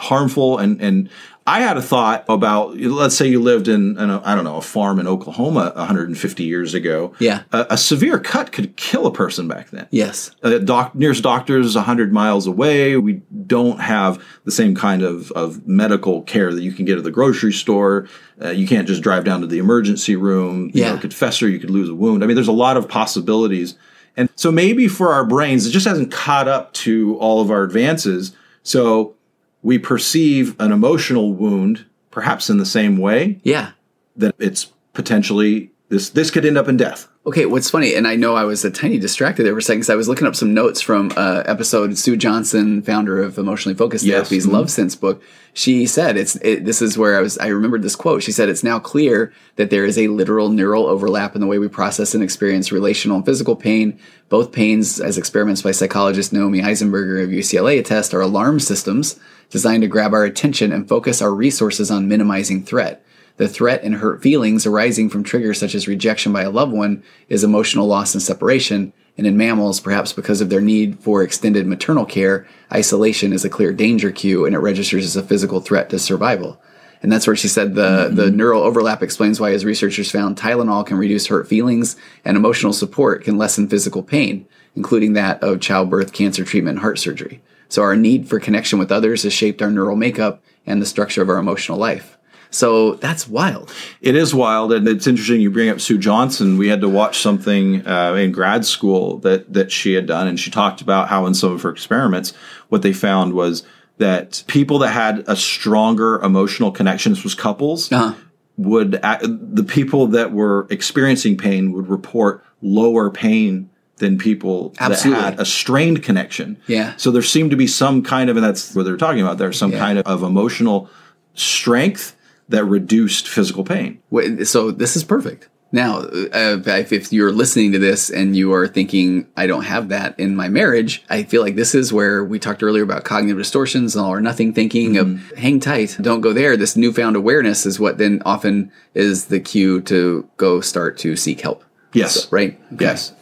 harmful 0.00 0.58
and 0.58 0.80
and 0.80 1.08
I 1.46 1.60
had 1.60 1.76
a 1.76 1.82
thought 1.82 2.24
about 2.28 2.76
let's 2.76 3.16
say 3.16 3.26
you 3.26 3.40
lived 3.40 3.66
in, 3.66 3.98
in 3.98 4.10
a, 4.10 4.22
I 4.24 4.34
don't 4.36 4.44
know 4.44 4.58
a 4.58 4.62
farm 4.62 5.00
in 5.00 5.08
Oklahoma 5.08 5.72
150 5.74 6.44
years 6.44 6.74
ago. 6.74 7.12
Yeah. 7.18 7.42
a, 7.50 7.66
a 7.70 7.76
severe 7.78 8.20
cut 8.20 8.52
could 8.52 8.76
kill 8.76 9.06
a 9.06 9.12
person 9.12 9.48
back 9.48 9.70
then. 9.70 9.88
Yes. 9.90 10.30
Uh, 10.44 10.58
doc, 10.58 10.94
nearest 10.94 11.24
doctors 11.24 11.66
is 11.66 11.74
100 11.74 12.12
miles 12.12 12.46
away. 12.46 12.96
We 12.98 13.22
don't 13.46 13.80
have 13.80 14.22
the 14.44 14.52
same 14.52 14.76
kind 14.76 15.02
of, 15.02 15.32
of 15.32 15.66
medical 15.66 16.22
care 16.22 16.52
that 16.54 16.62
you 16.62 16.72
can 16.72 16.84
get 16.84 16.98
at 16.98 17.04
the 17.04 17.10
grocery 17.10 17.52
store. 17.54 18.06
Uh, 18.40 18.50
you 18.50 18.68
can't 18.68 18.86
just 18.86 19.02
drive 19.02 19.24
down 19.24 19.40
to 19.40 19.46
the 19.48 19.58
emergency 19.58 20.14
room. 20.16 20.70
You 20.72 20.82
Yeah. 20.84 20.92
know, 20.94 21.00
could 21.00 21.14
fester. 21.14 21.48
You 21.48 21.58
could 21.58 21.70
lose 21.70 21.88
a 21.88 21.94
wound. 21.94 22.22
I 22.22 22.26
mean, 22.28 22.36
there's 22.36 22.48
a 22.48 22.52
lot 22.52 22.76
of 22.76 22.86
possibilities. 22.86 23.76
And 24.16 24.28
so 24.36 24.52
maybe 24.52 24.86
for 24.88 25.12
our 25.12 25.24
brains, 25.24 25.66
it 25.66 25.70
just 25.70 25.86
hasn't 25.86 26.12
caught 26.12 26.46
up 26.46 26.72
to 26.74 27.16
all 27.18 27.40
of 27.40 27.50
our 27.50 27.64
advances. 27.64 28.36
So 28.62 29.14
we 29.62 29.78
perceive 29.78 30.54
an 30.60 30.72
emotional 30.72 31.32
wound 31.32 31.84
perhaps 32.10 32.50
in 32.50 32.56
the 32.58 32.66
same 32.66 32.96
way 32.98 33.38
Yeah. 33.44 33.70
that 34.16 34.34
it's 34.38 34.72
potentially 34.92 35.69
this 35.90 36.08
this 36.10 36.30
could 36.30 36.46
end 36.46 36.56
up 36.56 36.68
in 36.68 36.76
death. 36.78 37.06
Okay, 37.26 37.44
what's 37.44 37.68
funny, 37.68 37.94
and 37.94 38.08
I 38.08 38.16
know 38.16 38.34
I 38.34 38.44
was 38.44 38.64
a 38.64 38.70
tiny 38.70 38.98
distracted 38.98 39.42
there 39.44 39.52
for 39.52 39.58
a 39.58 39.62
second 39.62 39.80
because 39.80 39.90
I 39.90 39.94
was 39.96 40.08
looking 40.08 40.26
up 40.26 40.34
some 40.34 40.54
notes 40.54 40.80
from 40.80 41.12
uh, 41.16 41.42
episode 41.44 41.98
Sue 41.98 42.16
Johnson, 42.16 42.80
founder 42.80 43.22
of 43.22 43.36
Emotionally 43.36 43.76
Focused 43.76 44.04
Yes. 44.06 44.16
Therapy's 44.28 44.46
Mhm. 44.46 44.52
Love 44.52 44.70
Sense 44.70 44.96
book. 44.96 45.20
She 45.52 45.84
said, 45.84 46.16
"It's 46.16 46.36
it, 46.36 46.64
this 46.64 46.80
is 46.80 46.96
where 46.96 47.18
I 47.18 47.20
was. 47.20 47.36
I 47.38 47.48
remembered 47.48 47.82
this 47.82 47.94
quote. 47.96 48.22
She 48.22 48.32
said 48.32 48.48
it's 48.48 48.64
now 48.64 48.78
clear 48.78 49.32
that 49.56 49.68
there 49.68 49.84
is 49.84 49.98
a 49.98 50.08
literal 50.08 50.48
neural 50.48 50.86
overlap 50.86 51.34
in 51.34 51.42
the 51.42 51.46
way 51.46 51.58
we 51.58 51.68
process 51.68 52.14
and 52.14 52.22
experience 52.22 52.72
relational 52.72 53.18
and 53.18 53.26
physical 53.26 53.54
pain. 53.56 53.98
Both 54.30 54.52
pains, 54.52 54.98
as 55.00 55.18
experiments 55.18 55.60
by 55.60 55.72
psychologist 55.72 56.32
Naomi 56.32 56.62
Eisenberger 56.62 57.22
of 57.22 57.30
UCLA 57.30 57.78
attest, 57.78 58.14
are 58.14 58.20
alarm 58.22 58.60
systems 58.60 59.16
designed 59.50 59.82
to 59.82 59.88
grab 59.88 60.14
our 60.14 60.24
attention 60.24 60.72
and 60.72 60.88
focus 60.88 61.20
our 61.20 61.34
resources 61.34 61.90
on 61.90 62.08
minimizing 62.08 62.62
threat." 62.62 63.04
The 63.40 63.48
threat 63.48 63.82
and 63.82 63.94
hurt 63.94 64.20
feelings 64.20 64.66
arising 64.66 65.08
from 65.08 65.24
triggers 65.24 65.58
such 65.58 65.74
as 65.74 65.88
rejection 65.88 66.30
by 66.30 66.42
a 66.42 66.50
loved 66.50 66.72
one 66.72 67.02
is 67.30 67.42
emotional 67.42 67.86
loss 67.86 68.12
and 68.12 68.22
separation. 68.22 68.92
And 69.16 69.26
in 69.26 69.38
mammals, 69.38 69.80
perhaps 69.80 70.12
because 70.12 70.42
of 70.42 70.50
their 70.50 70.60
need 70.60 71.00
for 71.00 71.22
extended 71.22 71.66
maternal 71.66 72.04
care, 72.04 72.46
isolation 72.70 73.32
is 73.32 73.42
a 73.42 73.48
clear 73.48 73.72
danger 73.72 74.12
cue 74.12 74.44
and 74.44 74.54
it 74.54 74.58
registers 74.58 75.06
as 75.06 75.16
a 75.16 75.22
physical 75.22 75.60
threat 75.62 75.88
to 75.88 75.98
survival. 75.98 76.60
And 77.02 77.10
that's 77.10 77.26
where 77.26 77.34
she 77.34 77.48
said 77.48 77.76
the, 77.76 78.08
mm-hmm. 78.08 78.16
the 78.16 78.30
neural 78.30 78.62
overlap 78.62 79.02
explains 79.02 79.40
why 79.40 79.52
his 79.52 79.64
researchers 79.64 80.10
found 80.10 80.36
Tylenol 80.36 80.84
can 80.84 80.98
reduce 80.98 81.28
hurt 81.28 81.48
feelings 81.48 81.96
and 82.26 82.36
emotional 82.36 82.74
support 82.74 83.24
can 83.24 83.38
lessen 83.38 83.70
physical 83.70 84.02
pain, 84.02 84.46
including 84.76 85.14
that 85.14 85.42
of 85.42 85.62
childbirth, 85.62 86.12
cancer 86.12 86.44
treatment, 86.44 86.74
and 86.74 86.80
heart 86.80 86.98
surgery. 86.98 87.40
So 87.70 87.80
our 87.80 87.96
need 87.96 88.28
for 88.28 88.38
connection 88.38 88.78
with 88.78 88.92
others 88.92 89.22
has 89.22 89.32
shaped 89.32 89.62
our 89.62 89.70
neural 89.70 89.96
makeup 89.96 90.42
and 90.66 90.82
the 90.82 90.84
structure 90.84 91.22
of 91.22 91.30
our 91.30 91.38
emotional 91.38 91.78
life. 91.78 92.18
So 92.52 92.94
that's 92.94 93.28
wild. 93.28 93.72
It 94.00 94.16
is 94.16 94.34
wild, 94.34 94.72
and 94.72 94.86
it's 94.88 95.06
interesting. 95.06 95.40
You 95.40 95.50
bring 95.50 95.68
up 95.68 95.80
Sue 95.80 95.98
Johnson. 95.98 96.58
We 96.58 96.68
had 96.68 96.80
to 96.80 96.88
watch 96.88 97.18
something 97.20 97.86
uh, 97.86 98.14
in 98.14 98.32
grad 98.32 98.64
school 98.64 99.18
that 99.18 99.52
that 99.52 99.70
she 99.70 99.92
had 99.94 100.06
done, 100.06 100.26
and 100.26 100.38
she 100.38 100.50
talked 100.50 100.80
about 100.80 101.08
how 101.08 101.26
in 101.26 101.34
some 101.34 101.52
of 101.52 101.62
her 101.62 101.70
experiments, 101.70 102.32
what 102.68 102.82
they 102.82 102.92
found 102.92 103.34
was 103.34 103.62
that 103.98 104.42
people 104.48 104.78
that 104.80 104.90
had 104.90 105.22
a 105.28 105.36
stronger 105.36 106.20
emotional 106.22 106.72
connection, 106.72 107.12
this 107.12 107.22
was 107.22 107.34
couples, 107.34 107.92
Uh-huh. 107.92 108.14
would 108.56 108.92
the 108.92 109.64
people 109.66 110.08
that 110.08 110.32
were 110.32 110.66
experiencing 110.70 111.36
pain 111.36 111.72
would 111.72 111.88
report 111.88 112.42
lower 112.62 113.10
pain 113.10 113.70
than 113.98 114.16
people 114.16 114.74
Absolutely. 114.80 115.22
that 115.22 115.30
had 115.32 115.40
a 115.40 115.44
strained 115.44 116.02
connection. 116.02 116.56
Yeah. 116.66 116.94
So 116.96 117.10
there 117.10 117.20
seemed 117.22 117.50
to 117.50 117.56
be 117.58 117.66
some 117.66 118.02
kind 118.02 118.30
of, 118.30 118.36
and 118.38 118.44
that's 118.44 118.74
what 118.74 118.86
they're 118.86 118.96
talking 118.96 119.20
about. 119.20 119.36
There's 119.36 119.58
some 119.58 119.72
Yeah. 119.72 119.78
kind 119.78 119.98
of, 119.98 120.06
of 120.06 120.22
emotional 120.22 120.88
strength 121.34 122.16
that 122.50 122.64
reduced 122.64 123.28
physical 123.28 123.64
pain. 123.64 124.00
Wait, 124.10 124.46
So 124.46 124.70
this 124.70 124.96
is 124.96 125.04
perfect. 125.04 125.48
Now, 125.72 125.98
uh, 125.98 126.58
if, 126.66 126.92
if 126.92 127.12
you're 127.12 127.30
listening 127.30 127.70
to 127.72 127.78
this 127.78 128.10
and 128.10 128.34
you 128.36 128.52
are 128.52 128.66
thinking, 128.66 129.28
I 129.36 129.46
don't 129.46 129.62
have 129.62 129.90
that 129.90 130.18
in 130.18 130.34
my 130.34 130.48
marriage, 130.48 131.04
I 131.08 131.22
feel 131.22 131.42
like 131.42 131.54
this 131.54 131.76
is 131.76 131.92
where 131.92 132.24
we 132.24 132.40
talked 132.40 132.64
earlier 132.64 132.82
about 132.82 133.04
cognitive 133.04 133.38
distortions 133.38 133.94
and 133.94 134.04
all 134.04 134.12
or 134.12 134.20
nothing 134.20 134.52
thinking 134.52 134.96
of 134.96 135.32
hang 135.38 135.60
tight, 135.60 135.96
don't 136.00 136.22
go 136.22 136.32
there. 136.32 136.56
This 136.56 136.76
newfound 136.76 137.14
awareness 137.14 137.66
is 137.66 137.78
what 137.78 137.98
then 137.98 138.20
often 138.26 138.72
is 138.94 139.26
the 139.26 139.38
cue 139.38 139.80
to 139.82 140.28
go 140.38 140.60
start 140.60 140.98
to 140.98 141.14
seek 141.14 141.40
help. 141.40 141.64
Yes. 141.92 142.30
Right? 142.32 142.60
Okay. 142.72 142.86
Yes. 142.86 143.12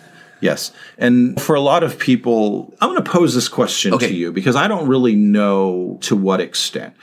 Yes. 0.40 0.72
And 0.96 1.38
for 1.38 1.54
a 1.54 1.60
lot 1.60 1.82
of 1.82 1.98
people, 1.98 2.72
I'm 2.80 2.90
going 2.90 3.02
to 3.02 3.10
pose 3.10 3.34
this 3.34 3.48
question 3.48 3.92
Okay. 3.92 4.08
to 4.08 4.14
you 4.14 4.32
because 4.32 4.56
I 4.56 4.68
don't 4.68 4.88
really 4.88 5.16
know 5.16 5.98
to 6.02 6.16
what 6.16 6.40
extent. 6.40 6.94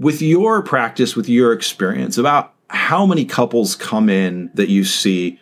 With 0.00 0.22
your 0.22 0.62
practice, 0.62 1.14
with 1.14 1.28
your 1.28 1.52
experience, 1.52 2.16
about 2.16 2.54
how 2.68 3.04
many 3.04 3.24
couples 3.26 3.76
come 3.76 4.08
in 4.08 4.50
that 4.54 4.68
you 4.70 4.82
see 4.84 5.38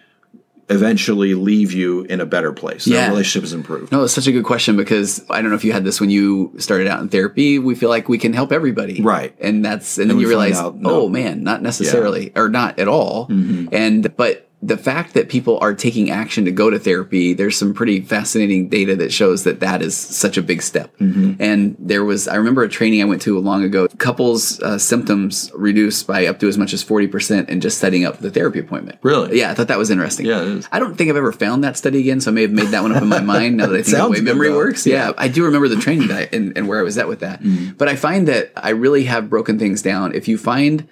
eventually 0.70 1.34
leave 1.34 1.72
you 1.72 2.02
in 2.02 2.20
a 2.20 2.26
better 2.26 2.52
place? 2.52 2.84
Their 2.84 2.96
Yeah. 2.98 3.08
relationship 3.10 3.44
is 3.44 3.52
improved. 3.52 3.92
No, 3.92 4.02
it's 4.02 4.12
such 4.12 4.26
a 4.26 4.32
good 4.32 4.44
question 4.44 4.76
because 4.76 5.24
I 5.30 5.40
don't 5.40 5.50
know 5.50 5.56
if 5.56 5.64
you 5.64 5.72
had 5.72 5.84
this 5.84 6.00
when 6.00 6.10
you 6.10 6.52
started 6.58 6.88
out 6.88 7.00
in 7.00 7.08
therapy. 7.08 7.58
We 7.60 7.74
feel 7.76 7.88
like 7.88 8.08
we 8.08 8.18
can 8.18 8.32
help 8.32 8.50
everybody. 8.52 9.00
Right. 9.00 9.32
And 9.40 9.64
that's, 9.64 9.96
and 9.96 10.10
then 10.10 10.18
you 10.18 10.28
realize, 10.28 10.56
out, 10.58 10.76
no. 10.76 10.88
Mm-hmm. 10.88 10.98
oh 10.98 11.08
man, 11.08 11.42
not 11.44 11.62
necessarily, 11.62 12.32
or 12.34 12.48
not 12.48 12.78
at 12.80 12.88
all. 12.88 13.28
And, 13.30 14.14
but 14.16 14.47
the 14.60 14.76
fact 14.76 15.14
that 15.14 15.28
people 15.28 15.58
are 15.60 15.72
taking 15.72 16.10
action 16.10 16.44
to 16.44 16.50
go 16.50 16.68
to 16.68 16.80
therapy, 16.80 17.32
there's 17.32 17.56
some 17.56 17.72
pretty 17.72 18.00
fascinating 18.00 18.68
data 18.68 18.96
that 18.96 19.12
shows 19.12 19.44
that 19.44 19.60
that 19.60 19.82
is 19.82 19.96
such 19.96 20.36
a 20.36 20.42
big 20.42 20.62
step. 20.62 20.96
Mm-hmm. 20.98 21.40
And 21.40 21.76
there 21.78 22.04
was, 22.04 22.26
I 22.26 22.34
remember 22.34 22.64
a 22.64 22.68
training 22.68 23.00
I 23.00 23.04
went 23.04 23.22
to 23.22 23.38
long 23.38 23.62
ago, 23.62 23.86
couples' 23.98 24.60
uh, 24.60 24.76
symptoms 24.76 25.52
reduced 25.54 26.08
by 26.08 26.26
up 26.26 26.40
to 26.40 26.48
as 26.48 26.58
much 26.58 26.72
as 26.72 26.84
40% 26.84 27.48
in 27.48 27.60
just 27.60 27.78
setting 27.78 28.04
up 28.04 28.18
the 28.18 28.32
therapy 28.32 28.58
appointment. 28.58 28.98
Really? 29.02 29.38
Yeah, 29.38 29.52
I 29.52 29.54
thought 29.54 29.68
that 29.68 29.78
was 29.78 29.90
interesting. 29.90 30.26
Yeah, 30.26 30.42
it 30.42 30.48
is. 30.48 30.68
I 30.72 30.80
don't 30.80 30.96
think 30.96 31.08
I've 31.08 31.16
ever 31.16 31.32
found 31.32 31.62
that 31.62 31.76
study 31.76 32.00
again, 32.00 32.20
so 32.20 32.32
I 32.32 32.34
may 32.34 32.42
have 32.42 32.50
made 32.50 32.68
that 32.68 32.82
one 32.82 32.90
up 32.92 33.02
in 33.02 33.08
my 33.08 33.20
mind 33.38 33.58
now 33.58 33.66
that 33.66 33.76
I 33.76 33.82
think 33.82 33.96
of 33.96 34.04
the 34.06 34.10
way 34.10 34.20
memory 34.20 34.48
though. 34.48 34.56
works. 34.56 34.86
Yeah, 34.86 35.12
I 35.16 35.28
do 35.28 35.44
remember 35.44 35.68
the 35.68 35.76
training 35.76 36.08
that 36.08 36.18
I, 36.18 36.36
and, 36.36 36.56
and 36.58 36.66
where 36.66 36.80
I 36.80 36.82
was 36.82 36.98
at 36.98 37.06
with 37.06 37.20
that. 37.20 37.42
Mm-hmm. 37.42 37.76
But 37.76 37.86
I 37.86 37.94
find 37.94 38.26
that 38.26 38.50
I 38.56 38.70
really 38.70 39.04
have 39.04 39.30
broken 39.30 39.56
things 39.58 39.82
down. 39.82 40.16
If 40.16 40.26
you 40.26 40.36
find 40.36 40.88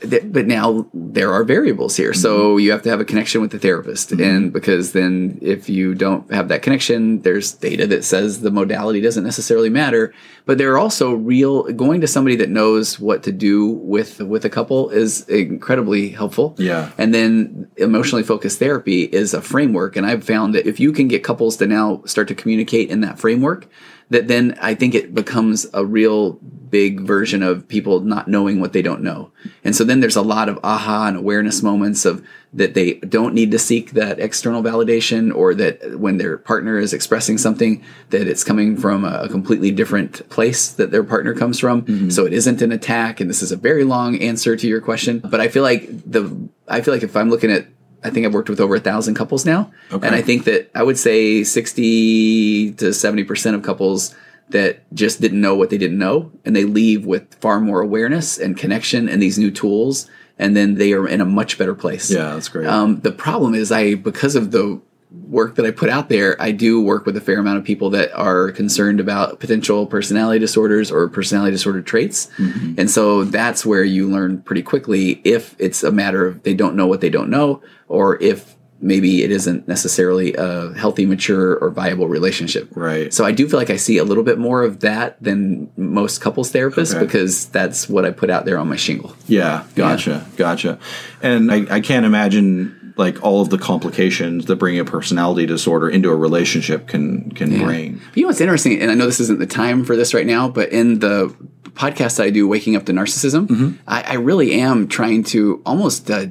th- 0.00 0.24
but 0.26 0.46
now 0.46 0.86
there 0.92 1.32
are 1.32 1.44
variables 1.44 1.96
here. 1.96 2.12
So 2.14 2.50
mm-hmm. 2.50 2.60
you 2.60 2.70
have 2.72 2.82
to 2.82 2.90
have 2.90 3.00
a 3.00 3.04
connection 3.04 3.40
with 3.40 3.50
the 3.50 3.58
therapist. 3.58 4.10
Mm-hmm. 4.10 4.22
And 4.22 4.52
because 4.52 4.92
then 4.92 5.38
if 5.42 5.68
you 5.68 5.94
don't 5.94 6.30
have 6.32 6.48
that 6.48 6.62
connection, 6.62 7.22
there's 7.22 7.52
data 7.52 7.86
that 7.88 8.04
says 8.04 8.40
the 8.40 8.50
modality 8.50 9.00
doesn't 9.00 9.24
necessarily 9.24 9.70
matter. 9.70 10.14
But 10.46 10.58
there 10.58 10.72
are 10.72 10.78
also 10.78 11.14
real 11.14 11.64
going 11.72 12.00
to 12.00 12.06
somebody 12.06 12.36
that 12.36 12.50
knows 12.50 13.00
what 13.00 13.22
to 13.24 13.32
do 13.32 13.66
with 13.68 14.20
with 14.20 14.44
a 14.44 14.50
couple 14.50 14.90
is 14.90 15.28
incredibly 15.28 16.10
helpful. 16.10 16.54
Yeah. 16.58 16.90
And 16.98 17.14
then 17.14 17.70
emotionally 17.76 18.24
focused 18.24 18.58
therapy 18.58 19.04
is 19.04 19.34
a 19.34 19.42
framework. 19.42 19.96
And 19.96 20.06
I've 20.06 20.24
found 20.24 20.54
that 20.54 20.66
if 20.66 20.80
you 20.80 20.92
can 20.92 21.08
get 21.08 21.24
couples 21.24 21.56
to 21.58 21.66
now 21.66 22.02
start 22.04 22.28
to 22.28 22.34
communicate 22.34 22.90
in 22.90 23.00
that 23.00 23.18
framework, 23.18 23.68
that 24.10 24.28
then 24.28 24.56
I 24.60 24.74
think 24.74 24.94
it 24.94 25.14
becomes 25.14 25.66
a 25.72 25.84
real 25.84 26.38
big 26.74 27.00
version 27.02 27.42
of 27.42 27.68
people 27.68 28.00
not 28.00 28.26
knowing 28.26 28.60
what 28.60 28.72
they 28.72 28.82
don't 28.82 29.00
know. 29.00 29.30
And 29.62 29.76
so 29.76 29.84
then 29.84 30.00
there's 30.00 30.16
a 30.16 30.22
lot 30.22 30.48
of 30.48 30.58
aha 30.64 31.06
and 31.06 31.16
awareness 31.16 31.62
moments 31.62 32.04
of 32.04 32.26
that 32.52 32.74
they 32.74 32.94
don't 32.94 33.34
need 33.34 33.50
to 33.52 33.58
seek 33.58 33.92
that 33.92 34.18
external 34.18 34.62
validation 34.62 35.32
or 35.34 35.54
that 35.54 35.98
when 35.98 36.18
their 36.18 36.36
partner 36.36 36.78
is 36.78 36.92
expressing 36.92 37.38
something 37.38 37.84
that 38.10 38.26
it's 38.26 38.42
coming 38.42 38.76
from 38.76 39.04
a 39.04 39.28
completely 39.28 39.70
different 39.70 40.28
place 40.30 40.68
that 40.68 40.90
their 40.90 41.04
partner 41.04 41.34
comes 41.34 41.60
from. 41.60 41.82
Mm-hmm. 41.82 42.10
So 42.10 42.26
it 42.26 42.32
isn't 42.32 42.60
an 42.62 42.72
attack 42.72 43.20
and 43.20 43.30
this 43.30 43.42
is 43.42 43.52
a 43.52 43.56
very 43.56 43.84
long 43.84 44.16
answer 44.20 44.56
to 44.56 44.66
your 44.66 44.80
question, 44.80 45.20
but 45.20 45.40
I 45.40 45.46
feel 45.46 45.62
like 45.62 45.88
the 46.10 46.48
I 46.66 46.80
feel 46.80 46.94
like 46.94 47.02
if 47.02 47.16
I'm 47.16 47.30
looking 47.30 47.52
at 47.52 47.66
I 48.04 48.10
think 48.10 48.26
I've 48.26 48.34
worked 48.34 48.50
with 48.50 48.60
over 48.60 48.74
a 48.74 48.80
thousand 48.80 49.14
couples 49.14 49.46
now. 49.46 49.72
Okay. 49.90 50.06
And 50.06 50.14
I 50.14 50.20
think 50.20 50.44
that 50.44 50.70
I 50.74 50.82
would 50.82 50.98
say 50.98 51.42
60 51.42 52.72
to 52.74 52.84
70% 52.86 53.54
of 53.54 53.62
couples 53.62 54.14
that 54.50 54.82
just 54.94 55.22
didn't 55.22 55.40
know 55.40 55.54
what 55.54 55.70
they 55.70 55.78
didn't 55.78 55.98
know 55.98 56.30
and 56.44 56.54
they 56.54 56.64
leave 56.64 57.06
with 57.06 57.34
far 57.36 57.60
more 57.60 57.80
awareness 57.80 58.38
and 58.38 58.56
connection 58.56 59.08
and 59.08 59.22
these 59.22 59.38
new 59.38 59.50
tools. 59.50 60.08
And 60.38 60.56
then 60.56 60.74
they 60.74 60.92
are 60.92 61.08
in 61.08 61.20
a 61.20 61.24
much 61.24 61.56
better 61.56 61.74
place. 61.74 62.10
Yeah, 62.10 62.34
that's 62.34 62.48
great. 62.48 62.66
Um, 62.66 63.00
the 63.00 63.12
problem 63.12 63.54
is 63.54 63.72
I, 63.72 63.94
because 63.94 64.36
of 64.36 64.50
the 64.50 64.80
work 65.28 65.56
that 65.56 65.66
I 65.66 65.70
put 65.70 65.88
out 65.88 66.08
there, 66.08 66.40
I 66.40 66.52
do 66.52 66.80
work 66.80 67.06
with 67.06 67.16
a 67.16 67.20
fair 67.20 67.38
amount 67.38 67.58
of 67.58 67.64
people 67.64 67.90
that 67.90 68.12
are 68.14 68.52
concerned 68.52 69.00
about 69.00 69.40
potential 69.40 69.86
personality 69.86 70.38
disorders 70.38 70.90
or 70.90 71.08
personality 71.08 71.52
disorder 71.52 71.82
traits. 71.82 72.28
Mm-hmm. 72.38 72.74
And 72.78 72.90
so 72.90 73.24
that's 73.24 73.64
where 73.64 73.84
you 73.84 74.08
learn 74.08 74.42
pretty 74.42 74.62
quickly 74.62 75.20
if 75.24 75.56
it's 75.58 75.82
a 75.82 75.90
matter 75.90 76.26
of 76.26 76.42
they 76.42 76.54
don't 76.54 76.76
know 76.76 76.86
what 76.86 77.00
they 77.00 77.10
don't 77.10 77.30
know, 77.30 77.62
or 77.88 78.20
if 78.22 78.54
maybe 78.80 79.22
it 79.22 79.30
isn't 79.30 79.66
necessarily 79.66 80.34
a 80.34 80.72
healthy, 80.74 81.06
mature, 81.06 81.56
or 81.56 81.70
viable 81.70 82.06
relationship. 82.06 82.68
Right. 82.74 83.14
So 83.14 83.24
I 83.24 83.32
do 83.32 83.48
feel 83.48 83.58
like 83.58 83.70
I 83.70 83.76
see 83.76 83.96
a 83.96 84.04
little 84.04 84.24
bit 84.24 84.38
more 84.38 84.62
of 84.62 84.80
that 84.80 85.20
than 85.22 85.70
most 85.76 86.20
couples 86.20 86.52
therapists 86.52 86.94
Okay. 86.94 87.04
because 87.04 87.46
that's 87.46 87.88
what 87.88 88.04
I 88.04 88.10
put 88.10 88.30
out 88.30 88.44
there 88.44 88.58
on 88.58 88.68
my 88.68 88.76
shingle. 88.76 89.16
Yeah, 89.26 89.64
gotcha, 89.74 90.26
gotcha. 90.36 90.78
And 91.22 91.50
I, 91.50 91.76
I 91.76 91.80
can't 91.80 92.04
imagine 92.04 92.83
like 92.96 93.22
all 93.22 93.40
of 93.40 93.50
the 93.50 93.58
complications 93.58 94.46
that 94.46 94.56
bringing 94.56 94.80
a 94.80 94.84
personality 94.84 95.46
disorder 95.46 95.88
into 95.88 96.10
a 96.10 96.16
relationship 96.16 96.86
can 96.86 97.30
can 97.32 97.58
bring. 97.58 97.94
But 97.94 98.16
you 98.16 98.22
know 98.22 98.28
what's 98.28 98.40
interesting, 98.40 98.80
and 98.80 98.90
I 98.90 98.94
know 98.94 99.06
this 99.06 99.20
isn't 99.20 99.38
the 99.40 99.46
time 99.46 99.84
for 99.84 99.96
this 99.96 100.14
right 100.14 100.26
now, 100.26 100.48
but 100.48 100.70
in 100.70 101.00
the 101.00 101.34
podcast 101.72 102.18
that 102.18 102.24
I 102.24 102.30
do, 102.30 102.46
Waking 102.46 102.76
Up 102.76 102.84
to 102.86 102.92
Narcissism, 102.92 103.46
Mm-hmm. 103.48 103.70
I, 103.88 104.02
I 104.02 104.14
really 104.14 104.52
am 104.60 104.86
trying 104.86 105.24
to 105.24 105.60
almost 105.66 106.08
uh, 106.10 106.26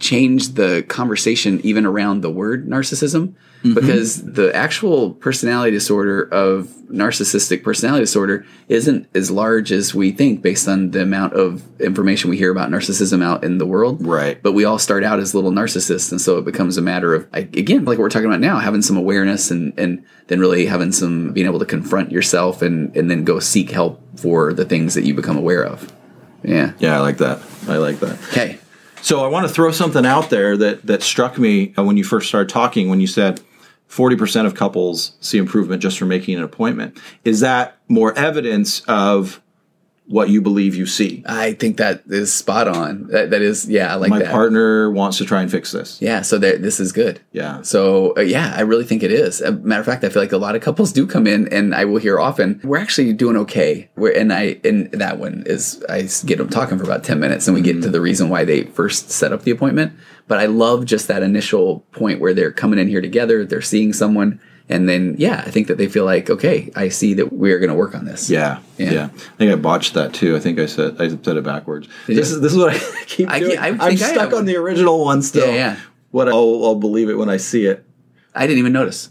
change 0.00 0.54
the 0.54 0.82
conversation 0.88 1.60
even 1.62 1.86
around 1.86 2.20
the 2.22 2.30
word 2.30 2.68
narcissism. 2.68 3.34
Mm-hmm. 3.64 3.74
Because 3.74 4.22
the 4.22 4.54
actual 4.54 5.12
personality 5.14 5.70
disorder 5.70 6.22
of 6.22 6.66
narcissistic 6.90 7.62
personality 7.62 8.02
disorder 8.02 8.44
isn't 8.68 9.08
as 9.14 9.30
large 9.30 9.72
as 9.72 9.94
we 9.94 10.12
think 10.12 10.42
based 10.42 10.68
on 10.68 10.90
the 10.90 11.00
amount 11.00 11.32
of 11.32 11.62
information 11.80 12.28
we 12.28 12.36
hear 12.36 12.52
about 12.52 12.68
narcissism 12.68 13.24
out 13.24 13.42
in 13.42 13.56
the 13.56 13.64
world. 13.64 14.06
Right. 14.06 14.42
But 14.42 14.52
we 14.52 14.66
all 14.66 14.78
start 14.78 15.02
out 15.02 15.18
as 15.18 15.34
little 15.34 15.50
narcissists. 15.50 16.12
And 16.12 16.20
so 16.20 16.36
it 16.36 16.44
becomes 16.44 16.76
a 16.76 16.82
matter 16.82 17.14
of, 17.14 17.26
again, 17.32 17.86
like 17.86 17.96
we're 17.96 18.10
talking 18.10 18.28
about 18.28 18.40
now, 18.40 18.58
having 18.58 18.82
some 18.82 18.98
awareness 18.98 19.50
and, 19.50 19.72
and 19.78 20.04
then 20.26 20.40
really 20.40 20.66
having 20.66 20.92
some, 20.92 21.32
being 21.32 21.46
able 21.46 21.58
to 21.58 21.64
confront 21.64 22.12
yourself 22.12 22.60
and, 22.60 22.94
and 22.94 23.10
then 23.10 23.24
go 23.24 23.40
seek 23.40 23.70
help 23.70 24.02
for 24.18 24.52
the 24.52 24.66
things 24.66 24.92
that 24.92 25.04
you 25.04 25.14
become 25.14 25.38
aware 25.38 25.64
of. 25.64 25.90
Yeah. 26.42 26.74
Yeah, 26.78 26.98
I 26.98 27.00
like 27.00 27.16
that. 27.16 27.40
I 27.66 27.78
like 27.78 27.98
that. 28.00 28.18
Okay. 28.28 28.58
So 29.00 29.24
I 29.24 29.28
want 29.28 29.46
to 29.46 29.52
throw 29.52 29.70
something 29.70 30.06
out 30.06 30.30
there 30.30 30.56
that 30.56 30.86
that 30.86 31.02
struck 31.02 31.38
me 31.38 31.74
when 31.76 31.98
you 31.98 32.04
first 32.04 32.26
started 32.26 32.48
talking 32.48 32.88
when 32.88 33.00
you 33.00 33.06
said 33.06 33.38
40% 33.94 34.44
of 34.44 34.54
couples 34.56 35.12
see 35.20 35.38
improvement 35.38 35.80
just 35.80 35.98
from 35.98 36.08
making 36.08 36.36
an 36.36 36.42
appointment. 36.42 36.98
Is 37.24 37.40
that 37.40 37.76
more 37.86 38.12
evidence 38.18 38.82
of 38.88 39.40
what 40.06 40.28
you 40.28 40.42
believe 40.42 40.74
you 40.74 40.84
see? 40.84 41.22
I 41.26 41.52
think 41.52 41.76
that 41.76 42.02
is 42.06 42.32
spot 42.32 42.66
on. 42.66 43.06
That, 43.06 43.30
that 43.30 43.40
is, 43.40 43.68
yeah, 43.68 43.92
I 43.92 43.94
like 43.94 44.10
My 44.10 44.18
that. 44.18 44.32
partner 44.32 44.90
wants 44.90 45.18
to 45.18 45.24
try 45.24 45.42
and 45.42 45.50
fix 45.50 45.70
this. 45.70 46.02
Yeah, 46.02 46.22
so 46.22 46.38
there, 46.38 46.58
this 46.58 46.80
is 46.80 46.90
good. 46.90 47.20
Yeah. 47.30 47.62
So 47.62 48.14
uh, 48.16 48.22
yeah, 48.22 48.52
I 48.56 48.62
really 48.62 48.84
think 48.84 49.04
it 49.04 49.12
is. 49.12 49.40
A 49.40 49.52
matter 49.52 49.80
of 49.80 49.86
fact, 49.86 50.02
I 50.02 50.08
feel 50.08 50.20
like 50.22 50.32
a 50.32 50.38
lot 50.38 50.56
of 50.56 50.60
couples 50.60 50.92
do 50.92 51.06
come 51.06 51.28
in, 51.28 51.46
and 51.48 51.72
I 51.72 51.84
will 51.84 51.98
hear 51.98 52.18
often, 52.18 52.60
"We're 52.64 52.78
actually 52.78 53.12
doing 53.12 53.36
okay." 53.38 53.88
Where 53.94 54.14
and 54.14 54.32
I 54.32 54.58
and 54.64 54.90
that 54.92 55.18
one 55.18 55.44
is 55.46 55.82
I 55.88 56.08
get 56.26 56.38
them 56.38 56.48
talking 56.50 56.78
for 56.78 56.84
about 56.84 57.04
ten 57.04 57.20
minutes, 57.20 57.46
and 57.46 57.54
we 57.54 57.62
get 57.62 57.80
to 57.82 57.90
the 57.90 58.00
reason 58.00 58.28
why 58.28 58.44
they 58.44 58.64
first 58.64 59.10
set 59.10 59.32
up 59.32 59.42
the 59.42 59.52
appointment. 59.52 59.92
But 60.26 60.38
I 60.38 60.46
love 60.46 60.86
just 60.86 61.08
that 61.08 61.22
initial 61.22 61.80
point 61.92 62.20
where 62.20 62.32
they're 62.32 62.52
coming 62.52 62.78
in 62.78 62.88
here 62.88 63.00
together, 63.02 63.44
they're 63.44 63.60
seeing 63.60 63.92
someone, 63.92 64.40
and 64.70 64.88
then 64.88 65.16
yeah, 65.18 65.42
I 65.46 65.50
think 65.50 65.66
that 65.68 65.76
they 65.76 65.86
feel 65.86 66.06
like, 66.06 66.30
okay, 66.30 66.70
I 66.74 66.88
see 66.88 67.12
that 67.14 67.30
we 67.32 67.52
are 67.52 67.58
going 67.58 67.68
to 67.68 67.74
work 67.76 67.94
on 67.94 68.06
this. 68.06 68.30
Yeah, 68.30 68.60
Yeah. 68.78 68.90
yeah, 68.92 69.04
I 69.12 69.36
think 69.36 69.52
I 69.52 69.56
botched 69.56 69.92
that 69.94 70.14
too. 70.14 70.34
I 70.34 70.40
think 70.40 70.58
I 70.58 70.64
said 70.66 70.96
I 71.00 71.08
said 71.08 71.36
it 71.36 71.44
backwards. 71.44 71.88
Did 72.06 72.16
This 72.16 72.30
you? 72.30 72.36
is 72.36 72.40
this 72.40 72.52
is 72.52 72.58
what 72.58 72.72
I 72.74 72.78
keep 73.06 73.28
I 73.28 73.38
doing. 73.40 73.58
I 73.58 73.68
I'm 73.68 73.78
think 73.78 74.00
I 74.00 74.12
stuck 74.12 74.32
on 74.32 74.46
the 74.46 74.56
original 74.56 75.04
one 75.04 75.20
still. 75.20 75.46
Yeah, 75.48 75.54
yeah. 75.54 75.76
What 76.10 76.28
I'll, 76.28 76.64
I'll 76.64 76.74
believe 76.76 77.10
it 77.10 77.18
when 77.18 77.28
I 77.28 77.36
see 77.36 77.66
it. 77.66 77.84
I 78.34 78.46
didn't 78.46 78.60
even 78.60 78.72
notice. 78.72 79.10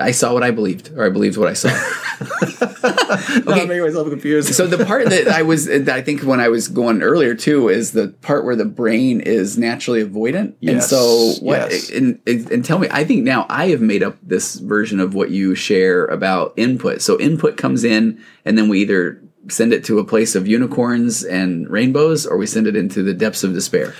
I 0.00 0.12
saw 0.12 0.32
what 0.32 0.42
I 0.42 0.50
believed, 0.50 0.92
or 0.96 1.04
I 1.04 1.08
believed 1.08 1.36
what 1.36 1.48
I 1.48 1.54
saw. 1.54 1.70
Okay. 2.78 3.62
I'm 3.62 3.68
making 3.68 3.82
myself 3.82 4.08
confused. 4.08 4.54
so 4.54 4.66
the 4.66 4.84
part 4.84 5.08
that 5.08 5.28
I 5.28 5.42
was 5.42 5.66
that 5.66 5.88
I 5.88 6.02
think 6.02 6.22
when 6.22 6.40
I 6.40 6.48
was 6.48 6.68
going 6.68 7.02
earlier 7.02 7.34
too 7.34 7.68
is 7.68 7.92
the 7.92 8.08
part 8.08 8.44
where 8.44 8.56
the 8.56 8.64
brain 8.64 9.20
is 9.20 9.58
naturally 9.58 10.04
avoidant. 10.04 10.54
Yes. 10.60 10.72
And 10.72 10.82
so 10.82 11.32
what 11.44 11.70
yes. 11.70 11.90
and, 11.90 12.20
and 12.26 12.64
tell 12.64 12.78
me 12.78 12.88
I 12.90 13.04
think 13.04 13.24
now 13.24 13.46
I 13.48 13.68
have 13.68 13.80
made 13.80 14.02
up 14.02 14.16
this 14.22 14.56
version 14.56 15.00
of 15.00 15.14
what 15.14 15.30
you 15.30 15.54
share 15.54 16.06
about 16.06 16.54
input. 16.56 17.02
So 17.02 17.18
input 17.18 17.56
comes 17.56 17.84
in 17.84 18.22
and 18.44 18.56
then 18.56 18.68
we 18.68 18.80
either 18.80 19.22
send 19.48 19.72
it 19.72 19.84
to 19.84 19.98
a 19.98 20.04
place 20.04 20.34
of 20.34 20.46
unicorns 20.46 21.24
and 21.24 21.68
rainbows 21.68 22.26
or 22.26 22.36
we 22.36 22.46
send 22.46 22.66
it 22.66 22.76
into 22.76 23.02
the 23.02 23.14
depths 23.14 23.44
of 23.44 23.54
despair. 23.54 23.94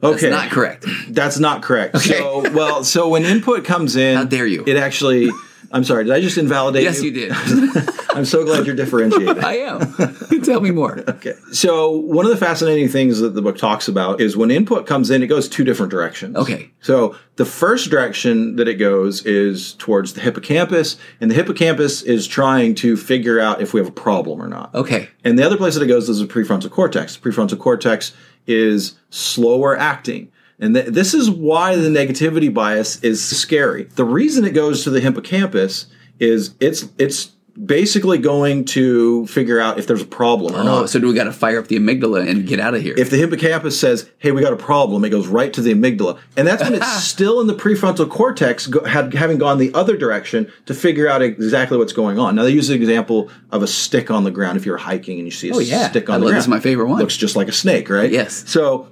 That's 0.00 0.16
okay, 0.16 0.30
not 0.30 0.50
correct. 0.50 0.86
That's 1.08 1.38
not 1.38 1.62
correct. 1.62 1.94
Okay. 1.96 2.18
So, 2.18 2.50
well, 2.52 2.84
so 2.84 3.08
when 3.08 3.24
input 3.24 3.64
comes 3.64 3.96
in, 3.96 4.16
How 4.16 4.24
dare 4.24 4.46
you. 4.46 4.64
It 4.66 4.76
actually. 4.76 5.30
I'm 5.72 5.84
sorry. 5.84 6.04
Did 6.04 6.12
I 6.12 6.20
just 6.20 6.36
invalidate 6.36 6.82
Yes, 6.82 7.00
you? 7.00 7.10
you 7.10 7.28
did. 7.28 7.32
I'm 8.10 8.24
so 8.24 8.44
glad 8.44 8.66
you're 8.66 8.74
differentiating. 8.74 9.38
I 9.44 9.58
am. 9.58 10.42
Tell 10.42 10.60
me 10.60 10.72
more. 10.72 10.98
Okay. 11.08 11.34
So 11.52 11.90
one 11.90 12.24
of 12.26 12.30
the 12.32 12.36
fascinating 12.36 12.88
things 12.88 13.20
that 13.20 13.34
the 13.34 13.42
book 13.42 13.56
talks 13.56 13.86
about 13.86 14.20
is 14.20 14.36
when 14.36 14.50
input 14.50 14.84
comes 14.86 15.10
in, 15.10 15.22
it 15.22 15.28
goes 15.28 15.48
two 15.48 15.62
different 15.62 15.90
directions. 15.92 16.34
Okay. 16.36 16.72
So 16.80 17.14
the 17.36 17.44
first 17.44 17.88
direction 17.88 18.56
that 18.56 18.66
it 18.66 18.74
goes 18.74 19.24
is 19.24 19.74
towards 19.74 20.14
the 20.14 20.20
hippocampus, 20.20 20.96
and 21.20 21.30
the 21.30 21.36
hippocampus 21.36 22.02
is 22.02 22.26
trying 22.26 22.74
to 22.76 22.96
figure 22.96 23.38
out 23.38 23.62
if 23.62 23.72
we 23.72 23.78
have 23.80 23.88
a 23.88 23.92
problem 23.92 24.42
or 24.42 24.48
not. 24.48 24.74
Okay. 24.74 25.08
And 25.22 25.38
the 25.38 25.44
other 25.46 25.56
place 25.56 25.74
that 25.74 25.82
it 25.84 25.86
goes 25.86 26.08
is 26.08 26.18
the 26.18 26.26
prefrontal 26.26 26.70
cortex. 26.70 27.16
The 27.16 27.28
prefrontal 27.30 27.58
cortex 27.60 28.12
is 28.46 28.98
slower 29.10 29.76
acting. 29.78 30.32
And 30.60 30.74
th- 30.74 30.86
this 30.88 31.14
is 31.14 31.30
why 31.30 31.74
the 31.76 31.88
negativity 31.88 32.52
bias 32.52 33.00
is 33.02 33.22
scary. 33.26 33.84
The 33.96 34.04
reason 34.04 34.44
it 34.44 34.50
goes 34.52 34.84
to 34.84 34.90
the 34.90 35.00
hippocampus 35.00 35.86
is 36.18 36.54
it's 36.60 36.86
it's 36.98 37.30
basically 37.66 38.16
going 38.16 38.64
to 38.64 39.26
figure 39.26 39.60
out 39.60 39.78
if 39.78 39.86
there's 39.86 40.00
a 40.00 40.06
problem 40.06 40.54
or 40.54 40.60
Oh, 40.60 40.62
not. 40.64 40.90
so 40.90 40.98
do 40.98 41.08
we 41.08 41.14
got 41.14 41.24
to 41.24 41.32
fire 41.32 41.58
up 41.58 41.66
the 41.68 41.76
amygdala 41.76 42.26
and 42.26 42.46
get 42.46 42.60
out 42.60 42.74
of 42.74 42.80
here? 42.82 42.94
If 42.96 43.10
the 43.10 43.16
hippocampus 43.16 43.78
says, 43.78 44.08
"Hey, 44.18 44.30
we 44.32 44.40
got 44.40 44.52
a 44.52 44.56
problem," 44.56 45.04
it 45.04 45.10
goes 45.10 45.26
right 45.26 45.52
to 45.52 45.60
the 45.60 45.74
amygdala, 45.74 46.18
and 46.36 46.46
that's 46.46 46.62
when 46.62 46.74
it's 46.74 47.02
still 47.04 47.40
in 47.40 47.46
the 47.48 47.54
prefrontal 47.54 48.08
cortex, 48.08 48.66
go, 48.66 48.84
had, 48.84 49.12
having 49.14 49.36
gone 49.38 49.58
the 49.58 49.72
other 49.74 49.96
direction 49.96 50.50
to 50.66 50.74
figure 50.74 51.08
out 51.08 51.22
exactly 51.22 51.76
what's 51.76 51.92
going 51.92 52.18
on. 52.18 52.34
Now 52.34 52.44
they 52.44 52.50
use 52.52 52.68
the 52.68 52.74
example 52.74 53.28
of 53.50 53.62
a 53.62 53.66
stick 53.66 54.10
on 54.10 54.24
the 54.24 54.30
ground. 54.30 54.56
If 54.56 54.64
you're 54.64 54.76
hiking 54.78 55.18
and 55.18 55.26
you 55.26 55.32
see 55.32 55.48
a 55.50 55.54
Oh, 55.54 55.58
yeah. 55.58 55.88
stick 55.90 56.08
on 56.08 56.16
I 56.16 56.18
the 56.18 56.24
love- 56.26 56.30
ground, 56.32 56.36
this 56.38 56.44
is 56.44 56.48
my 56.48 56.60
favorite 56.60 56.86
one. 56.88 56.98
Looks 57.00 57.16
just 57.16 57.34
like 57.36 57.48
a 57.48 57.52
snake, 57.52 57.90
right? 57.90 58.10
Yes. 58.10 58.44
So 58.46 58.88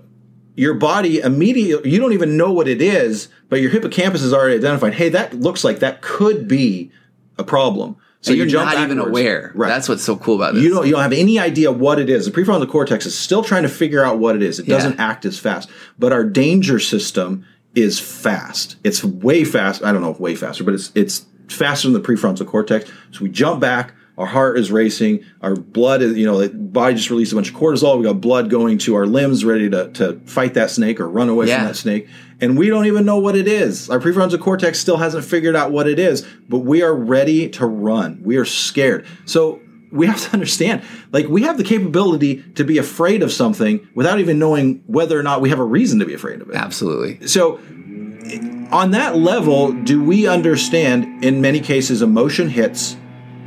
your 0.58 0.74
body 0.74 1.20
immediately, 1.20 1.90
you 1.90 2.00
don't 2.00 2.12
even 2.12 2.36
know 2.36 2.52
what 2.52 2.66
it 2.66 2.82
is, 2.82 3.28
but 3.48 3.60
your 3.60 3.70
hippocampus 3.70 4.22
has 4.22 4.32
already 4.34 4.56
identified. 4.56 4.94
Hey, 4.94 5.08
that 5.10 5.34
looks 5.34 5.62
like 5.62 5.78
that 5.78 6.02
could 6.02 6.48
be 6.48 6.90
a 7.38 7.44
problem. 7.44 7.96
So 8.20 8.32
you 8.32 8.38
you're 8.38 8.46
jump 8.48 8.74
not 8.74 8.82
even 8.82 8.98
aware. 8.98 9.52
Right. 9.54 9.68
That's 9.68 9.88
what's 9.88 10.02
so 10.02 10.16
cool 10.16 10.34
about 10.34 10.54
this. 10.54 10.64
You 10.64 10.70
don't 10.70 10.86
you 10.86 10.92
don't 10.92 11.02
have 11.02 11.12
any 11.12 11.38
idea 11.38 11.70
what 11.70 12.00
it 12.00 12.10
is. 12.10 12.26
The 12.26 12.32
prefrontal 12.32 12.68
cortex 12.68 13.06
is 13.06 13.16
still 13.16 13.44
trying 13.44 13.62
to 13.62 13.68
figure 13.68 14.04
out 14.04 14.18
what 14.18 14.34
it 14.34 14.42
is. 14.42 14.58
It 14.58 14.66
Yeah. 14.66 14.74
doesn't 14.74 14.98
act 14.98 15.24
as 15.24 15.38
fast. 15.38 15.70
But 16.00 16.12
our 16.12 16.24
danger 16.24 16.80
system 16.80 17.44
is 17.76 18.00
fast. 18.00 18.74
It's 18.82 19.04
way 19.04 19.44
fast. 19.44 19.84
I 19.84 19.92
don't 19.92 20.02
know 20.02 20.10
if 20.10 20.18
way 20.18 20.34
faster, 20.34 20.64
but 20.64 20.74
it's 20.74 20.90
it's 20.96 21.26
faster 21.48 21.88
than 21.88 22.02
the 22.02 22.06
prefrontal 22.06 22.44
cortex. 22.46 22.90
So 23.12 23.20
we 23.22 23.28
jump 23.28 23.60
back, 23.60 23.94
our 24.18 24.26
heart 24.26 24.58
is 24.58 24.70
racing, 24.70 25.24
our 25.40 25.54
blood 25.54 26.02
is, 26.02 26.16
you 26.18 26.26
know, 26.26 26.38
the 26.38 26.48
body 26.50 26.96
just 26.96 27.08
released 27.08 27.32
a 27.32 27.36
bunch 27.36 27.50
of 27.50 27.54
cortisol. 27.56 27.96
We 27.98 28.04
got 28.04 28.20
blood 28.20 28.50
going 28.50 28.76
to 28.78 28.96
our 28.96 29.06
limbs 29.06 29.44
ready 29.44 29.70
to, 29.70 29.88
to 29.92 30.20
fight 30.26 30.54
that 30.54 30.70
snake 30.70 30.98
or 31.00 31.08
run 31.08 31.28
away 31.28 31.46
Yeah. 31.46 31.58
from 31.58 31.66
that 31.68 31.74
snake. 31.76 32.08
And 32.40 32.58
we 32.58 32.68
don't 32.68 32.86
even 32.86 33.04
know 33.04 33.18
what 33.18 33.36
it 33.36 33.46
is. 33.48 33.88
Our 33.88 33.98
prefrontal 34.00 34.40
cortex 34.40 34.78
still 34.78 34.96
hasn't 34.96 35.24
figured 35.24 35.54
out 35.56 35.70
what 35.70 35.88
it 35.88 35.98
is, 35.98 36.26
but 36.48 36.58
we 36.58 36.82
are 36.82 36.94
ready 36.94 37.48
to 37.50 37.66
run. 37.66 38.20
We 38.24 38.36
are 38.36 38.44
scared. 38.44 39.06
So 39.24 39.60
we 39.92 40.06
have 40.06 40.20
to 40.22 40.32
understand, 40.34 40.82
like, 41.12 41.28
we 41.28 41.42
have 41.42 41.56
the 41.56 41.64
capability 41.64 42.42
to 42.56 42.64
be 42.64 42.76
afraid 42.78 43.22
of 43.22 43.32
something 43.32 43.86
without 43.94 44.18
even 44.20 44.38
knowing 44.38 44.82
whether 44.86 45.18
or 45.18 45.22
not 45.22 45.40
we 45.40 45.50
have 45.50 45.58
a 45.60 45.64
reason 45.64 46.00
to 46.00 46.04
be 46.06 46.14
afraid 46.14 46.40
of 46.42 46.50
it. 46.50 46.56
Absolutely. 46.56 47.26
So, 47.26 47.60
on 48.70 48.90
that 48.90 49.16
level, 49.16 49.72
do 49.72 50.02
we 50.02 50.26
understand 50.26 51.24
in 51.24 51.40
many 51.40 51.60
cases 51.60 52.02
emotion 52.02 52.48
hits 52.50 52.96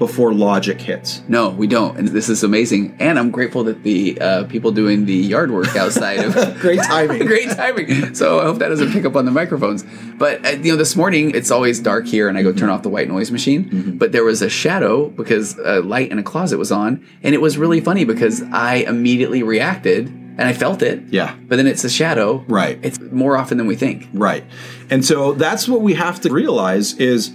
before 0.02 0.34
logic 0.34 0.82
hits? 0.82 1.22
No, 1.28 1.49
we 1.49 1.68
don't. 1.68 1.95
And 1.95 2.08
this 2.08 2.28
is 2.28 2.43
amazing. 2.43 2.95
And 2.99 3.20
I'm 3.20 3.30
grateful 3.30 3.64
that 3.66 3.84
the 3.84 4.20
uh, 4.20 4.45
people 4.45 4.72
doing 4.72 5.06
the 5.06 5.14
yard 5.14 5.52
work 5.52 5.76
outside 5.76 6.22
of 6.22 6.34
Great 6.60 6.82
timing. 6.82 7.20
Great 7.28 7.52
timing. 7.52 8.16
So 8.16 8.39
I 8.39 8.45
hope 8.45 8.58
that 8.58 8.70
doesn't 8.70 8.93
pick 8.93 9.06
up 9.06 9.16
on 9.16 9.26
the 9.26 9.32
microphones. 9.32 9.86
But 10.18 10.43
uh, 10.43 10.49
you 10.49 10.72
know, 10.72 10.76
this 10.76 10.95
morning 10.95 11.36
it's 11.36 11.52
always 11.52 11.80
dark 11.80 12.08
here, 12.08 12.28
and 12.28 12.36
I 12.36 12.41
go 12.41 12.52
turn 12.52 12.70
off 12.70 12.82
the 12.82 12.89
white 12.89 13.10
noise 13.10 13.30
machine. 13.30 13.70
Mm-hmm. 13.70 13.97
But 13.99 14.12
there 14.12 14.24
was 14.24 14.41
a 14.41 14.49
shadow 14.49 15.10
because 15.10 15.56
a 15.60 15.82
light 15.82 16.10
in 16.10 16.18
a 16.18 16.24
closet 16.24 16.58
was 16.58 16.72
on, 16.72 17.06
and 17.22 17.36
it 17.36 17.39
was 17.39 17.60
really 17.60 17.80
funny 17.80 18.04
because 18.04 18.41
I 18.52 18.78
immediately 18.78 19.43
reacted 19.43 20.08
and 20.08 20.41
I 20.41 20.54
felt 20.54 20.82
it. 20.82 21.04
Yeah. 21.10 21.36
But 21.47 21.58
then 21.58 21.68
it's 21.68 21.84
a 21.84 21.91
shadow. 21.91 22.43
Right. 22.47 22.80
It's 22.82 22.99
more 22.99 23.38
often 23.38 23.60
than 23.60 23.68
we 23.68 23.76
think. 23.76 24.08
Right. 24.14 24.45
And 24.89 25.06
so 25.06 25.34
that's 25.34 25.68
what 25.68 25.82
we 25.82 25.93
have 25.93 26.22
to 26.22 26.34
realize 26.34 26.95
is 26.95 27.32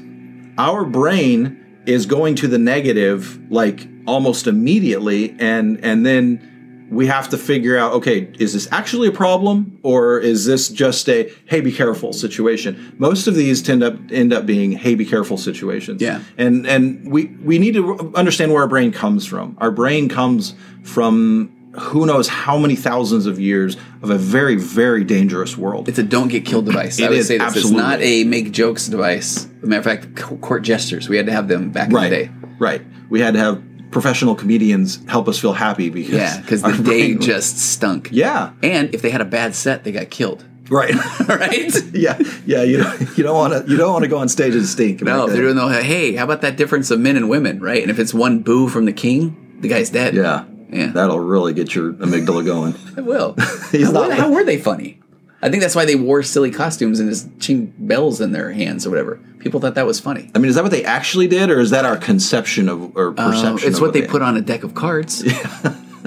our 0.58 0.84
brain 0.84 1.62
is 1.86 2.06
going 2.06 2.34
to 2.36 2.48
the 2.48 2.58
negative 2.58 3.38
like 3.50 3.88
almost 4.06 4.46
immediately 4.46 5.34
and 5.38 5.78
and 5.84 6.04
then 6.06 6.52
we 6.88 7.08
have 7.08 7.28
to 7.28 7.36
figure 7.36 7.76
out 7.76 7.92
okay 7.92 8.32
is 8.38 8.52
this 8.52 8.68
actually 8.70 9.08
a 9.08 9.12
problem 9.12 9.78
or 9.82 10.20
is 10.20 10.46
this 10.46 10.68
just 10.68 11.08
a 11.08 11.28
hey 11.46 11.60
be 11.60 11.72
careful 11.72 12.12
situation 12.12 12.94
most 12.98 13.26
of 13.26 13.34
these 13.34 13.60
tend 13.62 13.82
up 13.82 13.94
end 14.10 14.32
up 14.32 14.46
being 14.46 14.70
hey 14.72 14.94
be 14.94 15.04
careful 15.04 15.36
situations 15.36 16.00
Yeah. 16.00 16.22
and 16.38 16.64
and 16.66 17.10
we 17.10 17.26
we 17.42 17.58
need 17.58 17.74
to 17.74 18.12
understand 18.14 18.52
where 18.52 18.62
our 18.62 18.68
brain 18.68 18.92
comes 18.92 19.26
from 19.26 19.56
our 19.60 19.72
brain 19.72 20.08
comes 20.08 20.54
from 20.84 21.52
who 21.78 22.06
knows 22.06 22.26
how 22.28 22.56
many 22.56 22.74
thousands 22.74 23.26
of 23.26 23.38
years 23.40 23.76
of 24.00 24.08
a 24.10 24.16
very 24.16 24.54
very 24.56 25.02
dangerous 25.04 25.58
world 25.58 25.88
It's 25.88 25.98
a 25.98 26.02
don't 26.02 26.28
get 26.28 26.46
killed 26.46 26.64
device. 26.66 26.98
I 27.02 27.08
would 27.08 27.18
is, 27.18 27.26
say 27.28 27.36
this. 27.38 27.46
absolutely. 27.48 27.70
It's 27.72 27.86
not 27.88 28.00
a 28.00 28.24
make 28.24 28.50
jokes 28.52 28.86
device. 28.86 29.46
Matter 29.66 29.78
of 29.78 29.84
fact, 29.84 30.40
court 30.40 30.62
jesters. 30.62 31.08
We 31.08 31.16
had 31.16 31.26
to 31.26 31.32
have 31.32 31.48
them 31.48 31.70
back 31.70 31.88
in 31.88 31.94
the 31.94 32.08
day. 32.10 32.30
right 32.58 32.82
we 33.08 33.20
had 33.20 33.34
to 33.34 33.40
have 33.40 33.62
professional 33.90 34.34
comedians 34.34 34.98
help 35.06 35.28
us 35.28 35.38
feel 35.38 35.52
happy 35.52 35.90
because 35.90 36.12
Yeah, 36.12 36.40
because 36.40 36.62
the 36.62 36.72
day 36.72 37.14
brain- 37.14 37.20
just 37.20 37.58
stunk. 37.58 38.08
yeah 38.12 38.50
And 38.62 38.94
if 38.94 39.00
they 39.02 39.10
had 39.10 39.20
a 39.20 39.24
bad 39.24 39.54
set, 39.54 39.84
they 39.84 39.92
got 39.92 40.10
killed. 40.10 40.44
right 40.68 40.92
right? 41.28 41.72
yeah 41.94 42.18
yeah 42.44 42.62
you 42.62 42.78
don't 42.82 43.00
you 43.16 43.22
don't 43.22 43.36
want 43.36 43.52
to 43.54 43.70
you 43.70 43.76
don't 43.76 43.92
want 43.92 44.02
to 44.02 44.08
go 44.08 44.18
on 44.18 44.28
stage 44.28 44.54
and 44.54 44.66
stink 44.66 45.00
No, 45.02 45.26
they're 45.28 45.42
doing 45.42 45.54
the 45.56 45.82
hey, 45.82 46.16
how 46.16 46.24
about 46.24 46.40
that 46.42 46.56
difference 46.56 46.90
of 46.90 46.98
men 47.00 47.16
and 47.16 47.28
women, 47.28 47.60
right? 47.60 47.80
And 47.82 47.90
if 47.90 47.98
it's 47.98 48.12
one 48.12 48.40
boo 48.40 48.68
from 48.68 48.84
the 48.86 48.92
king, 48.92 49.56
the 49.60 49.68
guy's 49.68 49.90
dead. 49.90 50.14
yeah 50.14 50.44
Yeah. 50.70 50.88
that'll 50.88 51.20
really 51.20 51.54
get 51.54 51.74
your 51.76 51.92
amygdala 51.92 52.44
going 52.44 52.74
It 52.98 53.04
will. 53.04 53.36
How, 53.38 54.10
how 54.10 54.32
were 54.32 54.42
they 54.44 54.58
funny? 54.58 54.98
I 55.42 55.50
think 55.50 55.62
that's 55.62 55.74
why 55.74 55.84
they 55.84 55.96
wore 55.96 56.22
silly 56.22 56.50
costumes 56.50 56.98
and 56.98 57.08
just 57.10 57.28
ching 57.40 57.72
bells 57.78 58.20
in 58.20 58.32
their 58.32 58.52
hands 58.52 58.86
or 58.86 58.90
whatever. 58.90 59.20
People 59.38 59.60
thought 59.60 59.74
that 59.74 59.86
was 59.86 60.00
funny. 60.00 60.30
I 60.34 60.38
mean, 60.38 60.48
is 60.48 60.54
that 60.56 60.62
what 60.64 60.72
they 60.72 60.84
actually 60.84 61.28
did, 61.28 61.50
or 61.50 61.60
is 61.60 61.70
that 61.70 61.84
our 61.84 61.96
conception 61.96 62.68
of 62.68 62.96
or 62.96 63.10
Uh, 63.16 63.30
perception? 63.30 63.68
it's 63.68 63.76
of 63.78 63.82
what 63.82 63.92
they 63.92 64.02
put 64.02 64.22
on 64.22 64.36
a 64.36 64.40
deck 64.40 64.64
of 64.64 64.74
cards. 64.74 65.22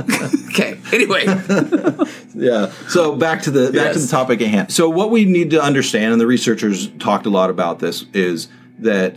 okay. 0.50 0.78
Anyway, 0.92 1.26
Yeah. 2.36 2.72
So 2.88 3.16
back 3.16 3.42
to 3.44 3.52
the 3.52 3.72
back 3.72 3.94
to 3.94 4.00
the 4.00 4.08
topic 4.08 4.42
at 4.42 4.48
hand. 4.48 4.72
So 4.72 4.90
what 4.90 5.12
we 5.12 5.26
need 5.26 5.52
to 5.52 5.62
understand, 5.62 6.12
and 6.14 6.22
the 6.22 6.28
researchers 6.28 6.88
talked 7.00 7.26
a 7.26 7.30
lot 7.30 7.50
about 7.50 7.80
this, 7.80 8.06
is 8.14 8.48
that 8.80 9.16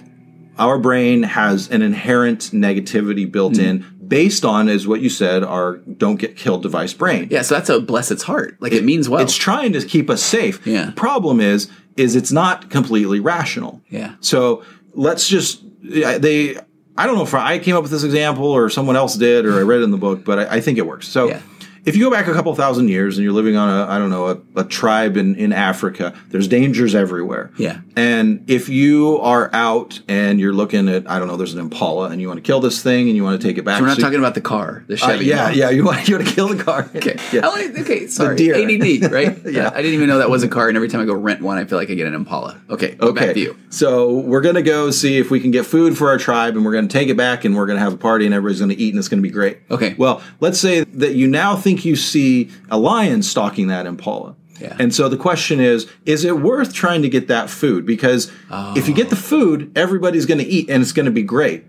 our 0.58 0.78
brain 0.78 1.22
has 1.22 1.70
an 1.70 1.82
inherent 1.82 2.50
negativity 2.52 3.30
built 3.30 3.56
Hmm. 3.56 3.62
in, 3.62 3.84
based 4.12 4.44
on, 4.44 4.68
is 4.68 4.86
what 4.86 5.00
you 5.00 5.08
said, 5.08 5.42
our 5.42 5.78
"don't 5.78 6.16
get 6.16 6.36
killed" 6.36 6.62
device 6.62 6.92
brain. 6.92 7.28
yeah. 7.30 7.40
So 7.40 7.54
that's 7.54 7.70
a 7.70 7.80
bless 7.80 8.10
its 8.10 8.22
heart. 8.22 8.58
Like 8.60 8.72
it, 8.72 8.84
means 8.84 9.08
well. 9.08 9.22
It's 9.22 9.34
trying 9.34 9.72
to 9.72 9.82
keep 9.82 10.10
us 10.10 10.22
safe. 10.22 10.66
Yeah. 10.66 10.86
The 10.86 10.92
problem 10.92 11.40
is, 11.40 11.70
is 11.96 12.14
it's 12.14 12.30
not 12.30 12.68
completely 12.68 13.20
rational. 13.20 13.80
Yeah. 13.88 14.16
So 14.20 14.64
let's 14.94 15.28
just 15.28 15.62
they. 15.82 16.56
I 16.94 17.06
don't 17.06 17.16
know 17.16 17.22
if 17.22 17.32
I 17.32 17.58
came 17.58 17.74
up 17.74 17.82
with 17.82 17.90
this 17.90 18.04
example 18.04 18.44
or 18.44 18.68
someone 18.68 18.96
else 18.96 19.16
did 19.16 19.46
or 19.46 19.58
I 19.58 19.62
read 19.62 19.80
it 19.80 19.84
in 19.84 19.92
the 19.92 19.96
book, 19.96 20.26
but 20.26 20.38
I, 20.38 20.56
I 20.56 20.60
think 20.60 20.76
it 20.76 20.86
works. 20.86 21.08
So 21.08 21.28
Yeah. 21.28 21.40
If 21.84 21.96
you 21.96 22.04
go 22.04 22.10
back 22.10 22.26
a 22.28 22.32
couple 22.32 22.54
thousand 22.54 22.88
years 22.88 23.18
and 23.18 23.24
you're 23.24 23.32
living 23.32 23.56
on 23.56 23.68
a 23.68 23.90
I 23.90 23.98
don't 23.98 24.10
know 24.10 24.28
a, 24.28 24.60
a 24.60 24.64
tribe 24.64 25.16
in 25.16 25.34
in 25.36 25.52
Africa, 25.52 26.14
there's 26.28 26.48
dangers 26.48 26.94
everywhere. 26.94 27.50
Yeah. 27.58 27.80
And 27.96 28.44
if 28.48 28.68
you 28.68 29.18
are 29.20 29.50
out 29.52 30.00
and 30.08 30.38
you're 30.40 30.52
looking 30.52 30.88
at 30.88 31.10
I 31.10 31.18
don't 31.18 31.28
know, 31.28 31.36
there's 31.36 31.54
an 31.54 31.60
impala 31.60 32.10
and 32.10 32.20
you 32.20 32.28
want 32.28 32.38
to 32.38 32.42
kill 32.42 32.60
this 32.60 32.82
thing 32.82 33.08
and 33.08 33.16
you 33.16 33.24
want 33.24 33.40
to 33.40 33.46
take 33.46 33.58
it 33.58 33.64
back. 33.64 33.80
We're 33.80 33.86
not 33.88 33.96
so- 33.96 34.02
talking 34.02 34.18
about 34.18 34.34
the 34.34 34.40
car, 34.40 34.84
the 34.86 34.94
Uh, 34.94 34.96
Chevy. 35.08 35.24
yeah, 35.26 35.48
no? 35.48 35.54
yeah. 35.54 35.70
You 35.70 35.84
want 35.84 36.08
you 36.08 36.16
want 36.16 36.28
to 36.28 36.34
kill 36.34 36.48
the 36.48 36.62
car. 36.62 36.88
Okay. 36.94 37.18
Yeah. 37.32 37.46
Only- 37.48 37.80
okay. 37.80 38.06
Sorry. 38.06 38.34
ADD, 38.52 39.10
right? 39.12 39.38
Yeah. 39.52 39.70
I 39.74 39.82
didn't 39.82 39.94
even 39.94 40.08
know 40.08 40.18
that 40.18 40.30
was 40.30 40.42
a 40.44 40.48
car, 40.48 40.68
and 40.68 40.76
every 40.76 40.88
time 40.88 41.00
I 41.00 41.04
go 41.04 41.14
rent 41.14 41.42
one, 41.42 41.58
I 41.58 41.64
feel 41.64 41.76
like 41.78 41.90
I 41.90 41.94
get 41.94 42.06
an 42.06 42.14
Impala. 42.14 42.60
Okay. 42.70 42.96
okay. 43.00 43.26
back 43.26 43.34
to 43.34 43.40
you. 43.40 43.56
So 43.70 44.12
we're 44.20 44.40
gonna 44.40 44.62
go 44.62 44.90
see 44.90 45.18
if 45.18 45.30
we 45.30 45.40
can 45.40 45.50
get 45.50 45.66
food 45.66 45.98
for 45.98 46.08
our 46.08 46.16
tribe, 46.18 46.54
and 46.56 46.64
we're 46.64 46.72
gonna 46.72 46.86
take 46.88 47.08
it 47.08 47.16
back, 47.16 47.44
and 47.44 47.54
we're 47.56 47.66
gonna 47.66 47.80
have 47.80 47.92
a 47.92 47.96
party, 47.98 48.24
and 48.24 48.34
everybody's 48.34 48.60
gonna 48.60 48.74
eat, 48.78 48.90
and 48.94 48.98
it's 48.98 49.08
gonna 49.08 49.20
be 49.22 49.30
great. 49.30 49.58
Okay. 49.70 49.94
Well, 49.98 50.22
let's 50.40 50.58
say 50.60 50.84
that 50.84 51.14
you 51.16 51.26
now 51.28 51.56
think 51.56 51.71
you 51.84 51.96
see 51.96 52.50
a 52.70 52.78
lion 52.78 53.22
stalking 53.22 53.68
that 53.68 53.86
impala. 53.86 54.36
Yeah. 54.60 54.76
And 54.78 54.94
so 54.94 55.08
the 55.08 55.16
question 55.16 55.58
is, 55.58 55.90
is 56.06 56.24
it 56.24 56.38
worth 56.38 56.72
trying 56.72 57.02
to 57.02 57.08
get 57.08 57.28
that 57.28 57.50
food? 57.50 57.84
Because 57.84 58.30
if 58.76 58.86
you 58.86 58.94
get 58.94 59.10
the 59.10 59.16
oh. 59.16 59.18
food, 59.18 59.72
everybody's 59.76 60.26
going 60.26 60.38
to 60.38 60.46
eat 60.46 60.70
and 60.70 60.82
it's 60.82 60.92
going 60.92 61.06
to 61.06 61.12
be 61.12 61.22
great. 61.24 61.64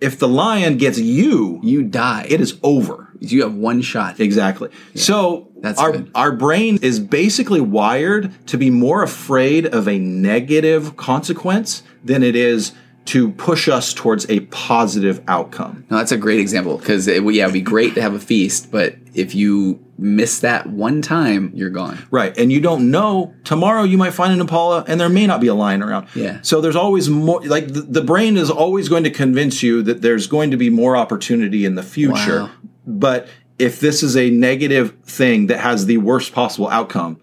If 0.00 0.18
the 0.18 0.28
lion 0.28 0.76
gets 0.76 0.98
you, 0.98 1.58
You 1.62 1.82
die. 1.82 2.26
it 2.28 2.40
is 2.40 2.58
over. 2.62 3.08
You 3.20 3.42
have 3.42 3.54
one 3.54 3.80
shot. 3.80 4.20
Exactly. 4.20 4.68
So 4.94 5.48
That's 5.60 5.80
our 5.80 5.92
good. 5.92 6.10
our 6.14 6.32
brain 6.32 6.78
is 6.82 7.00
basically 7.00 7.62
wired 7.62 8.30
to 8.48 8.58
be 8.58 8.68
more 8.68 9.02
afraid 9.02 9.64
of 9.66 9.88
a 9.88 9.98
negative 9.98 10.98
consequence 10.98 11.82
than 12.04 12.22
it 12.22 12.36
is 12.36 12.72
to 13.06 13.30
push 13.32 13.68
us 13.68 13.94
towards 13.94 14.28
a 14.28 14.40
positive 14.40 15.22
outcome. 15.28 15.86
No, 15.90 15.96
that's 15.98 16.12
a 16.12 16.16
great 16.16 16.40
example 16.40 16.78
because 16.78 17.06
it, 17.06 17.22
yeah, 17.22 17.44
it'd 17.44 17.54
be 17.54 17.60
great 17.60 17.94
to 17.94 18.02
have 18.02 18.14
a 18.14 18.18
feast, 18.18 18.70
but 18.70 18.96
if 19.14 19.34
you 19.34 19.82
miss 19.98 20.40
that 20.40 20.66
one 20.66 21.02
time, 21.02 21.50
you're 21.54 21.70
gone. 21.70 21.98
Right. 22.10 22.36
And 22.36 22.52
you 22.52 22.60
don't 22.60 22.90
know 22.90 23.34
tomorrow 23.44 23.82
you 23.84 23.96
might 23.96 24.12
find 24.12 24.32
an 24.32 24.40
impala 24.40 24.84
and 24.88 25.00
there 25.00 25.08
may 25.08 25.26
not 25.26 25.40
be 25.40 25.46
a 25.46 25.54
lion 25.54 25.82
around. 25.82 26.08
Yeah. 26.14 26.40
So 26.42 26.60
there's 26.60 26.76
always 26.76 27.08
more 27.08 27.40
like 27.42 27.68
the, 27.68 27.82
the 27.82 28.02
brain 28.02 28.36
is 28.36 28.50
always 28.50 28.88
going 28.88 29.04
to 29.04 29.10
convince 29.10 29.62
you 29.62 29.82
that 29.84 30.02
there's 30.02 30.26
going 30.26 30.50
to 30.50 30.56
be 30.56 30.68
more 30.68 30.96
opportunity 30.96 31.64
in 31.64 31.76
the 31.76 31.82
future. 31.82 32.42
Wow. 32.42 32.50
But 32.86 33.28
if 33.58 33.80
this 33.80 34.02
is 34.02 34.16
a 34.16 34.30
negative 34.30 34.96
thing 35.04 35.46
that 35.46 35.60
has 35.60 35.86
the 35.86 35.98
worst 35.98 36.32
possible 36.32 36.68
outcome, 36.68 37.20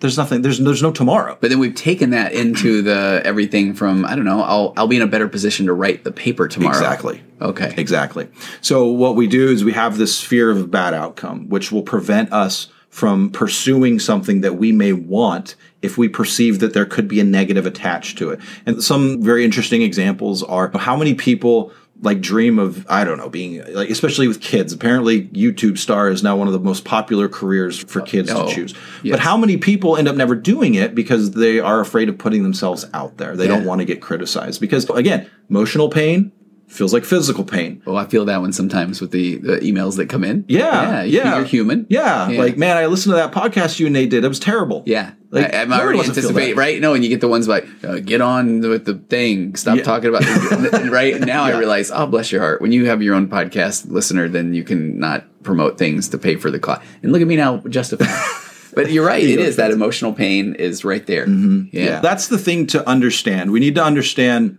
there's 0.00 0.16
nothing 0.16 0.42
there's 0.42 0.58
there's 0.58 0.82
no 0.82 0.90
tomorrow. 0.90 1.36
But 1.40 1.50
then 1.50 1.58
we've 1.58 1.74
taken 1.74 2.10
that 2.10 2.32
into 2.32 2.82
the 2.82 3.22
everything 3.24 3.74
from 3.74 4.04
I 4.04 4.16
don't 4.16 4.24
know. 4.24 4.42
I'll 4.42 4.72
I'll 4.76 4.88
be 4.88 4.96
in 4.96 5.02
a 5.02 5.06
better 5.06 5.28
position 5.28 5.66
to 5.66 5.72
write 5.72 6.04
the 6.04 6.12
paper 6.12 6.48
tomorrow. 6.48 6.76
Exactly. 6.76 7.22
Okay. 7.40 7.72
Exactly. 7.76 8.28
So 8.60 8.86
what 8.86 9.16
we 9.16 9.26
do 9.26 9.48
is 9.48 9.64
we 9.64 9.72
have 9.72 9.98
this 9.98 10.22
fear 10.22 10.50
of 10.50 10.60
a 10.60 10.66
bad 10.66 10.94
outcome, 10.94 11.48
which 11.48 11.70
will 11.70 11.82
prevent 11.82 12.32
us 12.32 12.68
from 12.90 13.30
pursuing 13.30 14.00
something 14.00 14.40
that 14.40 14.56
we 14.56 14.72
may 14.72 14.92
want 14.92 15.54
if 15.80 15.96
we 15.96 16.08
perceive 16.08 16.58
that 16.58 16.74
there 16.74 16.84
could 16.84 17.06
be 17.06 17.20
a 17.20 17.24
negative 17.24 17.64
attached 17.64 18.18
to 18.18 18.30
it. 18.30 18.40
And 18.66 18.82
some 18.82 19.22
very 19.22 19.44
interesting 19.44 19.82
examples 19.82 20.42
are 20.42 20.76
how 20.76 20.96
many 20.96 21.14
people 21.14 21.72
like 22.02 22.20
dream 22.20 22.58
of 22.58 22.86
I 22.88 23.04
don't 23.04 23.18
know 23.18 23.28
being 23.28 23.62
like 23.74 23.90
especially 23.90 24.26
with 24.28 24.40
kids. 24.40 24.72
Apparently 24.72 25.24
YouTube 25.28 25.76
star 25.78 26.08
is 26.08 26.22
now 26.22 26.36
one 26.36 26.46
of 26.46 26.52
the 26.52 26.58
most 26.60 26.84
popular 26.84 27.28
careers 27.28 27.78
for 27.78 28.00
kids 28.00 28.30
Oh, 28.30 28.48
to 28.48 28.54
choose. 28.54 28.74
yes. 29.02 29.12
But 29.12 29.20
how 29.20 29.36
many 29.36 29.56
people 29.58 29.96
end 29.96 30.08
up 30.08 30.16
never 30.16 30.34
doing 30.34 30.74
it 30.74 30.94
because 30.94 31.32
they 31.32 31.60
are 31.60 31.80
afraid 31.80 32.08
of 32.08 32.16
putting 32.16 32.42
themselves 32.42 32.86
out 32.94 33.18
there. 33.18 33.36
They 33.36 33.46
don't 33.46 33.64
want 33.66 33.80
to 33.80 33.84
get 33.84 34.00
criticized 34.00 34.60
because 34.60 34.88
again, 34.90 35.28
emotional 35.50 35.88
pain 35.90 36.32
feels 36.70 36.92
like 36.92 37.04
physical 37.04 37.44
pain. 37.44 37.82
Oh, 37.86 37.96
I 37.96 38.06
feel 38.06 38.24
that 38.26 38.40
one 38.40 38.52
sometimes 38.52 39.00
with 39.00 39.10
the, 39.10 39.36
the 39.36 39.56
emails 39.58 39.96
that 39.96 40.08
come 40.08 40.24
in. 40.24 40.44
Yeah, 40.48 41.02
yeah, 41.02 41.02
yeah. 41.02 41.36
You're 41.36 41.44
human. 41.44 41.86
Yeah, 41.90 42.28
Yeah. 42.30 42.40
like 42.40 42.56
man, 42.56 42.76
I 42.76 42.86
listened 42.86 43.12
to 43.12 43.16
that 43.16 43.32
podcast 43.32 43.78
you 43.80 43.86
and 43.86 43.92
Nate 43.92 44.10
did. 44.10 44.24
It 44.24 44.28
was 44.28 44.38
terrible. 44.38 44.82
Yeah. 44.86 45.12
Like, 45.32 45.54
I, 45.54 45.62
I'm 45.62 45.72
already 45.72 45.96
wants 45.98 46.08
to 46.08 46.14
feel 46.14 46.30
anticipating, 46.30 46.56
right? 46.56 46.80
No, 46.80 46.94
and 46.94 47.04
you 47.04 47.10
get 47.10 47.20
the 47.20 47.28
ones 47.28 47.46
like, 47.46 47.66
uh, 47.84 47.98
get 48.00 48.20
on 48.20 48.60
with 48.60 48.84
the 48.84 48.94
thing, 48.94 49.54
stop 49.56 49.76
Yeah. 49.76 49.82
talking 49.84 50.08
about 50.08 50.22
it, 50.24 50.90
right? 50.90 51.14
And 51.14 51.26
now 51.26 51.46
Yeah. 51.48 51.56
I 51.56 51.58
realize, 51.58 51.90
oh, 51.92 52.06
bless 52.06 52.32
your 52.32 52.40
heart. 52.40 52.60
When 52.60 52.72
you 52.72 52.86
have 52.86 53.00
your 53.02 53.14
own 53.14 53.28
podcast 53.28 53.90
listener, 53.90 54.28
then 54.28 54.54
you 54.54 54.64
can 54.64 54.98
not 54.98 55.42
promote 55.44 55.78
things 55.78 56.08
to 56.08 56.18
pay 56.18 56.36
for 56.36 56.50
the 56.50 56.58
cost. 56.58 56.82
And 57.02 57.12
look 57.12 57.20
at 57.22 57.28
me 57.28 57.36
now 57.36 57.58
justifying. 57.68 58.10
but 58.74 58.90
you're 58.90 59.06
right. 59.06 59.22
It 59.22 59.38
is 59.38 59.56
that 59.56 59.70
emotional 59.70 60.12
pain 60.12 60.54
is 60.54 60.84
right 60.84 61.06
there. 61.06 61.26
Mm-hmm. 61.26 61.76
Yeah. 61.76 62.00
That's 62.00 62.28
the 62.28 62.38
thing 62.38 62.66
to 62.68 62.88
understand. 62.88 63.50
We 63.52 63.60
need 63.60 63.74
to 63.76 63.84
understand 63.84 64.58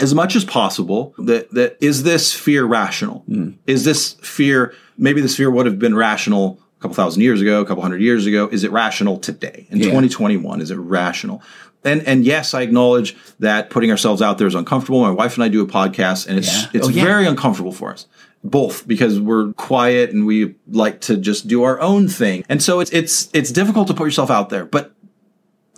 as 0.00 0.14
much 0.14 0.36
as 0.36 0.44
possible 0.44 1.14
that 1.18 1.50
that 1.52 1.76
is 1.80 2.02
this 2.02 2.32
fear 2.32 2.64
rational? 2.64 3.20
Hmm. 3.26 3.50
Is 3.66 3.84
this 3.84 4.12
fear 4.14 4.74
maybe 4.96 5.20
this 5.20 5.36
fear 5.36 5.50
would 5.50 5.66
have 5.66 5.78
been 5.78 5.94
rational 5.94 6.58
a 6.78 6.82
couple 6.82 6.94
thousand 6.94 7.22
years 7.22 7.40
ago, 7.40 7.60
a 7.60 7.64
couple 7.66 7.82
hundred 7.82 8.00
years 8.02 8.26
ago? 8.26 8.48
Is 8.50 8.64
it 8.64 8.70
rational 8.72 9.18
today 9.18 9.66
in 9.70 9.78
Yeah. 9.78 9.84
2021? 9.86 10.60
Is 10.60 10.70
it 10.70 10.76
rational? 10.76 11.42
And 11.84 12.02
and 12.06 12.24
yes, 12.24 12.54
I 12.54 12.62
acknowledge 12.62 13.16
that 13.38 13.70
putting 13.70 13.90
ourselves 13.90 14.20
out 14.20 14.38
there 14.38 14.46
is 14.48 14.54
uncomfortable. 14.54 15.00
My 15.02 15.10
wife 15.10 15.34
and 15.34 15.44
I 15.44 15.48
do 15.48 15.62
a 15.62 15.66
podcast, 15.66 16.26
and 16.26 16.38
it's 16.38 16.48
Yeah. 16.64 16.68
it's 16.74 16.86
Oh, 16.86 16.90
yeah. 16.90 17.04
very 17.04 17.26
uncomfortable 17.26 17.72
for 17.72 17.92
us 17.92 18.06
both 18.44 18.86
because 18.86 19.18
we're 19.20 19.52
quiet 19.54 20.10
and 20.12 20.24
we 20.24 20.54
like 20.70 21.00
to 21.00 21.16
just 21.16 21.48
do 21.48 21.64
our 21.64 21.80
own 21.80 22.06
thing. 22.08 22.44
And 22.48 22.62
so 22.62 22.80
it's 22.80 22.90
it's 22.92 23.28
it's 23.32 23.50
difficult 23.50 23.88
to 23.88 23.94
put 23.94 24.04
yourself 24.04 24.30
out 24.30 24.48
there, 24.50 24.64
but 24.64 24.92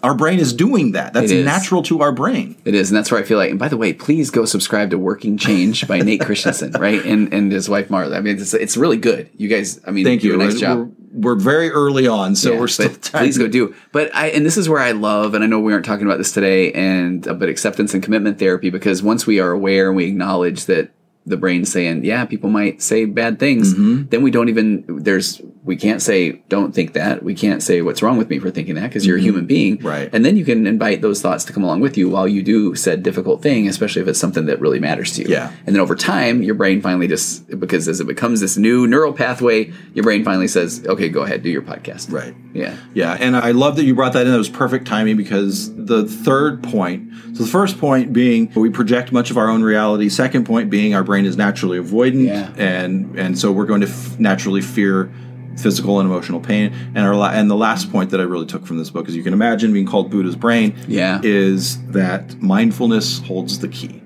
our 0.02 0.14
brain 0.14 0.38
is 0.38 0.52
doing 0.52 0.92
that. 0.92 1.12
That's 1.12 1.32
natural 1.32 1.82
to 1.84 2.00
our 2.02 2.12
brain. 2.12 2.56
It 2.64 2.74
is, 2.74 2.90
and 2.90 2.96
that's 2.96 3.10
where 3.10 3.20
I 3.20 3.24
feel 3.24 3.38
like. 3.38 3.50
And 3.50 3.58
by 3.58 3.68
the 3.68 3.76
way, 3.76 3.92
please 3.92 4.30
go 4.30 4.44
subscribe 4.44 4.90
to 4.90 4.98
Working 4.98 5.36
Change 5.36 5.86
by 5.86 5.98
Nate 6.00 6.20
Christensen, 6.22 6.72
right? 6.78 7.04
And 7.04 7.32
and 7.32 7.52
his 7.52 7.68
wife 7.68 7.88
Marla. 7.88 8.16
I 8.16 8.20
mean, 8.20 8.38
it's, 8.38 8.54
it's 8.54 8.76
really 8.76 8.96
good. 8.96 9.30
You 9.36 9.48
guys, 9.48 9.80
I 9.86 9.90
mean, 9.90 10.04
Thank 10.04 10.22
do 10.22 10.28
you. 10.28 10.34
a 10.34 10.36
nice 10.38 10.48
We're- 10.54 10.60
job. 10.60 10.78
We're, 10.78 10.90
we're 11.12 11.34
very 11.40 11.70
early 11.70 12.06
on, 12.06 12.36
so 12.36 12.52
Yeah, 12.52 12.60
we're 12.60 12.68
still 12.68 12.90
please 13.02 13.36
go 13.36 13.48
do. 13.48 13.74
But 13.90 14.14
I 14.14 14.28
and 14.28 14.46
this 14.46 14.56
is 14.56 14.68
where 14.68 14.80
I 14.80 14.92
love, 14.92 15.34
and 15.34 15.42
I 15.42 15.46
know 15.48 15.58
we 15.58 15.72
aren't 15.72 15.84
talking 15.84 16.06
about 16.06 16.18
this 16.18 16.32
today, 16.32 16.72
and 16.72 17.26
uh, 17.26 17.34
but 17.34 17.48
acceptance 17.48 17.94
and 17.94 18.02
commitment 18.02 18.38
therapy 18.38 18.70
because 18.70 19.02
once 19.02 19.26
we 19.26 19.40
are 19.40 19.50
aware 19.50 19.88
and 19.88 19.96
we 19.96 20.04
acknowledge 20.06 20.66
that 20.66 20.90
the 21.26 21.36
brain 21.36 21.64
saying, 21.64 22.04
yeah, 22.04 22.24
people 22.24 22.50
might 22.50 22.80
say 22.82 23.04
bad 23.04 23.38
things, 23.38 23.74
Mm-hmm. 23.74 24.08
then 24.08 24.22
we 24.22 24.30
don't 24.30 24.48
even 24.48 24.84
there's 25.02 25.40
we 25.62 25.76
can't 25.76 26.00
say 26.00 26.32
don't 26.48 26.74
think 26.74 26.94
that. 26.94 27.22
We 27.22 27.34
can't 27.34 27.62
say 27.62 27.82
what's 27.82 28.02
wrong 28.02 28.16
with 28.16 28.30
me 28.30 28.38
for 28.38 28.50
thinking 28.50 28.76
that 28.76 28.88
because 28.88 29.06
you're 29.06 29.18
a 29.18 29.20
human 29.20 29.46
being, 29.46 29.76
Mm-hmm. 29.78 29.86
Right. 29.86 30.10
And 30.12 30.24
then 30.24 30.36
you 30.36 30.44
can 30.44 30.66
invite 30.66 31.02
those 31.02 31.20
thoughts 31.20 31.44
to 31.44 31.52
come 31.52 31.62
along 31.62 31.80
with 31.80 31.98
you 31.98 32.08
while 32.08 32.26
you 32.26 32.42
do 32.42 32.74
said 32.74 33.02
difficult 33.02 33.42
thing, 33.42 33.68
especially 33.68 34.00
if 34.02 34.08
it's 34.08 34.18
something 34.18 34.46
that 34.46 34.58
really 34.60 34.80
matters 34.80 35.12
to 35.16 35.22
you. 35.22 35.28
Yeah. 35.28 35.52
And 35.66 35.74
then 35.76 35.80
over 35.80 35.94
time, 35.94 36.42
your 36.42 36.54
brain 36.54 36.80
finally 36.80 37.06
just 37.06 37.46
because 37.60 37.86
as 37.88 38.00
it 38.00 38.06
becomes 38.06 38.40
this 38.40 38.56
new 38.56 38.86
neural 38.86 39.12
pathway, 39.12 39.70
your 39.92 40.02
brain 40.02 40.24
finally 40.24 40.48
says, 40.48 40.84
okay, 40.86 41.08
go 41.10 41.22
ahead, 41.22 41.42
do 41.42 41.50
your 41.50 41.62
podcast. 41.62 42.10
Right. 42.10 42.34
Yeah. 42.54 42.74
Yeah, 42.94 43.16
and 43.20 43.36
I 43.36 43.50
love 43.52 43.76
that 43.76 43.84
you 43.84 43.94
brought 43.94 44.14
that 44.14 44.26
in. 44.26 44.32
That 44.32 44.38
was 44.38 44.48
perfect 44.48 44.86
timing 44.86 45.16
because 45.18 45.72
the 45.76 46.06
third 46.06 46.62
point. 46.64 47.12
So 47.34 47.44
the 47.44 47.50
first 47.50 47.78
point 47.78 48.12
being 48.12 48.50
we 48.56 48.70
project 48.70 49.12
much 49.12 49.30
of 49.30 49.36
our 49.36 49.48
own 49.48 49.62
reality. 49.62 50.08
Second 50.08 50.46
point 50.46 50.70
being 50.70 50.94
our 50.94 51.04
brain 51.10 51.24
is 51.26 51.36
naturally 51.36 51.78
avoidant, 51.78 52.26
Yeah. 52.26 52.52
and 52.56 53.18
and 53.18 53.36
so 53.38 53.50
we're 53.50 53.66
going 53.72 53.80
to 53.80 53.88
f- 53.88 54.18
naturally 54.20 54.60
fear 54.60 55.10
physical 55.56 55.98
and 56.00 56.08
emotional 56.08 56.40
pain. 56.40 56.72
And 56.94 57.04
our 57.06 57.16
la- 57.16 57.30
and 57.38 57.50
the 57.50 57.56
last 57.56 57.90
point 57.90 58.10
that 58.10 58.20
I 58.20 58.22
really 58.22 58.46
took 58.46 58.64
from 58.64 58.78
this 58.78 58.90
book, 58.90 59.08
as 59.08 59.16
you 59.16 59.22
can 59.24 59.32
imagine, 59.32 59.72
being 59.72 59.86
called 59.86 60.10
Buddha's 60.10 60.36
brain, 60.36 60.74
Yeah. 60.88 61.20
is 61.24 61.78
that 61.88 62.40
mindfulness 62.40 63.18
holds 63.26 63.58
the 63.58 63.68
key. 63.68 64.00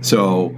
So. 0.00 0.56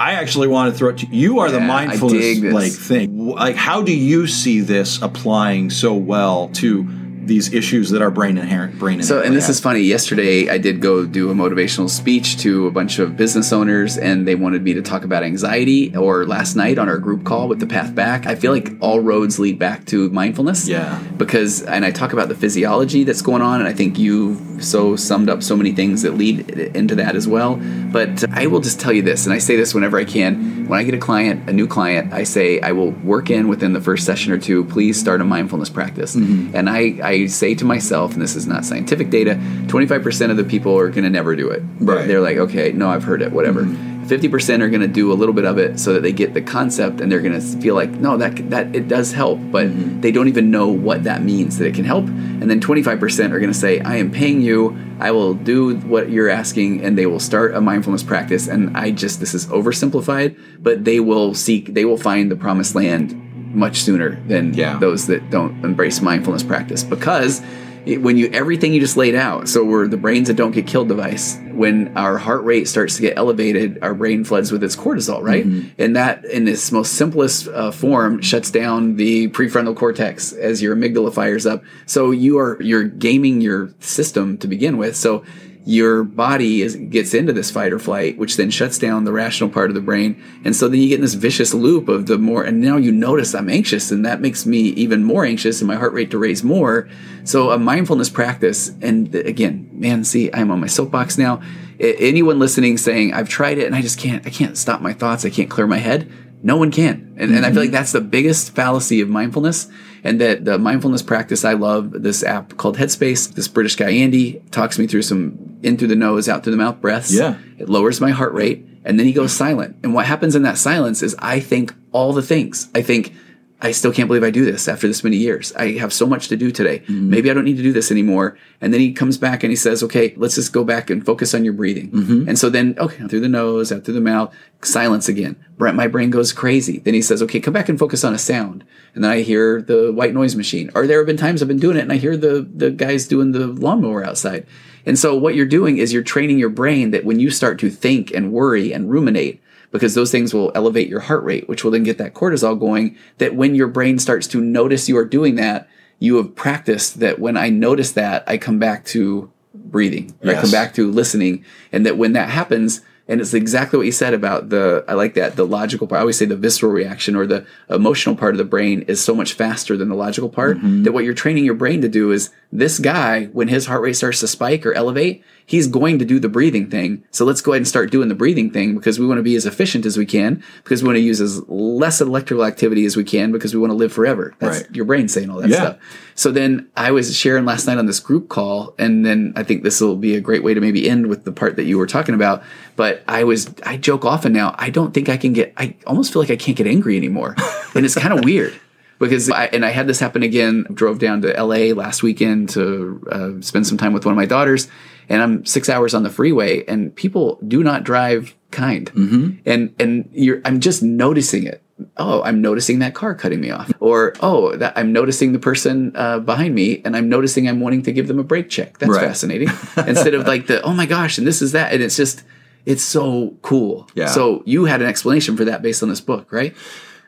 I 0.00 0.12
actually 0.12 0.46
want 0.46 0.72
to 0.72 0.78
throw 0.78 0.90
it 0.90 0.98
to 0.98 1.06
you. 1.10 1.40
Are 1.40 1.48
the 1.50 1.54
Yeah, 1.58 1.66
dig 1.66 1.88
mindfulness 1.88 2.54
like 2.54 2.70
thing. 2.70 3.08
Like, 3.30 3.56
how 3.56 3.82
do 3.82 3.92
you 3.92 4.28
see 4.28 4.60
this 4.60 5.02
applying 5.02 5.70
so 5.70 5.92
well 5.92 6.50
to 6.62 6.86
these 7.28 7.52
issues 7.52 7.90
that 7.90 8.02
our 8.02 8.10
brain 8.10 8.38
inherent 8.38 8.78
brain? 8.78 9.02
So, 9.02 9.22
and 9.22 9.36
this 9.36 9.46
has? 9.46 9.56
is 9.56 9.62
funny. 9.62 9.80
Yesterday, 9.80 10.48
I 10.48 10.58
did 10.58 10.80
go 10.80 11.06
do 11.06 11.30
a 11.30 11.34
motivational 11.34 11.88
speech 11.88 12.38
to 12.38 12.66
a 12.66 12.70
bunch 12.70 12.98
of 12.98 13.16
business 13.16 13.52
owners, 13.52 13.96
and 13.96 14.26
they 14.26 14.34
wanted 14.34 14.62
me 14.62 14.74
to 14.74 14.82
talk 14.82 15.04
about 15.04 15.22
anxiety. 15.22 15.94
Or 15.96 16.26
last 16.26 16.56
night 16.56 16.78
on 16.78 16.88
our 16.88 16.98
group 16.98 17.24
call 17.24 17.48
with 17.48 17.60
the 17.60 17.66
Path 17.66 17.94
Back, 17.94 18.26
I 18.26 18.34
feel 18.34 18.52
like 18.52 18.72
all 18.80 19.00
roads 19.00 19.38
lead 19.38 19.58
back 19.58 19.84
to 19.86 20.10
mindfulness. 20.10 20.68
Yeah. 20.68 20.98
Because, 21.16 21.62
and 21.62 21.84
I 21.84 21.90
talk 21.90 22.12
about 22.12 22.28
the 22.28 22.34
physiology 22.34 23.04
that's 23.04 23.22
going 23.22 23.42
on, 23.42 23.60
and 23.60 23.68
I 23.68 23.72
think 23.72 23.98
you've 23.98 24.64
so 24.64 24.96
summed 24.96 25.28
up 25.28 25.42
so 25.42 25.56
many 25.56 25.72
things 25.72 26.02
that 26.02 26.14
lead 26.14 26.50
into 26.50 26.96
that 26.96 27.14
as 27.14 27.28
well. 27.28 27.56
But 27.56 28.28
I 28.32 28.46
will 28.46 28.60
just 28.60 28.80
tell 28.80 28.92
you 28.92 29.02
this, 29.02 29.26
and 29.26 29.32
I 29.32 29.38
say 29.38 29.56
this 29.56 29.74
whenever 29.74 29.98
I 29.98 30.04
can. 30.04 30.66
When 30.68 30.78
I 30.78 30.82
get 30.82 30.94
a 30.94 30.98
client, 30.98 31.48
a 31.48 31.52
new 31.52 31.66
client, 31.66 32.12
I 32.12 32.24
say 32.24 32.60
I 32.60 32.72
will 32.72 32.90
work 32.90 33.30
in 33.30 33.48
within 33.48 33.72
the 33.72 33.80
first 33.80 34.04
session 34.04 34.32
or 34.32 34.38
two. 34.38 34.64
Please 34.64 34.98
start 34.98 35.20
a 35.20 35.24
mindfulness 35.24 35.70
practice, 35.70 36.16
mm-hmm. 36.16 36.54
and 36.54 36.68
I, 36.68 36.98
I 37.02 37.17
say 37.26 37.54
to 37.56 37.64
myself, 37.64 38.12
and 38.12 38.22
this 38.22 38.36
is 38.36 38.46
not 38.46 38.64
scientific 38.64 39.10
data, 39.10 39.40
twenty 39.66 39.86
five 39.86 40.02
percent 40.02 40.30
of 40.30 40.36
the 40.36 40.44
people 40.44 40.78
are 40.78 40.90
going 40.90 41.04
to 41.04 41.10
never 41.10 41.34
do 41.34 41.50
it. 41.50 41.62
Right. 41.80 42.06
They're 42.06 42.20
like, 42.20 42.36
okay, 42.36 42.70
no, 42.72 42.88
I've 42.88 43.04
heard 43.04 43.22
it, 43.22 43.32
whatever. 43.32 43.62
Mm-hmm. 43.62 43.88
50% 44.08 44.62
are 44.62 44.70
going 44.70 44.80
to 44.80 44.88
do 44.88 45.12
a 45.12 45.14
little 45.14 45.34
bit 45.34 45.44
of 45.44 45.58
it 45.58 45.78
so 45.78 45.92
that 45.92 46.02
they 46.02 46.12
get 46.12 46.32
the 46.32 46.40
concept 46.40 47.00
and 47.00 47.12
they're 47.12 47.20
going 47.20 47.38
to 47.38 47.60
feel 47.60 47.74
like 47.74 47.90
no 47.90 48.16
that 48.16 48.50
that 48.50 48.74
it 48.74 48.88
does 48.88 49.12
help 49.12 49.38
but 49.50 49.66
mm-hmm. 49.66 50.00
they 50.00 50.10
don't 50.10 50.28
even 50.28 50.50
know 50.50 50.68
what 50.68 51.04
that 51.04 51.22
means 51.22 51.58
that 51.58 51.66
it 51.66 51.74
can 51.74 51.84
help 51.84 52.06
and 52.06 52.50
then 52.50 52.60
25% 52.60 53.32
are 53.32 53.38
going 53.38 53.52
to 53.52 53.58
say 53.58 53.80
I 53.80 53.96
am 53.96 54.10
paying 54.10 54.40
you 54.40 54.76
I 54.98 55.10
will 55.10 55.34
do 55.34 55.76
what 55.80 56.10
you're 56.10 56.30
asking 56.30 56.82
and 56.82 56.96
they 56.96 57.06
will 57.06 57.20
start 57.20 57.54
a 57.54 57.60
mindfulness 57.60 58.02
practice 58.02 58.48
and 58.48 58.76
I 58.76 58.90
just 58.90 59.20
this 59.20 59.34
is 59.34 59.46
oversimplified 59.48 60.38
but 60.58 60.84
they 60.84 61.00
will 61.00 61.34
seek 61.34 61.74
they 61.74 61.84
will 61.84 61.98
find 61.98 62.30
the 62.30 62.36
promised 62.36 62.74
land 62.74 63.27
much 63.54 63.80
sooner 63.82 64.20
than 64.26 64.54
Yeah. 64.54 64.78
those 64.78 65.06
that 65.06 65.30
don't 65.30 65.64
embrace 65.64 66.00
mindfulness 66.00 66.42
practice. 66.42 66.82
Because 66.84 67.40
it, 67.86 68.02
when 68.02 68.16
you 68.18 68.28
everything 68.32 68.74
you 68.74 68.80
just 68.80 68.96
laid 68.96 69.14
out 69.14 69.48
so 69.48 69.64
we're 69.64 69.86
the 69.88 69.96
brains 69.96 70.26
that 70.28 70.34
don't 70.36 70.50
get 70.50 70.66
killed 70.66 70.88
device 70.88 71.38
when 71.52 71.96
our 71.96 72.18
heart 72.18 72.44
rate 72.44 72.68
starts 72.68 72.96
to 72.96 73.02
get 73.02 73.16
elevated 73.16 73.78
our 73.80 73.94
brain 73.94 74.24
floods 74.24 74.52
with 74.52 74.62
its 74.62 74.76
cortisol 74.76 75.22
right? 75.22 75.46
And 75.78 75.96
that 75.96 76.24
in 76.26 76.46
its 76.48 76.70
most 76.72 76.94
simplest 76.94 77.48
uh, 77.48 77.70
form 77.70 78.20
shuts 78.20 78.50
down 78.50 78.96
the 78.96 79.28
prefrontal 79.28 79.74
cortex 79.76 80.32
as 80.32 80.60
your 80.60 80.76
amygdala 80.76 81.14
fires 81.14 81.46
up. 81.46 81.62
So 81.86 82.10
you 82.10 82.38
are 82.38 82.60
you're 82.60 82.84
gaming 82.84 83.40
your 83.40 83.70
system 83.80 84.36
to 84.38 84.48
begin 84.48 84.76
with. 84.76 84.94
So 84.96 85.24
your 85.68 86.02
body 86.02 86.62
is, 86.62 86.76
gets 86.76 87.12
into 87.12 87.30
this 87.30 87.50
fight 87.50 87.74
or 87.74 87.78
flight, 87.78 88.16
which 88.16 88.38
then 88.38 88.48
shuts 88.48 88.78
down 88.78 89.04
the 89.04 89.12
rational 89.12 89.50
part 89.50 89.68
of 89.68 89.74
the 89.74 89.82
brain. 89.82 90.18
And 90.42 90.56
so 90.56 90.66
then 90.66 90.80
you 90.80 90.88
get 90.88 90.94
in 90.94 91.00
this 91.02 91.12
vicious 91.12 91.52
loop 91.52 91.88
of 91.88 92.06
the 92.06 92.16
more, 92.16 92.42
and 92.42 92.58
now 92.58 92.78
you 92.78 92.90
notice 92.90 93.34
I'm 93.34 93.50
anxious, 93.50 93.90
and 93.90 94.02
that 94.06 94.22
makes 94.22 94.46
me 94.46 94.60
even 94.60 95.04
more 95.04 95.26
anxious 95.26 95.60
and 95.60 95.68
my 95.68 95.76
heart 95.76 95.92
rate 95.92 96.10
to 96.12 96.18
raise 96.18 96.42
more. 96.42 96.88
So 97.24 97.50
a 97.50 97.58
mindfulness 97.58 98.08
practice, 98.08 98.72
and 98.80 99.14
again, 99.14 99.68
man, 99.70 100.04
see, 100.04 100.32
I'm 100.32 100.50
on 100.50 100.58
my 100.58 100.68
soapbox 100.68 101.18
now. 101.18 101.42
Anyone 101.78 102.38
listening 102.38 102.78
saying, 102.78 103.12
I've 103.12 103.28
tried 103.28 103.58
it 103.58 103.66
and 103.66 103.74
I 103.74 103.82
just 103.82 103.98
can't, 103.98 104.26
I 104.26 104.30
can't 104.30 104.56
stop 104.56 104.80
my 104.80 104.94
thoughts, 104.94 105.26
I 105.26 105.30
can't 105.30 105.50
clear 105.50 105.66
my 105.66 105.76
head. 105.76 106.10
No 106.42 106.56
one 106.56 106.70
can. 106.70 107.14
And, 107.16 107.34
and 107.34 107.38
I 107.38 107.48
feel 107.48 107.48
mm-hmm. 107.48 107.58
like 107.58 107.70
that's 107.72 107.92
the 107.92 108.00
biggest 108.00 108.54
fallacy 108.54 109.00
of 109.00 109.08
mindfulness. 109.08 109.68
And 110.04 110.20
that 110.20 110.44
the 110.44 110.58
mindfulness 110.58 111.02
practice 111.02 111.44
I 111.44 111.54
love, 111.54 111.90
this 111.90 112.22
app 112.22 112.56
called 112.56 112.76
Headspace, 112.76 113.34
this 113.34 113.48
British 113.48 113.74
guy 113.74 113.90
Andy 113.90 114.40
talks 114.52 114.78
me 114.78 114.86
through 114.86 115.02
some 115.02 115.58
in 115.62 115.76
through 115.76 115.88
the 115.88 115.96
nose, 115.96 116.28
out 116.28 116.44
through 116.44 116.52
the 116.52 116.56
mouth 116.56 116.80
breaths. 116.80 117.12
Yeah. 117.12 117.36
It 117.58 117.68
lowers 117.68 118.00
my 118.00 118.10
heart 118.10 118.32
rate. 118.32 118.64
And 118.84 118.98
then 118.98 119.06
he 119.06 119.12
goes 119.12 119.32
silent. 119.32 119.76
And 119.82 119.92
what 119.92 120.06
happens 120.06 120.36
in 120.36 120.42
that 120.42 120.56
silence 120.56 121.02
is 121.02 121.16
I 121.18 121.40
think 121.40 121.74
all 121.92 122.12
the 122.12 122.22
things. 122.22 122.68
I 122.74 122.82
think, 122.82 123.12
I 123.60 123.72
still 123.72 123.92
can't 123.92 124.06
believe 124.06 124.22
I 124.22 124.30
do 124.30 124.44
this 124.44 124.68
after 124.68 124.86
this 124.86 125.02
many 125.02 125.16
years. 125.16 125.52
I 125.54 125.72
have 125.78 125.92
so 125.92 126.06
much 126.06 126.28
to 126.28 126.36
do 126.36 126.52
today. 126.52 126.78
Mm-hmm. 126.80 127.10
Maybe 127.10 127.30
I 127.30 127.34
don't 127.34 127.44
need 127.44 127.56
to 127.56 127.62
do 127.62 127.72
this 127.72 127.90
anymore. 127.90 128.38
And 128.60 128.72
then 128.72 128.80
he 128.80 128.92
comes 128.92 129.18
back 129.18 129.42
and 129.42 129.50
he 129.50 129.56
says, 129.56 129.82
okay, 129.82 130.14
let's 130.16 130.36
just 130.36 130.52
go 130.52 130.62
back 130.62 130.90
and 130.90 131.04
focus 131.04 131.34
on 131.34 131.44
your 131.44 131.54
breathing. 131.54 131.90
Mm-hmm. 131.90 132.28
And 132.28 132.38
so 132.38 132.50
then, 132.50 132.76
okay, 132.78 133.08
through 133.08 133.20
the 133.20 133.28
nose, 133.28 133.72
out 133.72 133.84
through 133.84 133.94
the 133.94 134.00
mouth, 134.00 134.32
silence 134.62 135.08
again. 135.08 135.34
Brent, 135.56 135.76
my 135.76 135.88
brain 135.88 136.10
goes 136.10 136.32
crazy. 136.32 136.78
Then 136.78 136.94
he 136.94 137.02
says, 137.02 137.20
okay, 137.22 137.40
come 137.40 137.52
back 137.52 137.68
and 137.68 137.78
focus 137.78 138.04
on 138.04 138.14
a 138.14 138.18
sound. 138.18 138.64
And 138.94 139.02
then 139.02 139.10
I 139.10 139.22
hear 139.22 139.60
the 139.60 139.92
white 139.92 140.14
noise 140.14 140.36
machine. 140.36 140.70
Or 140.76 140.86
there 140.86 140.98
have 140.98 141.06
been 141.06 141.16
times 141.16 141.42
I've 141.42 141.48
been 141.48 141.58
doing 141.58 141.76
it 141.76 141.82
and 141.82 141.92
I 141.92 141.96
hear 141.96 142.16
the, 142.16 142.48
the 142.54 142.70
guys 142.70 143.08
doing 143.08 143.32
the 143.32 143.48
lawnmower 143.48 144.04
outside. 144.04 144.46
And 144.86 144.96
so 144.96 145.16
what 145.16 145.34
you're 145.34 145.46
doing 145.46 145.78
is 145.78 145.92
you're 145.92 146.02
training 146.04 146.38
your 146.38 146.48
brain 146.48 146.92
that 146.92 147.04
when 147.04 147.18
you 147.18 147.30
start 147.30 147.58
to 147.58 147.70
think 147.70 148.12
and 148.12 148.32
worry 148.32 148.72
and 148.72 148.88
ruminate, 148.88 149.42
because 149.70 149.94
those 149.94 150.10
things 150.10 150.32
will 150.32 150.52
elevate 150.54 150.88
your 150.88 151.00
heart 151.00 151.24
rate, 151.24 151.48
which 151.48 151.64
will 151.64 151.70
then 151.70 151.82
get 151.82 151.98
that 151.98 152.14
cortisol 152.14 152.58
going. 152.58 152.96
That 153.18 153.34
when 153.34 153.54
your 153.54 153.68
brain 153.68 153.98
starts 153.98 154.26
to 154.28 154.40
notice 154.40 154.88
you 154.88 154.96
are 154.98 155.04
doing 155.04 155.36
that, 155.36 155.68
you 155.98 156.16
have 156.16 156.34
practiced 156.34 157.00
that 157.00 157.18
when 157.18 157.36
I 157.36 157.48
notice 157.48 157.92
that, 157.92 158.24
I 158.26 158.38
come 158.38 158.58
back 158.58 158.84
to 158.86 159.30
breathing, 159.54 160.14
or 160.22 160.30
I 160.30 160.40
come 160.40 160.50
back 160.50 160.74
to 160.74 160.90
listening. 160.90 161.44
And 161.72 161.84
that 161.84 161.98
when 161.98 162.12
that 162.12 162.30
happens, 162.30 162.80
and 163.08 163.22
it's 163.22 163.32
exactly 163.32 163.78
what 163.78 163.86
you 163.86 163.92
said 163.92 164.12
about 164.12 164.50
the, 164.50 164.84
I 164.86 164.92
like 164.92 165.14
that, 165.14 165.34
the 165.34 165.46
logical 165.46 165.86
part. 165.86 165.98
I 165.98 166.00
always 166.00 166.18
say 166.18 166.26
the 166.26 166.36
visceral 166.36 166.70
reaction 166.70 167.16
or 167.16 167.26
the 167.26 167.46
emotional 167.70 168.14
part 168.14 168.34
of 168.34 168.38
the 168.38 168.44
brain 168.44 168.82
is 168.82 169.02
so 169.02 169.14
much 169.14 169.32
faster 169.32 169.76
than 169.78 169.88
the 169.88 169.94
logical 169.94 170.28
part 170.28 170.58
mm-hmm. 170.58 170.82
that 170.82 170.92
what 170.92 171.04
you're 171.04 171.14
training 171.14 171.46
your 171.46 171.54
brain 171.54 171.80
to 171.80 171.88
do 171.88 172.12
is 172.12 172.30
this 172.52 172.78
guy, 172.78 173.24
when 173.26 173.48
his 173.48 173.66
heart 173.66 173.80
rate 173.80 173.94
starts 173.94 174.20
to 174.20 174.28
spike 174.28 174.66
or 174.66 174.74
elevate, 174.74 175.24
he's 175.48 175.66
going 175.66 175.98
to 175.98 176.04
do 176.04 176.20
the 176.20 176.28
breathing 176.28 176.68
thing. 176.68 177.02
So 177.10 177.24
let's 177.24 177.40
go 177.40 177.52
ahead 177.52 177.60
and 177.60 177.66
start 177.66 177.90
doing 177.90 178.10
the 178.10 178.14
breathing 178.14 178.50
thing 178.50 178.74
because 178.74 178.98
we 178.98 179.06
want 179.06 179.16
to 179.18 179.22
be 179.22 179.34
as 179.34 179.46
efficient 179.46 179.86
as 179.86 179.96
we 179.96 180.04
can, 180.04 180.42
because 180.62 180.82
we 180.82 180.88
want 180.88 180.96
to 180.98 181.00
use 181.02 181.22
as 181.22 181.40
less 181.48 182.02
electrical 182.02 182.44
activity 182.44 182.84
as 182.84 182.98
we 182.98 183.02
can, 183.02 183.32
because 183.32 183.54
we 183.54 183.60
want 183.60 183.70
to 183.70 183.74
live 183.74 183.90
forever. 183.90 184.34
That's 184.40 184.58
Right. 184.64 184.76
your 184.76 184.84
brain 184.84 185.08
saying 185.08 185.30
all 185.30 185.40
that 185.40 185.48
Yeah. 185.48 185.56
stuff. 185.56 185.76
So 186.14 186.30
then 186.30 186.66
I 186.76 186.90
was 186.90 187.16
sharing 187.16 187.46
last 187.46 187.66
night 187.66 187.78
on 187.78 187.86
this 187.86 187.98
group 187.98 188.28
call, 188.28 188.74
and 188.78 189.06
then 189.06 189.32
I 189.36 189.42
think 189.42 189.62
this 189.62 189.80
will 189.80 189.96
be 189.96 190.14
a 190.16 190.20
great 190.20 190.44
way 190.44 190.52
to 190.52 190.60
maybe 190.60 190.86
end 190.86 191.06
with 191.06 191.24
the 191.24 191.32
part 191.32 191.56
that 191.56 191.64
you 191.64 191.78
were 191.78 191.86
talking 191.86 192.14
about. 192.14 192.42
But 192.76 193.02
I 193.08 193.24
was, 193.24 193.48
I 193.64 193.78
joke 193.78 194.04
often 194.04 194.34
now, 194.34 194.54
I 194.58 194.68
don't 194.68 194.92
think 194.92 195.08
I 195.08 195.16
can 195.16 195.32
get, 195.32 195.54
I 195.56 195.76
almost 195.86 196.12
feel 196.12 196.20
like 196.20 196.30
I 196.30 196.36
can't 196.36 196.58
get 196.58 196.66
angry 196.66 196.98
anymore. 196.98 197.34
and 197.74 197.86
it's 197.86 197.94
kind 197.94 198.12
of 198.12 198.22
weird. 198.22 198.52
Because 198.98 199.30
I, 199.30 199.46
and 199.46 199.64
I 199.64 199.70
had 199.70 199.86
this 199.86 200.00
happen 200.00 200.22
again. 200.22 200.66
Drove 200.72 200.98
down 200.98 201.22
to 201.22 201.28
LA 201.42 201.74
last 201.74 202.02
weekend 202.02 202.50
to 202.50 203.02
uh, 203.10 203.30
spend 203.40 203.66
some 203.66 203.78
time 203.78 203.92
with 203.92 204.04
one 204.04 204.12
of 204.12 204.16
my 204.16 204.26
daughters, 204.26 204.68
and 205.08 205.22
I'm 205.22 205.44
six 205.44 205.68
hours 205.68 205.94
on 205.94 206.02
the 206.02 206.10
freeway, 206.10 206.64
and 206.66 206.94
people 206.94 207.38
do 207.46 207.62
not 207.62 207.84
drive 207.84 208.34
kind, 208.50 208.92
mm-hmm. 208.92 209.30
and 209.46 209.74
and 209.78 210.08
you're 210.12 210.40
I'm 210.44 210.60
just 210.60 210.82
noticing 210.82 211.44
it. 211.44 211.62
Oh, 211.96 212.22
I'm 212.24 212.42
noticing 212.42 212.80
that 212.80 212.94
car 212.94 213.14
cutting 213.14 213.40
me 213.40 213.50
off, 213.50 213.72
or 213.78 214.14
oh, 214.20 214.56
that 214.56 214.76
I'm 214.76 214.92
noticing 214.92 215.32
the 215.32 215.38
person 215.38 215.92
uh, 215.94 216.18
behind 216.18 216.54
me, 216.54 216.82
and 216.84 216.96
I'm 216.96 217.08
noticing 217.08 217.48
I'm 217.48 217.60
wanting 217.60 217.82
to 217.82 217.92
give 217.92 218.08
them 218.08 218.18
a 218.18 218.24
brake 218.24 218.48
check. 218.50 218.78
That's 218.78 218.90
Right. 218.90 219.06
fascinating. 219.06 219.48
Instead 219.86 220.14
of 220.14 220.26
like 220.26 220.48
the 220.48 220.60
oh 220.62 220.72
my 220.72 220.86
gosh, 220.86 221.18
and 221.18 221.26
this 221.26 221.40
is 221.40 221.52
that, 221.52 221.72
and 221.72 221.82
it's 221.82 221.96
just 221.96 222.24
it's 222.66 222.82
so 222.82 223.36
cool. 223.42 223.88
Yeah. 223.94 224.06
So 224.06 224.42
you 224.44 224.64
had 224.66 224.82
an 224.82 224.88
explanation 224.88 225.36
for 225.36 225.44
that 225.46 225.62
based 225.62 225.82
on 225.82 225.88
this 225.88 226.00
book, 226.00 226.32
right? 226.32 226.54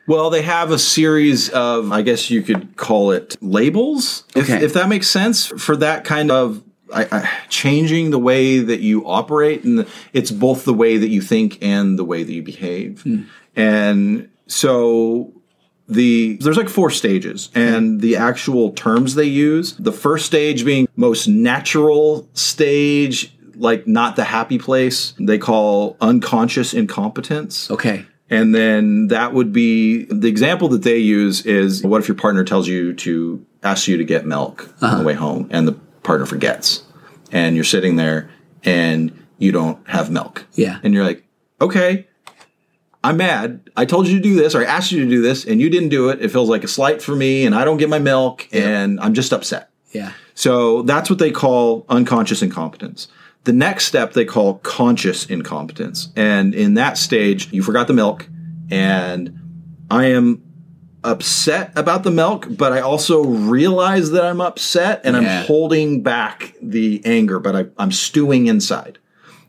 Well, 0.07 0.29
they 0.29 0.41
have 0.41 0.71
a 0.71 0.79
series 0.79 1.49
of, 1.49 1.91
I 1.91 2.01
guess 2.01 2.29
you 2.29 2.41
could 2.41 2.75
call 2.75 3.11
it 3.11 3.37
labels, 3.41 4.23
if, 4.35 4.49
Okay. 4.49 4.63
if 4.63 4.73
that 4.73 4.89
makes 4.89 5.07
sense, 5.09 5.45
for 5.45 5.75
that 5.77 6.03
kind 6.03 6.31
of 6.31 6.63
I, 6.93 7.07
I, 7.11 7.29
changing 7.47 8.11
the 8.11 8.19
way 8.19 8.59
that 8.59 8.81
you 8.81 9.07
operate. 9.07 9.63
And 9.63 9.87
it's 10.11 10.31
both 10.31 10.65
the 10.65 10.73
way 10.73 10.97
that 10.97 11.09
you 11.09 11.21
think 11.21 11.57
and 11.61 11.97
the 11.97 12.03
way 12.03 12.23
that 12.23 12.33
you 12.33 12.43
behave. 12.43 13.01
Hmm. 13.03 13.21
And 13.55 14.29
so 14.47 15.31
the 15.87 16.37
there's 16.37 16.57
like 16.57 16.69
four 16.69 16.89
stages 16.89 17.49
and 17.53 17.95
hmm. 17.95 17.97
the 17.99 18.15
actual 18.15 18.71
terms 18.71 19.15
they 19.15 19.25
use 19.25 19.73
the 19.77 19.91
first 19.91 20.25
stage 20.25 20.63
being 20.63 20.87
most 20.95 21.27
natural 21.27 22.29
stage 22.33 23.33
like 23.55 23.85
not 23.87 24.15
the 24.15 24.23
happy 24.23 24.57
place 24.57 25.13
they 25.19 25.37
call 25.37 25.97
unconscious 25.99 26.73
incompetence 26.73 27.69
Okay. 27.69 28.05
And 28.31 28.55
then 28.55 29.07
that 29.07 29.33
would 29.33 29.51
be 29.51 30.05
the 30.05 30.29
example 30.29 30.69
that 30.69 30.83
they 30.83 30.97
use 30.97 31.45
is 31.45 31.83
what 31.83 31.99
if 31.99 32.07
your 32.07 32.15
partner 32.15 32.45
tells 32.45 32.65
you 32.65 32.93
to 32.93 33.45
ask 33.61 33.89
you 33.89 33.97
to 33.97 34.05
get 34.05 34.25
milk 34.25 34.63
on 34.63 34.69
the 34.79 34.87
uh-huh. 34.87 35.03
way 35.03 35.13
home 35.13 35.49
and 35.51 35.67
the 35.67 35.73
partner 36.01 36.25
forgets 36.25 36.83
and 37.31 37.55
you're 37.55 37.65
sitting 37.65 37.97
there 37.97 38.31
and 38.63 39.25
you 39.37 39.51
don't 39.51 39.85
have 39.89 40.09
milk. 40.09 40.47
Yeah. 40.53 40.79
And 40.81 40.93
you're 40.93 41.03
like, 41.03 41.27
okay, 41.59 42.07
I'm 43.03 43.17
mad. 43.17 43.69
I 43.75 43.83
told 43.83 44.07
you 44.07 44.15
to 44.15 44.21
do 44.21 44.35
this 44.35 44.55
or 44.55 44.61
I 44.61 44.65
asked 44.65 44.93
you 44.93 45.03
to 45.03 45.09
do 45.09 45.21
this 45.21 45.43
and 45.43 45.59
you 45.59 45.69
didn't 45.69 45.89
do 45.89 46.09
it. 46.09 46.21
It 46.21 46.29
feels 46.31 46.47
like 46.47 46.63
a 46.63 46.69
slight 46.69 47.01
for 47.01 47.15
me 47.15 47.45
and 47.45 47.53
I 47.53 47.65
don't 47.65 47.77
get 47.77 47.89
my 47.89 47.99
milk 47.99 48.47
and 48.53 48.97
I'm 49.01 49.13
just 49.13 49.33
upset. 49.33 49.69
Yeah. 49.91 50.13
So 50.35 50.83
that's 50.83 51.09
what 51.09 51.19
they 51.19 51.31
call 51.31 51.85
unconscious 51.89 52.41
incompetence. 52.41 53.09
The 53.43 53.53
next 53.53 53.85
step 53.85 54.13
they 54.13 54.25
call 54.25 54.55
conscious 54.59 55.25
incompetence. 55.25 56.09
And 56.15 56.53
in 56.53 56.75
that 56.75 56.97
stage, 56.97 57.51
you 57.51 57.63
forgot 57.63 57.87
the 57.87 57.93
milk, 57.93 58.27
and 58.69 59.37
I 59.89 60.05
am 60.07 60.43
upset 61.03 61.71
about 61.75 62.03
the 62.03 62.11
milk, 62.11 62.45
but 62.51 62.71
I 62.71 62.81
also 62.81 63.23
realize 63.23 64.11
that 64.11 64.23
I'm 64.23 64.39
upset 64.41 65.01
and 65.03 65.15
Yeah. 65.15 65.39
I'm 65.39 65.45
holding 65.47 66.03
back 66.03 66.53
the 66.61 67.01
anger, 67.03 67.39
but 67.39 67.55
I, 67.55 67.65
I'm 67.79 67.91
stewing 67.91 68.45
inside. 68.47 68.99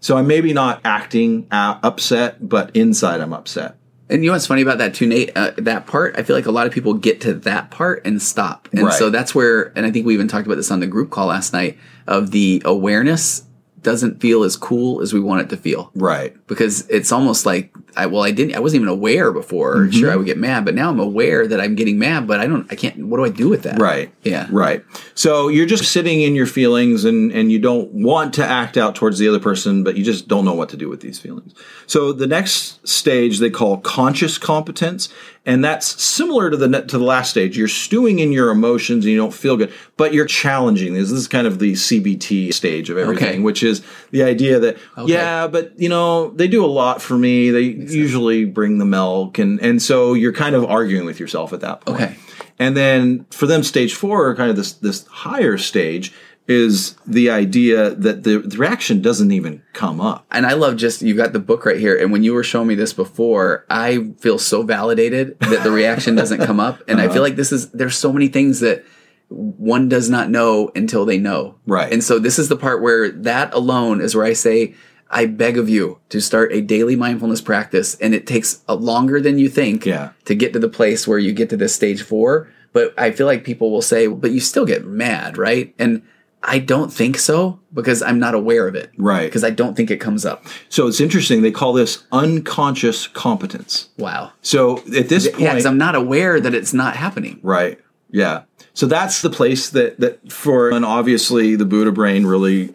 So 0.01 0.16
I'm 0.16 0.26
maybe 0.26 0.53
not 0.55 0.80
acting 0.84 1.47
uh, 1.51 1.78
upset, 1.82 2.49
but 2.49 2.74
inside 2.74 3.20
I'm 3.20 3.34
upset. 3.34 3.76
And 4.09 4.24
you 4.24 4.30
know 4.30 4.34
what's 4.34 4.47
funny 4.47 4.62
about 4.62 4.78
that 4.78 4.95
too, 4.95 5.07
Nate? 5.07 5.30
Uh, 5.36 5.53
that 5.59 5.86
part, 5.86 6.16
I 6.18 6.22
feel 6.22 6.34
like 6.34 6.47
a 6.47 6.51
lot 6.51 6.66
of 6.66 6.72
people 6.72 6.95
get 6.95 7.20
to 7.22 7.34
that 7.34 7.70
part 7.70 8.05
and 8.07 8.20
stop. 8.20 8.68
And 8.72 8.84
Right. 8.84 8.93
so 8.95 9.11
that's 9.11 9.34
where, 9.34 9.72
and 9.76 9.86
I 9.86 9.90
think 9.90 10.07
we 10.07 10.14
even 10.14 10.28
talked 10.28 10.47
about 10.47 10.57
this 10.57 10.70
on 10.70 10.80
the 10.80 10.86
group 10.86 11.11
call 11.11 11.26
last 11.28 11.53
night, 11.53 11.78
of 12.07 12.30
the 12.30 12.62
awareness 12.64 13.45
doesn't 13.83 14.20
feel 14.20 14.43
as 14.45 14.57
cool 14.57 15.01
as 15.01 15.12
we 15.12 15.20
want 15.20 15.43
it 15.43 15.49
to 15.51 15.57
feel. 15.57 15.91
Right. 15.95 16.35
Because 16.47 16.89
it's 16.89 17.12
almost 17.12 17.47
like, 17.47 17.74
I, 17.97 18.07
well, 18.07 18.22
I 18.22 18.30
didn't, 18.30 18.55
I 18.57 18.61
wasn't 18.61 18.82
even 18.82 18.88
aware 18.93 19.32
before. 19.32 19.76
Mm-hmm. 19.76 19.90
Sure, 19.99 20.11
I 20.12 20.16
would 20.16 20.26
get 20.26 20.38
mad, 20.38 20.64
but 20.64 20.74
now 20.74 20.90
I'm 20.90 21.01
aware 21.01 21.47
that 21.47 21.61
I'm 21.61 21.74
getting 21.74 21.99
mad, 21.99 22.26
but 22.26 22.40
I 22.40 22.47
don't, 22.47 22.70
I 22.72 22.74
can't, 22.74 23.07
what 23.07 23.18
do 23.18 23.24
I 23.24 23.28
do 23.28 23.49
with 23.49 23.62
that? 23.62 23.78
Right. 23.80 24.12
Yeah. 24.22 24.47
Right. 24.51 24.84
So 25.14 25.49
you're 25.49 25.66
just 25.66 25.90
sitting 25.93 26.20
in 26.22 26.34
your 26.34 26.47
feelings 26.47 27.05
and, 27.05 27.30
and 27.32 27.51
you 27.53 27.59
don't 27.59 27.93
want 27.93 28.34
to 28.34 28.45
act 28.47 28.76
out 28.76 28.95
towards 28.95 29.18
the 29.18 29.28
other 29.28 29.40
person, 29.40 29.84
but 29.84 29.97
you 29.97 30.05
just 30.05 30.28
don't 30.28 30.45
know 30.45 30.55
what 30.55 30.68
to 30.70 30.76
do 30.76 30.88
with 30.88 31.01
these 31.01 31.18
feelings. 31.18 31.55
So 31.86 32.12
the 32.12 32.26
next 32.26 32.86
stage 32.88 33.38
they 33.38 33.51
call 33.51 33.78
conscious 33.78 34.38
competence. 34.38 35.09
And 35.45 35.64
that's 35.64 36.01
similar 36.01 36.51
to 36.51 36.57
the 36.57 36.68
to 36.82 36.99
the 36.99 37.03
last 37.05 37.30
stage. 37.30 37.59
You're 37.59 37.66
stewing 37.66 38.20
in 38.20 38.30
your 38.30 38.51
emotions 38.53 39.05
and 39.05 39.11
you 39.11 39.16
don't 39.16 39.34
feel 39.34 39.57
good, 39.57 39.72
but 39.97 40.14
you're 40.14 40.24
challenging 40.24 40.95
this. 40.95 41.11
This 41.11 41.18
is 41.18 41.26
kind 41.26 41.49
of 41.49 41.59
the 41.59 41.72
CBT 41.72 42.55
stage 42.55 42.90
of 42.90 42.97
everything, 42.97 43.26
Okay. 43.28 43.38
which 43.40 43.64
is 43.64 43.82
the 44.12 44.22
idea 44.22 44.61
that 44.61 44.76
Okay. 44.97 45.12
yeah, 45.12 45.49
but 45.49 45.72
you 45.76 45.88
know 45.88 46.30
they 46.30 46.47
do 46.47 46.64
a 46.64 46.66
lot 46.68 47.03
for 47.03 47.18
me. 47.18 47.51
They 47.51 47.72
usually 47.91 48.45
bring 48.45 48.78
the 48.78 48.85
milk, 48.85 49.39
and 49.39 49.61
and 49.61 49.80
so 49.83 50.14
you're 50.14 50.33
kind 50.33 50.55
of 50.55 50.64
arguing 50.64 51.07
with 51.07 51.18
yourself 51.20 51.53
at 51.53 51.61
that 51.61 51.80
point. 51.83 52.01
Okay. 52.01 52.16
And 52.59 52.76
then 52.76 53.26
for 53.30 53.47
them, 53.47 53.62
stage 53.62 53.95
four, 53.95 54.35
kind 54.37 54.51
of 54.51 54.57
this 54.57 54.72
this 54.74 55.07
higher 55.07 55.57
stage, 55.59 56.12
is 56.49 56.97
the 57.07 57.30
idea 57.30 57.91
that 57.95 58.24
the, 58.24 58.39
the 58.39 58.57
reaction 58.59 59.01
doesn't 59.01 59.30
even 59.33 59.62
come 59.72 60.01
up. 60.01 60.26
and 60.30 60.45
I 60.45 60.53
love 60.55 60.76
just 60.76 61.01
you 61.03 61.14
got 61.14 61.33
the 61.33 61.39
book 61.39 61.64
right 61.64 61.78
here. 61.78 61.97
And 61.97 62.12
when 62.12 62.22
you 62.24 62.35
were 62.35 62.43
showing 62.45 62.66
me 62.68 62.74
this 62.74 62.93
before, 62.93 63.64
I 63.70 64.12
feel 64.18 64.39
so 64.39 64.62
validated 64.62 65.39
that 65.41 65.62
the 65.64 65.70
reaction 65.70 66.14
doesn't 66.14 66.41
come 66.45 66.61
up. 66.61 66.83
And 66.89 67.01
I 67.01 67.05
Uh-huh. 67.05 67.14
feel 67.14 67.22
like 67.22 67.37
this 67.37 67.53
is 67.53 67.70
there's 67.70 67.97
so 67.97 68.12
many 68.12 68.28
things 68.28 68.61
that 68.61 68.85
one 69.28 69.89
does 69.89 70.11
not 70.11 70.28
know 70.30 70.70
until 70.74 71.05
they 71.07 71.16
know. 71.18 71.55
Right. 71.66 71.91
And 71.93 72.05
so 72.05 72.18
this 72.18 72.39
is 72.39 72.49
the 72.49 72.57
part 72.57 72.83
where 72.83 73.11
that 73.11 73.55
alone 73.55 74.01
is 74.03 74.14
where 74.14 74.26
I 74.26 74.35
say, 74.35 74.74
I 75.13 75.27
beg 75.27 75.59
of 75.59 75.69
you 75.69 75.99
to 76.09 76.21
start 76.21 76.53
a 76.53 76.61
daily 76.63 76.97
mindfulness 76.97 77.41
practice. 77.43 77.97
And 78.01 78.15
it 78.15 78.27
takes 78.27 78.63
longer 78.69 79.21
than 79.21 79.39
you 79.39 79.49
think 79.49 79.85
Yeah. 79.87 80.11
to 80.25 80.35
get 80.35 80.53
to 80.55 80.59
the 80.59 80.69
place 80.69 81.07
where 81.07 81.19
you 81.19 81.33
get 81.33 81.51
to 81.51 81.57
this 81.57 81.75
stage 81.75 82.03
four. 82.03 82.49
But 82.73 82.95
I 82.97 83.11
feel 83.11 83.27
like 83.27 83.45
people 83.45 83.71
will 83.71 83.83
say, 83.83 84.07
but 84.07 84.31
you 84.31 84.41
still 84.41 84.65
get 84.65 84.87
mad, 84.87 85.37
right? 85.37 85.75
And 85.79 86.01
I 86.43 86.59
don't 86.59 86.93
think 86.93 87.19
so 87.19 87.61
because 87.73 88.03
I'm 88.03 88.19
not 88.19 88.35
aware 88.35 88.67
of 88.67 88.75
it. 88.75 88.91
Right. 88.97 89.25
Because 89.27 89.45
I 89.45 89.51
don't 89.51 89.77
think 89.77 89.91
it 89.91 89.99
comes 89.99 90.25
up. 90.25 90.45
So 90.71 90.87
it's 90.89 91.01
interesting. 91.01 91.43
They 91.43 91.53
call 91.53 91.73
this 91.75 92.03
unconscious 92.11 93.07
competence. 93.07 93.91
Wow. 93.99 94.33
So 94.41 94.79
at 94.97 95.09
this 95.09 95.29
point, 95.29 95.41
Yeah, 95.41 95.51
because 95.51 95.67
I'm 95.67 95.79
not 95.79 95.95
aware 95.95 96.41
that 96.41 96.55
it's 96.55 96.73
not 96.73 96.97
happening. 96.97 97.39
Right. 97.43 97.79
Yeah. 98.11 98.43
So 98.75 98.87
that's 98.87 99.21
the 99.23 99.31
place 99.31 99.69
that 99.71 100.01
that 100.01 100.33
for 100.33 100.71
and 100.71 100.85
obviously 100.85 101.55
the 101.57 101.67
Buddha 101.67 101.93
brain 101.93 102.25
really 102.27 102.71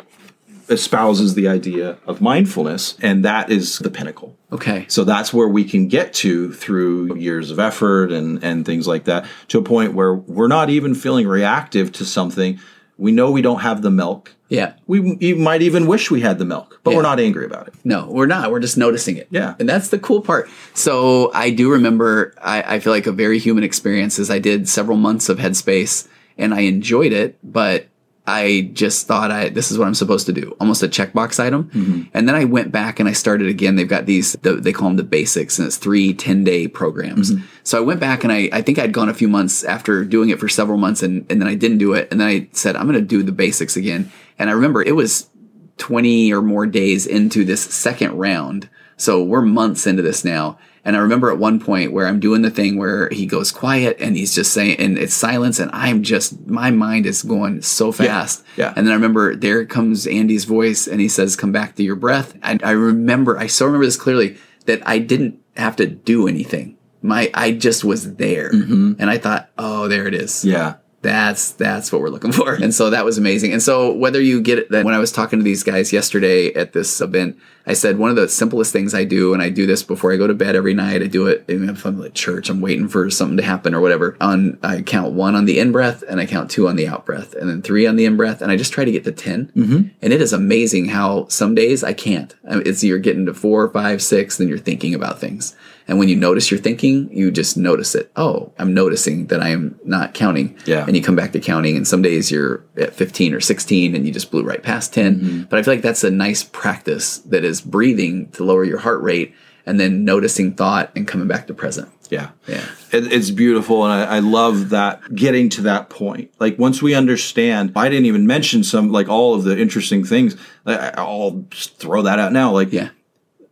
espouses 0.70 1.34
the 1.36 1.48
idea 1.48 1.98
of 2.08 2.22
mindfulness 2.22 2.98
and 3.02 3.24
that 3.26 3.50
is 3.52 3.80
the 3.80 3.90
pinnacle. 3.90 4.36
Okay. 4.52 4.86
So 4.90 5.04
that's 5.04 5.34
where 5.34 5.48
we 5.48 5.64
can 5.64 5.88
get 5.88 6.14
to 6.16 6.52
through 6.54 7.16
years 7.18 7.52
of 7.52 7.60
effort 7.60 8.12
and 8.12 8.44
and 8.44 8.66
things 8.66 8.88
like 8.88 9.06
that 9.06 9.26
to 9.50 9.58
a 9.60 9.64
point 9.64 9.94
where 9.94 10.14
we're 10.14 10.48
not 10.48 10.70
even 10.70 10.96
feeling 10.96 11.28
reactive 11.28 11.92
to 11.94 12.06
something. 12.06 12.60
We 12.98 13.12
know 13.12 13.30
we 13.32 13.42
don't 13.42 13.60
have 13.62 13.82
the 13.82 13.92
milk. 13.92 14.34
Yeah. 14.50 14.74
We 14.88 15.18
m- 15.34 15.42
might 15.44 15.62
even 15.62 15.86
wish 15.88 16.10
we 16.10 16.22
had 16.22 16.40
the 16.40 16.46
milk, 16.46 16.80
but 16.84 16.92
Yeah. 16.92 16.98
we're 16.98 17.04
not 17.04 17.20
angry 17.20 17.46
about 17.46 17.68
it. 17.68 17.74
No, 17.84 18.08
we're 18.10 18.26
not. 18.28 18.50
We're 18.52 18.62
just 18.62 18.78
noticing 18.78 19.18
it. 19.18 19.28
Yeah. 19.30 19.56
And 19.60 19.68
that's 19.70 19.90
the 19.90 20.00
cool 20.00 20.22
part. 20.22 20.50
So 20.74 21.32
I 21.34 21.50
do 21.52 21.70
remember, 21.72 22.34
I, 22.42 22.76
I 22.76 22.80
feel 22.80 22.94
like 22.94 23.06
a 23.08 23.12
very 23.12 23.40
human 23.40 23.64
experience 23.64 24.18
is 24.20 24.30
I 24.32 24.40
did 24.40 24.68
several 24.70 24.98
months 24.98 25.28
of 25.30 25.38
Headspace 25.38 26.08
and 26.38 26.54
I 26.54 26.62
enjoyed 26.62 27.12
it, 27.12 27.38
but 27.44 27.88
I 28.28 28.70
just 28.74 29.08
thought 29.08 29.32
I 29.32 29.48
this 29.48 29.72
is 29.72 29.78
what 29.78 29.88
I'm 29.88 29.96
supposed 29.96 30.26
to 30.26 30.34
do, 30.34 30.56
almost 30.60 30.84
a 30.84 30.90
checkbox 30.90 31.40
item. 31.40 31.70
Mm-hmm. 31.70 32.02
And 32.14 32.28
then 32.28 32.36
I 32.36 32.44
went 32.44 32.74
back 32.74 33.00
and 33.00 33.08
I 33.08 33.14
started 33.14 33.48
again. 33.48 33.78
They've 33.78 33.88
got 33.88 34.06
these, 34.06 34.34
the, 34.42 34.56
they 34.56 34.74
call 34.74 34.90
them 34.90 34.98
the 34.98 35.04
basics, 35.04 35.58
and 35.58 35.66
it's 35.66 35.78
three 35.78 36.14
10 36.14 36.44
day 36.44 36.68
programs. 36.68 37.32
Mm-hmm. 37.32 37.46
So 37.64 37.78
I 37.78 37.82
went 37.82 38.02
back 38.02 38.26
and 38.26 38.34
I, 38.34 38.50
I 38.52 38.62
think 38.62 38.80
I'd 38.80 38.92
gone 38.92 39.08
a 39.08 39.14
few 39.14 39.30
months 39.30 39.64
after 39.64 40.04
doing 40.04 40.30
it 40.30 40.40
for 40.40 40.50
several 40.50 40.78
months 40.78 41.02
and, 41.04 41.26
and 41.32 41.42
then 41.42 41.48
I 41.48 41.56
didn't 41.56 41.78
do 41.78 41.94
it. 41.94 42.10
And 42.12 42.20
then 42.20 42.28
I 42.28 42.50
said, 42.52 42.76
I'm 42.76 42.88
going 42.88 43.00
to 43.00 43.06
do 43.06 43.24
the 43.24 43.32
basics 43.32 43.78
again. 43.78 44.12
And 44.38 44.50
I 44.50 44.54
remember 44.54 44.82
it 44.82 44.96
was 44.96 45.30
20 45.78 46.34
or 46.34 46.42
more 46.42 46.66
days 46.66 47.08
into 47.08 47.46
this 47.46 47.62
second 47.62 48.18
round. 48.18 48.70
So 48.98 49.24
we're 49.24 49.42
months 49.42 49.88
into 49.88 50.02
this 50.02 50.26
now. 50.26 50.58
And 50.88 50.96
I 50.96 51.00
remember 51.00 51.30
at 51.30 51.38
one 51.38 51.60
point 51.60 51.92
where 51.92 52.08
I'm 52.08 52.22
doing 52.22 52.44
the 52.44 52.50
thing 52.50 52.78
where 52.78 53.10
he 53.10 53.26
goes 53.26 53.52
quiet 53.52 53.98
and 54.00 54.16
he's 54.16 54.34
just 54.34 54.54
saying, 54.54 54.78
and 54.80 54.98
it's 54.98 55.14
silence. 55.14 55.60
And 55.60 55.70
I'm 55.74 56.02
just, 56.02 56.48
my 56.48 56.72
mind 56.72 57.06
is 57.06 57.24
going 57.24 57.62
so 57.62 57.92
fast. 57.92 58.42
yeah. 58.56 58.72
And 58.74 58.88
then 58.88 58.94
I 58.94 58.96
remember 58.96 59.36
there 59.36 59.66
comes 59.66 60.08
Andy's 60.08 60.46
voice 60.46 60.88
and 60.88 61.02
he 61.02 61.10
says, 61.10 61.36
come 61.36 61.52
back 61.52 61.76
to 61.76 61.84
your 61.84 61.98
breath. 61.98 62.38
And 62.42 62.64
I 62.64 62.72
remember, 62.72 63.38
I 63.38 63.48
so 63.48 63.66
remember 63.66 63.86
this 63.86 63.98
clearly 63.98 64.38
that 64.66 64.82
I 64.88 65.00
didn't 65.00 65.42
have 65.58 65.76
to 65.76 65.88
do 65.88 66.26
anything. 66.26 66.78
My, 67.02 67.30
I 67.34 67.52
just 67.52 67.84
was 67.84 68.16
there. 68.16 68.50
Mm-hmm. 68.54 68.94
And 68.98 69.10
I 69.10 69.18
thought, 69.18 69.50
oh, 69.58 69.90
there 69.90 70.08
it 70.08 70.14
is 70.14 70.46
Yeah. 70.46 70.76
That's 71.02 71.52
that's 71.52 71.92
what 71.92 72.02
we're 72.02 72.10
looking 72.10 72.32
for 72.32 72.54
and 72.54 72.74
so 72.74 72.90
that 72.90 73.06
was 73.06 73.18
amazing 73.18 73.54
and 73.54 73.62
so 73.62 73.94
whether 73.94 74.22
you 74.22 74.42
get 74.42 74.58
it 74.58 74.72
when 74.72 74.94
i 74.94 75.00
was 75.00 75.12
talking 75.12 75.40
to 75.40 75.44
these 75.44 75.64
guys 75.64 75.94
yesterday 75.94 76.54
at 76.54 76.74
this 76.74 77.02
event 77.02 77.38
I 77.68 77.74
said 77.74 77.98
one 77.98 78.10
of 78.10 78.16
the 78.16 78.30
simplest 78.30 78.72
things 78.72 78.94
I 78.94 79.04
do, 79.04 79.34
and 79.34 79.44
I 79.44 79.50
do 79.50 79.68
this 79.68 79.84
before 79.84 80.14
I 80.14 80.16
go 80.16 80.26
to 80.26 80.34
bed 80.34 80.56
every 80.56 80.74
night. 80.74 81.04
I 81.04 81.08
do 81.08 81.28
it 81.28 81.44
if 81.50 81.86
I'm 81.86 82.02
at 82.02 82.14
church, 82.14 82.50
I'm 82.50 82.62
waiting 82.62 82.88
for 82.88 83.10
something 83.10 83.36
to 83.36 83.44
happen 83.44 83.76
or 83.76 83.82
whatever. 83.82 84.16
On 84.22 84.58
I 84.64 84.82
count 84.82 85.12
one 85.12 85.36
on 85.36 85.44
the 85.44 85.60
in 85.60 85.74
breath, 85.74 86.02
and 86.08 86.22
I 86.22 86.26
count 86.26 86.50
two 86.50 86.70
on 86.70 86.78
the 86.78 86.88
out 86.88 87.06
breath, 87.06 87.36
and 87.36 87.50
then 87.50 87.62
three 87.62 87.86
on 87.86 87.98
the 87.98 88.06
in 88.06 88.16
breath, 88.16 88.42
and 88.42 88.50
I 88.50 88.56
just 88.56 88.72
try 88.72 88.86
to 88.86 88.92
get 88.92 89.04
to 89.04 89.12
10 89.12 89.52
mm-hmm. 89.54 89.88
And 90.02 90.14
it 90.14 90.22
is 90.22 90.32
amazing 90.32 90.88
how 90.88 91.28
some 91.28 91.56
days 91.56 91.84
I 91.84 91.92
can't. 91.92 92.34
It's 92.46 92.86
you're 92.86 93.00
getting 93.00 93.26
to 93.26 93.34
four, 93.34 93.68
five, 93.70 94.02
six, 94.02 94.38
then 94.38 94.48
you're 94.48 94.58
thinking 94.58 94.96
about 94.96 95.20
things. 95.20 95.54
And 95.88 95.98
when 95.98 96.10
you 96.10 96.16
notice 96.16 96.52
you're 96.52 96.60
thinking, 96.60 97.10
you 97.16 97.32
just 97.32 97.56
notice 97.56 97.96
it. 97.96 98.12
Oh, 98.16 98.52
I'm 98.60 98.74
noticing 98.74 99.28
that 99.28 99.42
I 99.42 99.50
am 99.50 99.80
not 99.86 100.14
counting. 100.14 100.58
Yeah. 100.66 100.86
And 100.86 100.96
you 100.98 101.02
come 101.02 101.16
back 101.16 101.32
to 101.32 101.40
counting, 101.40 101.78
and 101.78 101.88
some 101.88 102.02
days 102.02 102.30
you're 102.30 102.66
at 102.76 102.94
15 102.94 103.34
or 103.34 103.40
16 103.40 103.96
and 103.96 104.06
you 104.06 104.12
just 104.12 104.30
blew 104.30 104.44
right 104.44 104.62
past 104.62 104.94
10. 104.94 105.20
Mm-hmm. 105.20 105.42
But 105.44 105.60
I 105.60 105.64
feel 105.64 105.74
like 105.76 105.84
that's 105.84 106.04
a 106.04 106.12
nice 106.12 106.44
practice 106.44 107.20
that 107.20 107.46
is 107.46 107.62
breathing 107.62 108.30
to 108.32 108.44
lower 108.44 108.66
your 108.66 108.80
heart 108.80 109.02
rate 109.02 109.34
and 109.66 109.80
then 109.80 110.06
noticing 110.06 110.54
thought 110.54 110.92
and 110.96 111.08
coming 111.08 111.28
back 111.28 111.48
to 111.48 111.54
present. 111.54 111.90
Yeah. 112.10 112.30
Yeah. 112.48 112.66
It, 112.92 113.12
it's 113.12 113.32
beautiful. 113.32 113.84
And 113.84 113.92
I, 113.92 114.18
I, 114.18 114.20
love 114.20 114.70
that 114.70 115.14
getting 115.14 115.50
to 115.50 115.62
that 115.64 115.90
point. 115.90 116.32
Like 116.40 116.58
once 116.58 116.82
we 116.82 116.94
understand, 116.94 117.74
I 117.76 117.90
didn't 117.90 118.06
even 118.06 118.26
mention 118.26 118.64
some, 118.64 118.94
like 118.94 119.10
all 119.10 119.36
of 119.36 119.44
the 119.44 119.60
interesting 119.60 120.06
things. 120.06 120.38
I, 120.66 120.94
I'll 120.98 121.46
just 121.50 121.78
throw 121.78 122.02
that 122.04 122.18
out 122.18 122.32
now. 122.32 122.54
Like, 122.54 122.72
yeah. 122.72 122.90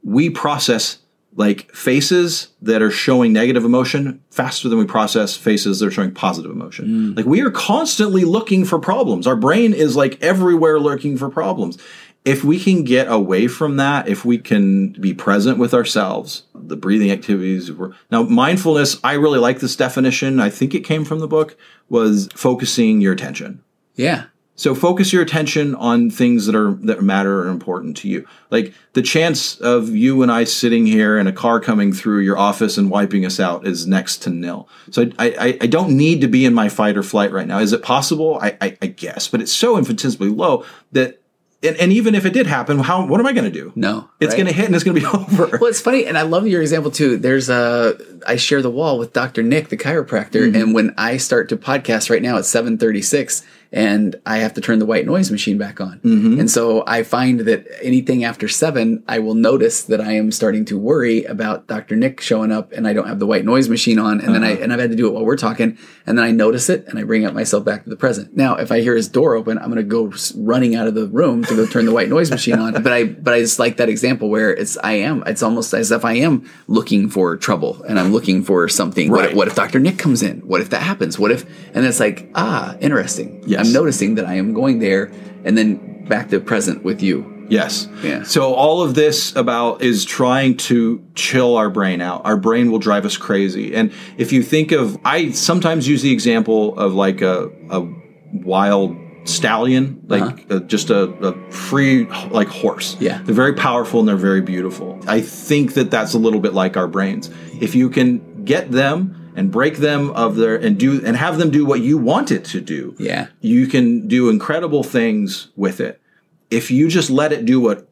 we 0.03 0.29
process 0.29 0.99
like 1.35 1.69
faces 1.73 2.49
that 2.61 2.81
are 2.81 2.91
showing 2.91 3.33
negative 3.33 3.65
emotion 3.65 4.21
faster 4.29 4.69
than 4.69 4.79
we 4.79 4.85
process 4.85 5.35
faces 5.35 5.79
that 5.79 5.87
are 5.87 5.91
showing 5.91 6.13
positive 6.13 6.49
emotion. 6.49 6.87
Mm. 6.87 7.17
Like 7.17 7.25
we 7.25 7.41
are 7.41 7.51
constantly 7.51 8.23
looking 8.23 8.63
for 8.63 8.79
problems. 8.79 9.27
Our 9.27 9.35
brain 9.35 9.73
is 9.73 9.95
like 9.95 10.21
everywhere 10.23 10.79
looking 10.79 11.17
for 11.17 11.29
problems. 11.29 11.77
If 12.23 12.43
we 12.43 12.59
can 12.59 12.83
get 12.83 13.07
away 13.07 13.47
from 13.47 13.77
that, 13.77 14.07
if 14.07 14.25
we 14.25 14.39
can 14.39 14.93
be 14.93 15.13
present 15.13 15.59
with 15.59 15.75
ourselves, 15.75 16.43
the 16.55 16.75
breathing 16.75 17.11
activities. 17.11 17.69
Now, 18.09 18.23
mindfulness, 18.23 18.97
I 19.03 19.13
really 19.13 19.37
like 19.37 19.59
this 19.59 19.75
definition. 19.75 20.39
I 20.39 20.49
think 20.49 20.73
it 20.73 20.79
came 20.79 21.05
from 21.05 21.19
the 21.19 21.27
book, 21.27 21.55
was 21.87 22.27
focusing 22.33 22.99
your 22.99 23.13
attention. 23.13 23.61
Yeah. 23.93 24.25
So 24.57 24.73
focus 24.73 25.11
your 25.11 25.21
attention 25.21 25.75
on 25.75 26.09
things 26.09 26.45
that 26.45 26.55
are 26.55 26.71
that 26.83 27.01
matter 27.01 27.41
and 27.41 27.51
important 27.51 27.97
to 27.97 28.07
you. 28.07 28.25
Like 28.51 28.73
the 28.93 29.01
chance 29.01 29.59
of 29.59 29.89
you 29.89 30.23
and 30.23 30.31
I 30.31 30.45
sitting 30.45 30.85
here 30.85 31.17
and 31.17 31.27
a 31.27 31.33
car 31.33 31.59
coming 31.59 31.91
through 31.91 32.19
your 32.19 32.37
office 32.37 32.77
and 32.77 32.89
wiping 32.89 33.25
us 33.25 33.39
out 33.39 33.67
is 33.67 33.85
next 33.85 34.19
to 34.19 34.29
nil. 34.29 34.69
So 34.91 35.09
I, 35.19 35.29
I, 35.29 35.57
I 35.61 35.67
don't 35.67 35.97
need 35.97 36.21
to 36.21 36.27
be 36.27 36.45
in 36.45 36.53
my 36.53 36.69
fight 36.69 36.97
or 36.97 37.03
flight 37.03 37.33
right 37.33 37.47
now. 37.47 37.59
Is 37.59 37.73
it 37.73 37.83
possible? 37.83 38.39
I, 38.41 38.57
I, 38.61 38.77
I 38.81 38.87
guess, 38.87 39.27
but 39.27 39.41
it's 39.41 39.51
so 39.51 39.77
infinitesimally 39.77 40.31
low 40.31 40.65
that 40.93 41.21
and, 41.63 41.77
and, 41.77 41.91
even 41.91 42.15
if 42.15 42.25
it 42.25 42.33
did 42.33 42.45
happen, 42.47 42.77
how 42.79 43.05
what 43.07 43.19
am 43.19 43.25
I 43.25 43.33
going 43.33 43.45
to 43.45 43.51
do? 43.51 43.71
No, 43.75 44.09
it's 44.19 44.31
right? 44.31 44.37
going 44.37 44.47
to 44.47 44.53
hit 44.53 44.65
and 44.65 44.75
it's 44.75 44.83
going 44.83 44.95
to 44.95 45.01
be 45.01 45.07
over. 45.17 45.57
Well, 45.57 45.69
it's 45.69 45.81
funny, 45.81 46.05
and 46.05 46.17
I 46.17 46.21
love 46.21 46.45
your 46.47 46.61
example 46.61 46.91
too. 46.91 47.17
There's 47.17 47.49
a 47.49 47.97
I 48.27 48.35
share 48.35 48.61
the 48.61 48.69
wall 48.69 48.99
with 48.99 49.13
Dr. 49.13 49.41
Nick, 49.41 49.69
the 49.69 49.77
chiropractor, 49.77 50.47
mm-hmm. 50.47 50.55
and 50.55 50.73
when 50.73 50.93
I 50.97 51.17
start 51.17 51.49
to 51.49 51.57
podcast 51.57 52.09
right 52.09 52.21
now 52.21 52.37
at 52.37 52.43
7:36, 52.43 53.43
and 53.71 54.15
I 54.25 54.37
have 54.37 54.53
to 54.53 54.61
turn 54.61 54.79
the 54.79 54.85
white 54.85 55.05
noise 55.05 55.31
machine 55.31 55.57
back 55.57 55.81
on. 55.81 55.99
Mm-hmm. 55.99 56.39
And 56.39 56.51
so 56.51 56.83
I 56.87 57.03
find 57.03 57.41
that 57.41 57.65
anything 57.81 58.23
after 58.23 58.47
seven, 58.47 59.03
I 59.07 59.19
will 59.19 59.35
notice 59.35 59.83
that 59.83 59.99
I 59.99 60.13
am 60.13 60.31
starting 60.31 60.65
to 60.65 60.77
worry 60.77 61.23
about 61.25 61.67
Dr. 61.67 61.95
Nick 61.95 62.21
showing 62.21 62.51
up 62.51 62.71
and 62.71 62.87
I 62.87 62.93
don't 62.93 63.07
have 63.07 63.19
the 63.19 63.25
white 63.25 63.45
noise 63.45 63.67
machine 63.67 63.99
on. 63.99 64.19
And 64.19 64.29
uh-huh. 64.29 64.33
then 64.33 64.43
I, 64.43 64.53
uh-huh. 64.53 64.63
and 64.63 64.73
I've 64.73 64.79
had 64.79 64.91
to 64.91 64.95
do 64.95 65.07
it 65.07 65.13
while 65.13 65.25
we're 65.25 65.37
talking. 65.37 65.77
And 66.05 66.17
then 66.17 66.25
I 66.25 66.31
notice 66.31 66.69
it 66.69 66.87
and 66.87 66.97
I 66.97 67.03
bring 67.03 67.25
up 67.25 67.33
myself 67.33 67.65
back 67.65 67.83
to 67.83 67.89
the 67.89 67.95
present. 67.95 68.35
Now, 68.35 68.55
if 68.55 68.71
I 68.71 68.81
hear 68.81 68.95
his 68.95 69.09
door 69.09 69.35
open, 69.35 69.57
I'm 69.57 69.71
going 69.71 69.77
to 69.77 69.83
go 69.83 70.13
running 70.37 70.75
out 70.75 70.87
of 70.87 70.95
the 70.95 71.07
room 71.07 71.43
to 71.45 71.55
go 71.55 71.65
turn 71.65 71.85
the 71.85 71.93
white 71.93 72.09
noise 72.09 72.31
machine 72.31 72.59
on. 72.59 72.73
But 72.73 72.93
I, 72.93 73.03
but 73.05 73.33
I 73.33 73.39
just 73.39 73.59
like 73.59 73.77
that 73.77 73.89
example 73.89 74.29
where 74.29 74.53
it's, 74.53 74.77
I 74.77 74.93
am, 74.93 75.23
it's 75.25 75.43
almost 75.43 75.73
as 75.73 75.91
if 75.91 76.05
I 76.05 76.13
am 76.13 76.49
looking 76.67 77.09
for 77.09 77.35
trouble 77.35 77.83
and 77.83 77.99
I'm 77.99 78.11
looking 78.11 78.43
for 78.43 78.69
something. 78.69 79.11
Right. 79.11 79.29
What, 79.29 79.35
what 79.35 79.47
if 79.47 79.55
Dr. 79.55 79.79
Nick 79.79 79.97
comes 79.97 80.21
in? 80.21 80.39
What 80.41 80.61
if 80.61 80.69
that 80.69 80.81
happens? 80.81 81.17
What 81.17 81.31
if, 81.31 81.45
and 81.75 81.85
it's 81.85 81.99
like, 81.99 82.29
ah, 82.35 82.75
interesting. 82.79 83.43
Yes. 83.55 83.67
I'm 83.67 83.73
noticing 83.73 84.15
that 84.15 84.25
I 84.25 84.35
am 84.35 84.53
going 84.53 84.79
there 84.79 85.11
and 85.43 85.57
then 85.57 86.05
back 86.05 86.29
to 86.29 86.39
present 86.39 86.83
with 86.83 87.01
you. 87.01 87.31
Yes. 87.49 87.87
Yeah. 88.01 88.23
So 88.23 88.53
all 88.53 88.81
of 88.81 88.95
this 88.95 89.35
about 89.35 89.81
is 89.81 90.05
trying 90.05 90.57
to 90.57 91.05
chill 91.15 91.57
our 91.57 91.69
brain 91.69 92.01
out. 92.01 92.25
Our 92.25 92.37
brain 92.37 92.71
will 92.71 92.79
drive 92.79 93.05
us 93.05 93.17
crazy. 93.17 93.75
And 93.75 93.93
if 94.17 94.31
you 94.31 94.41
think 94.41 94.71
of, 94.71 94.97
I 95.05 95.31
sometimes 95.31 95.87
use 95.87 96.01
the 96.01 96.11
example 96.11 96.77
of 96.77 96.93
like 96.93 97.21
a, 97.21 97.51
a 97.69 97.87
wild 98.33 98.97
stallion, 99.25 100.03
like 100.07 100.21
uh-huh. 100.21 100.59
just 100.61 100.89
a, 100.89 101.03
a, 101.03 101.51
free 101.51 102.05
like 102.29 102.47
horse. 102.47 102.97
Yeah. 102.99 103.21
They're 103.23 103.35
very 103.35 103.53
powerful 103.53 103.99
and 103.99 104.09
they're 104.09 104.15
very 104.15 104.41
beautiful. 104.41 104.99
I 105.07 105.21
think 105.21 105.73
that 105.75 105.91
that's 105.91 106.13
a 106.13 106.19
little 106.19 106.39
bit 106.39 106.53
like 106.53 106.77
our 106.77 106.87
brains. 106.87 107.29
If 107.59 107.75
you 107.75 107.89
can 107.89 108.43
get 108.43 108.71
them 108.71 109.24
and 109.35 109.51
break 109.51 109.77
them 109.77 110.09
of 110.11 110.35
their 110.35 110.55
and 110.55 110.77
do 110.77 111.05
and 111.05 111.17
have 111.17 111.37
them 111.37 111.51
do 111.51 111.65
what 111.65 111.81
you 111.81 111.97
want 111.97 112.31
it 112.31 112.45
to 112.45 112.61
do. 112.61 112.95
Yeah. 112.97 113.27
You 113.41 113.67
can 113.67 114.07
do 114.07 114.29
incredible 114.29 114.83
things 114.83 115.49
with 115.55 115.79
it. 115.79 116.01
If 116.49 116.71
you 116.71 116.87
just 116.87 117.09
let 117.09 117.31
it 117.31 117.45
do 117.45 117.59
what 117.59 117.87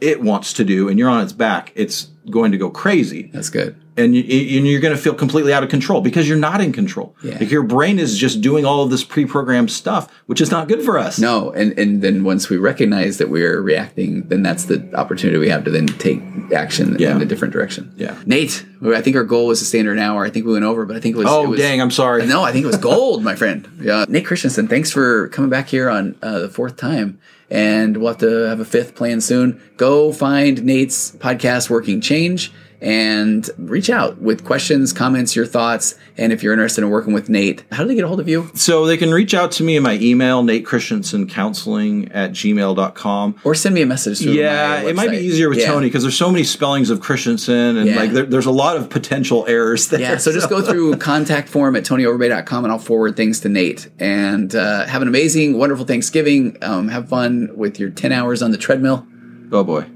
it 0.00 0.20
wants 0.20 0.52
to 0.54 0.64
do 0.64 0.88
and 0.88 0.98
you're 0.98 1.08
on 1.08 1.22
its 1.22 1.32
back, 1.32 1.72
it's 1.74 2.08
going 2.30 2.52
to 2.52 2.58
go 2.58 2.70
crazy. 2.70 3.30
That's 3.32 3.50
good 3.50 3.80
and, 3.96 4.14
you, 4.14 4.76
are 4.76 4.80
going 4.80 4.94
to 4.94 5.00
feel 5.00 5.14
completely 5.14 5.52
out 5.52 5.62
of 5.62 5.70
control 5.70 6.00
because 6.00 6.28
you're 6.28 6.38
not 6.38 6.60
in 6.60 6.72
control. 6.72 7.16
Yeah. 7.22 7.38
Like 7.38 7.50
your 7.50 7.62
brain 7.62 7.98
is 7.98 8.18
just 8.18 8.40
doing 8.40 8.64
all 8.64 8.82
of 8.82 8.90
this 8.90 9.02
pre-programmed 9.02 9.70
stuff, 9.70 10.12
which 10.26 10.40
is 10.40 10.50
not 10.50 10.68
good 10.68 10.82
for 10.82 10.98
us. 10.98 11.18
No, 11.18 11.50
and 11.52 11.78
and 11.78 12.02
then 12.02 12.24
once 12.24 12.48
we 12.48 12.56
recognize 12.56 13.18
that 13.18 13.30
we're 13.30 13.60
reacting, 13.60 14.28
then 14.28 14.42
that's 14.42 14.64
the 14.64 14.94
opportunity 14.94 15.38
we 15.38 15.48
have 15.48 15.64
to 15.64 15.70
then 15.70 15.86
take 15.86 16.22
action 16.54 16.96
yeah. 16.98 17.14
in 17.14 17.22
a 17.22 17.24
different 17.24 17.52
direction. 17.52 17.92
Yeah, 17.96 18.16
Nate, 18.26 18.64
I 18.84 19.00
think 19.00 19.16
our 19.16 19.24
goal 19.24 19.46
was 19.46 19.60
to 19.60 19.64
stay 19.64 19.78
under 19.78 19.92
an 19.92 19.98
hour. 19.98 20.24
I 20.24 20.30
think 20.30 20.46
we 20.46 20.52
went 20.52 20.64
over, 20.64 20.84
but 20.84 20.96
I 20.96 21.00
think 21.00 21.16
it 21.16 21.18
was. 21.18 21.26
Oh 21.28 21.44
it 21.44 21.48
was, 21.48 21.60
dang! 21.60 21.80
I'm 21.80 21.90
sorry. 21.90 22.26
No, 22.26 22.42
I 22.42 22.52
think 22.52 22.64
it 22.64 22.68
was 22.68 22.78
gold, 22.78 23.22
my 23.22 23.34
friend. 23.34 23.68
Yeah, 23.80 24.04
Nate 24.08 24.26
Christensen, 24.26 24.68
thanks 24.68 24.90
for 24.90 25.28
coming 25.28 25.50
back 25.50 25.68
here 25.68 25.88
on 25.88 26.16
uh, 26.22 26.40
the 26.40 26.48
fourth 26.48 26.76
time 26.76 27.18
and 27.48 27.98
we'll 27.98 28.08
have 28.08 28.18
to 28.18 28.48
have 28.48 28.58
a 28.58 28.64
fifth 28.64 28.96
plan 28.96 29.20
soon. 29.20 29.62
Go 29.76 30.12
find 30.12 30.64
Nate's 30.64 31.12
podcast, 31.12 31.70
Working 31.70 32.00
Change 32.00 32.52
and 32.80 33.48
reach 33.58 33.90
out 33.90 34.20
with 34.20 34.44
questions, 34.44 34.92
comments, 34.92 35.34
your 35.34 35.46
thoughts. 35.46 35.94
And 36.18 36.32
if 36.32 36.42
you're 36.42 36.52
interested 36.52 36.82
in 36.82 36.90
working 36.90 37.12
with 37.12 37.28
Nate, 37.28 37.64
how 37.72 37.82
do 37.82 37.88
they 37.88 37.94
get 37.94 38.04
a 38.04 38.08
hold 38.08 38.20
of 38.20 38.28
you? 38.28 38.50
So 38.54 38.86
they 38.86 38.96
can 38.96 39.12
reach 39.12 39.34
out 39.34 39.52
to 39.52 39.62
me 39.62 39.76
in 39.76 39.82
my 39.82 39.94
email, 39.94 40.42
Nate 40.42 40.64
Christensen 40.64 41.28
Counseling 41.28 42.10
at 42.12 42.32
gmail.com. 42.32 43.40
Or 43.44 43.54
send 43.54 43.74
me 43.74 43.82
a 43.82 43.86
message 43.86 44.20
Yeah, 44.20 44.82
it 44.82 44.96
might 44.96 45.10
be 45.10 45.18
easier 45.18 45.48
with 45.48 45.58
yeah. 45.58 45.66
Tony 45.66 45.86
because 45.86 46.02
there's 46.02 46.16
so 46.16 46.30
many 46.30 46.44
spellings 46.44 46.90
of 46.90 47.00
Christensen 47.00 47.76
and 47.76 47.86
yeah. 47.86 47.96
like 47.96 48.10
there, 48.12 48.24
there's 48.24 48.46
a 48.46 48.50
lot 48.50 48.76
of 48.76 48.88
potential 48.90 49.44
errors 49.48 49.88
there. 49.88 50.00
Yeah, 50.00 50.16
so, 50.16 50.30
so. 50.30 50.32
just 50.32 50.48
go 50.48 50.62
through 50.62 50.96
contact 50.98 51.48
form 51.48 51.76
at 51.76 51.84
tonyoverbay.com 51.84 52.64
and 52.64 52.72
I'll 52.72 52.78
forward 52.78 53.16
things 53.16 53.40
to 53.40 53.48
Nate. 53.48 53.88
And 53.98 54.54
uh, 54.54 54.86
have 54.86 55.02
an 55.02 55.08
amazing, 55.08 55.58
wonderful 55.58 55.84
Thanksgiving. 55.84 56.56
Um, 56.62 56.88
have 56.88 57.08
fun 57.08 57.50
with 57.56 57.78
your 57.78 57.90
10 57.90 58.12
hours 58.12 58.42
on 58.42 58.50
the 58.50 58.58
treadmill. 58.58 59.06
Oh 59.52 59.62
boy. 59.62 59.86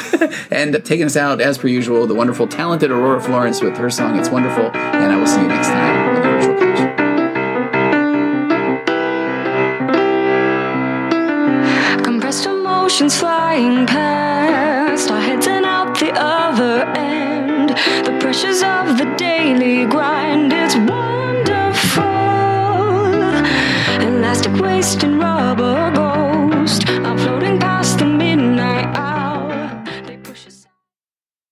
and 0.50 0.84
taking 0.84 1.06
us 1.06 1.16
out, 1.16 1.40
as 1.40 1.58
per 1.58 1.66
usual, 1.66 2.06
the 2.06 2.14
wonderful, 2.14 2.46
talented 2.46 2.92
Aurora 2.92 3.20
Florence 3.20 3.60
with 3.60 3.76
her 3.76 3.90
song 3.90 4.16
It's 4.18 4.30
Wonderful. 4.30 4.66
And 4.66 5.12
I 5.12 5.16
will 5.16 5.26
see 5.26 5.40
you 5.40 5.48
next 5.48 5.66
time 5.68 6.08
on 6.08 6.14
the 6.14 6.20
Virtual 6.20 6.56
Couch. 6.60 6.78
Compressed 12.04 12.46
emotions 12.46 13.18
flying 13.18 13.84
past, 13.86 15.10
our 15.10 15.20
heads 15.20 15.48
and 15.48 15.64
out 15.64 15.98
the 15.98 16.12
other 16.12 16.84
end. 16.96 17.70
The 17.70 18.16
pressures 18.20 18.62
of 18.62 18.96
the 18.96 19.12
daily 19.16 19.86
grind 19.86 20.19